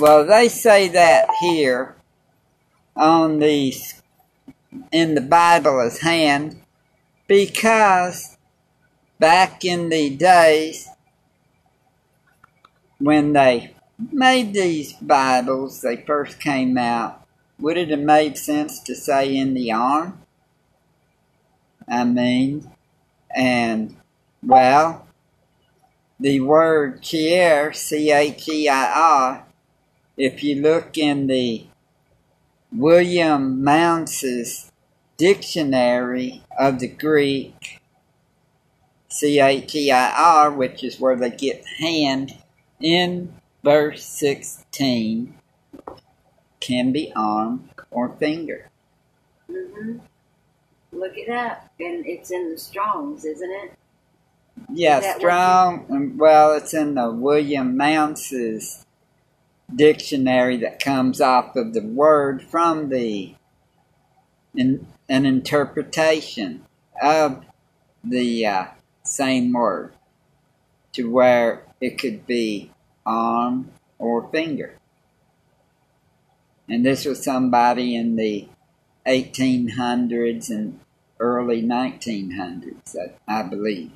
Well, 0.00 0.26
they 0.26 0.48
say 0.48 0.88
that 0.88 1.28
here 1.40 1.94
on 2.96 3.38
the 3.38 3.74
in 4.90 5.14
the 5.14 5.20
Bible 5.20 5.80
as 5.80 6.00
hand 6.00 6.60
because 7.26 8.36
back 9.18 9.64
in 9.64 9.88
the 9.88 10.10
days 10.10 10.88
when 12.98 13.32
they 13.32 13.74
made 14.12 14.54
these 14.54 14.92
Bibles, 14.94 15.80
they 15.80 15.96
first 15.96 16.40
came 16.40 16.76
out, 16.78 17.26
would 17.58 17.76
it 17.76 17.90
have 17.90 18.00
made 18.00 18.36
sense 18.36 18.80
to 18.80 18.94
say 18.94 19.34
in 19.36 19.54
the 19.54 19.72
arm? 19.72 20.20
I 21.86 22.04
mean, 22.04 22.70
and 23.34 23.96
well, 24.42 25.06
the 26.18 26.40
word 26.40 27.02
cheir, 27.02 27.72
C 27.72 28.10
H 28.10 28.48
E 28.48 28.68
I 28.68 28.92
R, 28.92 29.46
if 30.16 30.42
you 30.42 30.60
look 30.62 30.96
in 30.96 31.26
the 31.26 31.66
William 32.74 33.62
Mounce's 33.62 34.72
dictionary 35.16 36.42
of 36.58 36.80
the 36.80 36.88
Greek, 36.88 37.80
C 39.08 39.38
H 39.38 39.74
E 39.76 39.92
I 39.92 40.10
R, 40.10 40.50
which 40.50 40.82
is 40.82 40.98
where 40.98 41.14
they 41.14 41.30
get 41.30 41.64
hand, 41.78 42.36
in 42.80 43.32
verse 43.62 44.04
16, 44.04 45.34
can 46.60 46.92
be 46.92 47.12
arm 47.14 47.70
or 47.90 48.08
finger. 48.08 48.70
hmm 49.46 49.98
Look 50.92 51.16
it 51.16 51.28
up, 51.28 51.70
and 51.80 52.06
it's 52.06 52.30
in 52.30 52.50
the 52.50 52.58
Strongs, 52.58 53.24
isn't 53.24 53.50
it? 53.50 53.72
Yeah, 54.72 55.00
Is 55.00 55.16
strong. 55.16 56.16
Well, 56.16 56.54
it's 56.54 56.72
in 56.72 56.94
the 56.94 57.10
William 57.10 57.76
Mounce's 57.76 58.86
dictionary 59.74 60.56
that 60.58 60.82
comes 60.82 61.20
off 61.20 61.56
of 61.56 61.74
the 61.74 61.82
word 61.82 62.42
from 62.42 62.88
the 62.88 63.34
in, 64.54 64.86
an 65.08 65.26
interpretation 65.26 66.64
of 67.02 67.44
the 68.02 68.46
uh, 68.46 68.66
same 69.02 69.52
word 69.52 69.92
to 70.92 71.10
where 71.10 71.64
it 71.80 71.98
could 71.98 72.26
be 72.26 72.70
arm 73.04 73.70
or 73.98 74.28
finger. 74.30 74.78
And 76.68 76.86
this 76.86 77.04
was 77.04 77.22
somebody 77.22 77.94
in 77.94 78.16
the 78.16 78.48
1800s 79.06 80.48
and 80.50 80.80
early 81.20 81.62
1900s, 81.62 82.96
I 82.96 83.40
I 83.40 83.42
believe 83.42 83.92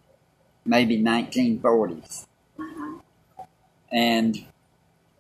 maybe 0.69 1.03
1940s. 1.03 2.27
Uh-huh. 2.59 3.01
And, 3.91 4.45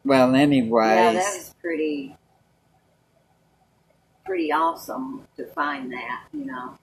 well, 0.08 0.34
anyways, 0.34 0.70
Yeah, 0.96 1.12
that 1.12 1.34
was 1.36 1.54
pretty, 1.60 2.16
pretty 4.24 4.52
awesome 4.52 5.26
to 5.36 5.46
find 5.46 5.92
that. 5.92 6.24
You 6.32 6.46
know, 6.46 6.78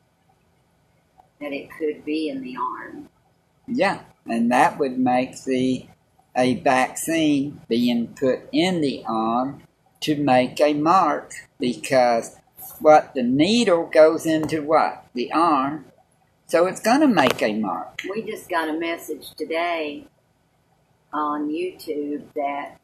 that 1.41 1.51
it 1.51 1.69
could 1.77 2.05
be 2.05 2.29
in 2.29 2.41
the 2.41 2.55
arm. 2.57 3.09
yeah, 3.67 4.01
and 4.27 4.51
that 4.51 4.77
would 4.79 4.97
make 4.97 5.43
the 5.43 5.87
a 6.37 6.55
vaccine 6.55 7.61
being 7.69 8.07
put 8.07 8.41
in 8.51 8.81
the 8.81 9.03
arm 9.07 9.63
to 10.01 10.15
make 10.15 10.59
a 10.59 10.73
mark 10.73 11.31
because 11.59 12.35
what 12.79 13.13
the 13.15 13.23
needle 13.23 13.85
goes 13.85 14.25
into 14.25 14.61
what 14.61 15.05
the 15.13 15.31
arm, 15.31 15.85
so 16.45 16.65
it's 16.67 16.81
going 16.81 16.99
to 16.99 17.07
make 17.07 17.41
a 17.41 17.53
mark. 17.53 18.01
We 18.13 18.21
just 18.21 18.49
got 18.49 18.67
a 18.69 18.73
message 18.73 19.31
today 19.35 20.07
on 21.13 21.49
YouTube 21.49 22.23
that 22.35 22.79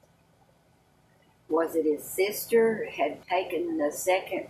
was 1.51 1.75
it 1.75 1.85
his 1.85 2.03
sister 2.03 2.87
had 2.97 3.25
taken 3.27 3.77
the 3.77 3.91
second 3.91 4.47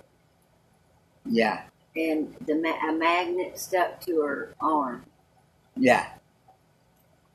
Yeah, 1.26 1.64
and 1.96 2.36
the 2.46 2.56
ma- 2.56 2.90
a 2.90 2.94
magnet 2.94 3.58
stuck 3.60 4.00
to 4.02 4.22
her 4.22 4.54
arm. 4.62 5.06
yeah, 5.78 6.08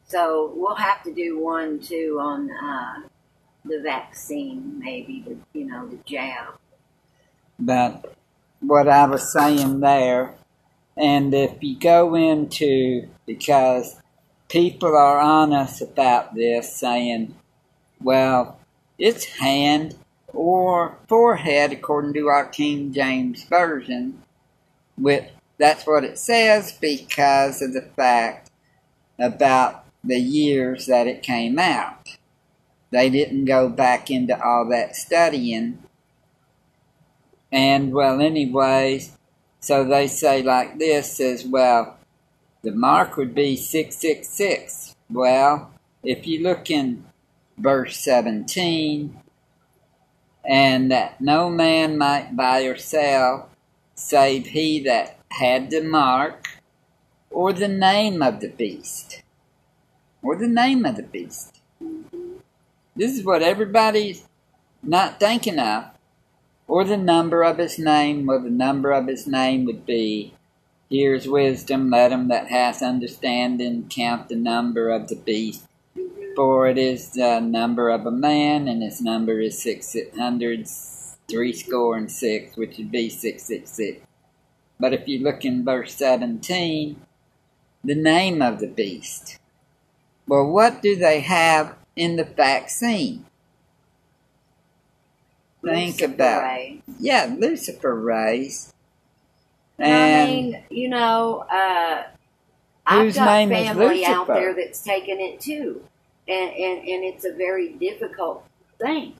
So 0.08 0.52
we'll 0.54 0.76
have 0.76 1.02
to 1.04 1.12
do 1.12 1.38
one 1.38 1.80
too 1.80 2.18
on 2.20 2.50
uh, 2.50 3.08
the 3.64 3.80
vaccine, 3.82 4.78
maybe 4.78 5.22
the 5.26 5.36
you 5.58 5.66
know 5.66 5.86
the 5.88 5.98
jab. 6.06 6.54
but 7.58 8.14
what 8.60 8.88
I 8.88 9.06
was 9.06 9.32
saying 9.32 9.80
there, 9.80 10.34
and 10.96 11.34
if 11.34 11.62
you 11.62 11.78
go 11.78 12.14
into, 12.14 13.08
because 13.26 14.00
people 14.48 14.96
are 14.96 15.18
honest 15.18 15.82
about 15.82 16.34
this, 16.34 16.74
saying, 16.76 17.34
well, 18.00 18.60
it's 18.98 19.24
hand 19.24 19.96
or 20.28 20.98
forehead, 21.08 21.72
according 21.72 22.14
to 22.14 22.28
our 22.28 22.46
King 22.46 22.92
James 22.92 23.44
Version, 23.44 24.22
with 24.98 25.30
that's 25.58 25.86
what 25.86 26.04
it 26.04 26.18
says 26.18 26.72
because 26.72 27.62
of 27.62 27.72
the 27.72 27.88
fact 27.96 28.50
about 29.18 29.86
the 30.04 30.18
years 30.18 30.86
that 30.86 31.06
it 31.06 31.22
came 31.22 31.58
out. 31.58 32.16
They 32.90 33.10
didn't 33.10 33.46
go 33.46 33.68
back 33.68 34.10
into 34.10 34.40
all 34.42 34.68
that 34.68 34.94
studying 34.94 35.82
and 37.52 37.92
well, 37.92 38.20
anyways, 38.20 39.16
so 39.60 39.84
they 39.84 40.08
say 40.08 40.42
like 40.42 40.78
this 40.78 41.16
says, 41.16 41.44
well, 41.44 41.96
the 42.62 42.72
mark 42.72 43.16
would 43.16 43.34
be 43.34 43.56
666. 43.56 44.94
Well, 45.10 45.72
if 46.02 46.26
you 46.26 46.42
look 46.42 46.70
in 46.70 47.04
verse 47.58 47.98
17, 47.98 49.20
and 50.48 50.90
that 50.90 51.20
no 51.20 51.50
man 51.50 51.98
might 51.98 52.36
buy 52.36 52.62
or 52.62 52.76
sell 52.76 53.48
save 53.94 54.48
he 54.48 54.80
that 54.80 55.18
had 55.32 55.70
the 55.70 55.82
mark 55.82 56.46
or 57.30 57.52
the 57.52 57.68
name 57.68 58.22
of 58.22 58.40
the 58.40 58.48
beast. 58.48 59.22
Or 60.22 60.36
the 60.36 60.48
name 60.48 60.84
of 60.84 60.96
the 60.96 61.02
beast. 61.02 61.60
This 62.94 63.18
is 63.18 63.24
what 63.24 63.42
everybody's 63.42 64.26
not 64.82 65.20
thinking 65.20 65.58
of 65.58 65.84
or 66.68 66.84
the 66.84 66.96
number 66.96 67.42
of 67.42 67.58
his 67.58 67.78
name, 67.78 68.26
well, 68.26 68.40
the 68.40 68.50
number 68.50 68.92
of 68.92 69.06
his 69.06 69.26
name 69.26 69.64
would 69.64 69.86
be, 69.86 70.32
Here's 70.88 71.26
wisdom, 71.26 71.90
let 71.90 72.12
him 72.12 72.28
that 72.28 72.46
hath 72.46 72.80
understanding 72.80 73.88
count 73.88 74.28
the 74.28 74.36
number 74.36 74.88
of 74.88 75.08
the 75.08 75.16
beast. 75.16 75.65
For 76.36 76.68
it 76.68 76.76
is 76.76 77.10
the 77.10 77.40
number 77.40 77.88
of 77.88 78.06
a 78.06 78.10
man, 78.10 78.68
and 78.68 78.82
his 78.82 79.00
number 79.00 79.40
is 79.40 79.60
six 79.60 79.96
hundred 80.16 80.68
three 81.28 81.52
score 81.52 81.96
and 81.96 82.12
six, 82.12 82.56
which 82.56 82.76
would 82.76 82.92
be 82.92 83.08
six 83.08 83.44
six 83.44 83.70
six. 83.70 84.00
But 84.78 84.92
if 84.92 85.08
you 85.08 85.24
look 85.24 85.44
in 85.44 85.64
verse 85.64 85.94
seventeen, 85.94 87.00
the 87.82 87.94
name 87.94 88.42
of 88.42 88.60
the 88.60 88.68
beast. 88.68 89.38
Well, 90.28 90.46
what 90.50 90.82
do 90.82 90.94
they 90.94 91.20
have 91.20 91.74
in 91.96 92.16
the 92.16 92.24
vaccine? 92.24 93.24
Think 95.64 96.00
Lucifer 96.00 96.12
about 96.12 96.42
Ray. 96.42 96.82
Yeah, 97.00 97.26
luciferase. 97.28 98.72
And, 99.78 99.92
I 99.92 100.26
mean, 100.26 100.62
you 100.70 100.88
know, 100.88 101.44
uh, 101.50 102.04
I've 102.86 103.14
got 103.14 103.48
family 103.48 104.04
out 104.04 104.26
there 104.26 104.54
that's 104.54 104.82
taken 104.82 105.18
it 105.18 105.40
too, 105.40 105.82
and 106.28 106.50
and 106.50 106.78
and 106.80 107.04
it's 107.04 107.24
a 107.24 107.32
very 107.32 107.70
difficult 107.74 108.44
thing. 108.78 109.14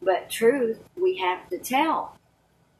But 0.00 0.30
truth, 0.30 0.78
we 0.96 1.16
have 1.18 1.48
to 1.50 1.58
tell, 1.58 2.16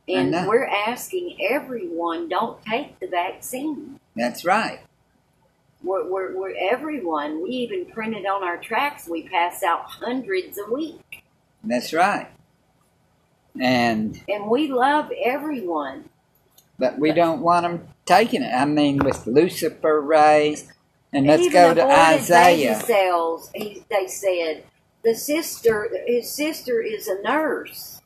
and 0.07 0.31
we're 0.47 0.67
asking 0.67 1.37
everyone 1.51 2.29
don't 2.29 2.63
take 2.65 2.99
the 3.01 3.09
vaccine. 3.09 3.99
that's 4.15 4.45
right. 4.45 4.81
We're, 5.83 6.09
we're, 6.11 6.37
we're 6.37 6.55
everyone. 6.59 7.41
We 7.43 7.51
even 7.51 7.87
print 7.87 8.17
it 8.17 8.27
on 8.27 8.43
our 8.43 8.57
tracks. 8.57 9.09
We 9.09 9.29
pass 9.29 9.63
out 9.63 9.85
hundreds 9.85 10.59
a 10.59 10.73
week, 10.73 11.23
That's 11.63 11.93
right. 11.93 12.29
And 13.61 14.21
and 14.29 14.49
we 14.49 14.69
love 14.69 15.11
everyone. 15.25 16.09
but 16.79 16.99
we 16.99 17.13
don't 17.13 17.41
want 17.43 17.63
them 17.65 17.89
taking 18.07 18.43
it. 18.43 18.53
I 18.53 18.65
mean, 18.65 18.99
with 18.99 19.25
luciferase, 19.25 20.69
and 21.13 21.27
let's 21.27 21.43
Even 21.43 21.53
go 21.53 21.75
to 21.75 21.85
Isaiah. 21.85 22.77
Cells. 22.81 23.51
He, 23.55 23.85
they 23.91 24.07
said 24.07 24.65
the 25.03 25.15
sister, 25.15 25.91
his 26.07 26.31
sister 26.31 26.81
is 26.83 27.09
a 27.09 27.23
nurse, 27.23 28.01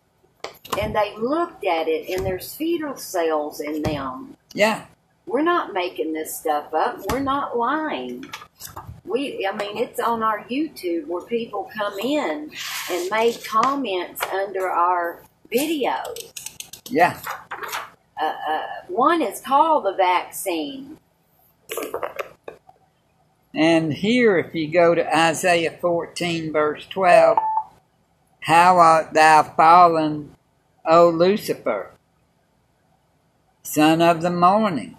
and 0.81 0.95
they 0.95 1.15
looked 1.19 1.65
at 1.65 1.89
it, 1.89 2.09
and 2.09 2.25
there's 2.25 2.55
fetal 2.55 2.97
cells 2.97 3.61
in 3.61 3.83
them. 3.83 4.37
Yeah, 4.55 4.87
We're 5.27 5.43
not 5.43 5.73
making 5.73 6.13
this 6.13 6.39
stuff 6.39 6.73
up. 6.75 7.01
We're 7.11 7.21
not 7.21 7.57
lying. 7.57 8.27
We, 9.05 9.47
I 9.51 9.57
mean, 9.57 9.77
it's 9.79 9.99
on 9.99 10.23
our 10.23 10.45
YouTube 10.45 11.07
where 11.07 11.25
people 11.25 11.71
come 11.77 11.99
in 11.99 12.51
and 12.91 13.11
made 13.11 13.45
comments 13.45 14.23
under 14.33 14.69
our 14.71 15.23
videos. 15.53 16.33
yeah. 16.89 17.21
Uh, 18.21 18.35
uh, 18.49 18.63
one 18.89 19.21
is 19.23 19.41
called 19.41 19.85
the 19.85 19.95
vaccine. 19.95 20.99
And 23.55 23.93
here, 23.93 24.39
if 24.39 24.55
you 24.55 24.73
go 24.73 24.95
to 24.95 25.17
Isaiah 25.17 25.77
14, 25.81 26.53
verse 26.53 26.87
12, 26.87 27.37
how 28.41 28.79
art 28.79 29.13
thou 29.13 29.43
fallen, 29.43 30.35
O 30.87 31.11
Lucifer, 31.11 31.91
son 33.63 34.01
of 34.01 34.23
the 34.23 34.31
morning? 34.31 34.97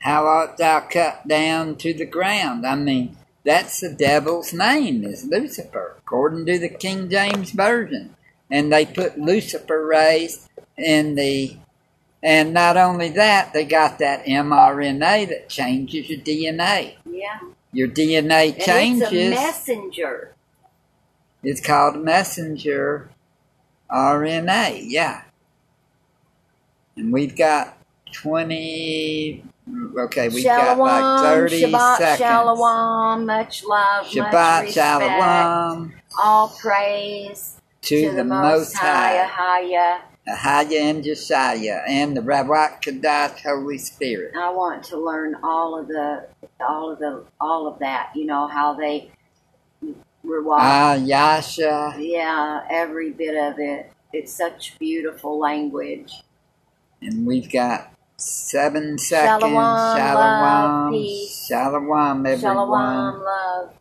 How 0.00 0.26
art 0.26 0.56
thou 0.56 0.80
cut 0.80 1.26
down 1.26 1.76
to 1.76 1.94
the 1.94 2.04
ground? 2.04 2.66
I 2.66 2.74
mean, 2.74 3.16
that's 3.44 3.80
the 3.80 3.94
devil's 3.94 4.52
name, 4.52 5.04
is 5.04 5.24
Lucifer, 5.24 5.94
according 5.98 6.46
to 6.46 6.58
the 6.58 6.68
King 6.68 7.08
James 7.08 7.52
Version. 7.52 8.16
And 8.50 8.72
they 8.72 8.86
put 8.86 9.16
luciferase 9.16 10.48
in 10.76 11.14
the, 11.14 11.56
and 12.26 12.52
not 12.52 12.76
only 12.76 13.08
that, 13.10 13.52
they 13.52 13.64
got 13.64 14.00
that 14.00 14.26
mRNA 14.26 15.28
that 15.28 15.48
changes 15.48 16.10
your 16.10 16.18
DNA 16.20 16.96
Yeah. 17.08 17.38
your 17.72 17.88
DNA 17.88 18.52
And 18.54 18.62
changes. 18.62 19.12
it's 19.12 19.12
a 19.12 19.30
messenger. 19.30 20.34
It's 21.44 21.60
called 21.60 22.02
messenger 22.02 23.10
RNA, 23.88 24.80
yeah. 24.84 25.22
And 26.96 27.12
we've 27.12 27.36
got 27.36 27.78
20, 28.12 29.44
okay, 29.98 30.28
we've 30.28 30.44
got 30.44 30.78
like 30.78 31.04
Shalom, 31.04 31.48
30 31.48 31.62
Shabbat 31.62 31.96
seconds. 31.98 32.18
Shalom, 32.18 33.26
much 33.26 33.64
love, 33.64 34.04
much 34.06 34.12
Shabbat 34.14 34.62
respect, 34.62 34.72
Shalom 34.74 35.92
all 36.22 36.48
praise 36.48 37.60
to, 37.82 38.12
the, 38.12 38.24
Most 38.24 38.74
High. 38.74 39.24
High. 39.24 40.00
Ahaya 40.28 40.80
and 40.90 41.04
Josiah, 41.04 41.82
and 41.88 42.16
the 42.16 42.20
Rawak 42.20 42.82
Kadat 42.82 43.40
Holy 43.42 43.78
Spirit. 43.78 44.34
I 44.36 44.50
want 44.50 44.82
to 44.84 44.98
learn 44.98 45.36
all 45.42 45.78
of 45.78 45.86
the, 45.86 46.26
all 46.60 46.90
of 46.90 46.98
the, 46.98 47.24
all 47.40 47.68
of 47.68 47.78
that. 47.78 48.10
You 48.14 48.26
know 48.26 48.48
how 48.48 48.74
they 48.74 49.10
reward. 50.24 50.60
Ah, 50.62 50.94
Yasha. 50.94 51.94
yeah, 51.98 52.66
every 52.68 53.12
bit 53.12 53.36
of 53.36 53.58
it. 53.58 53.92
It's 54.12 54.32
such 54.32 54.78
beautiful 54.78 55.38
language. 55.38 56.22
And 57.00 57.26
we've 57.26 57.50
got 57.50 57.92
seven 58.16 58.98
seconds. 58.98 59.40
Shalom, 59.40 59.54
love, 59.54 59.92
Shalom. 59.94 60.92
peace. 60.92 61.46
Shalom, 61.46 62.26
everyone. 62.26 62.40
Shalom, 62.40 63.22
love. 63.22 63.74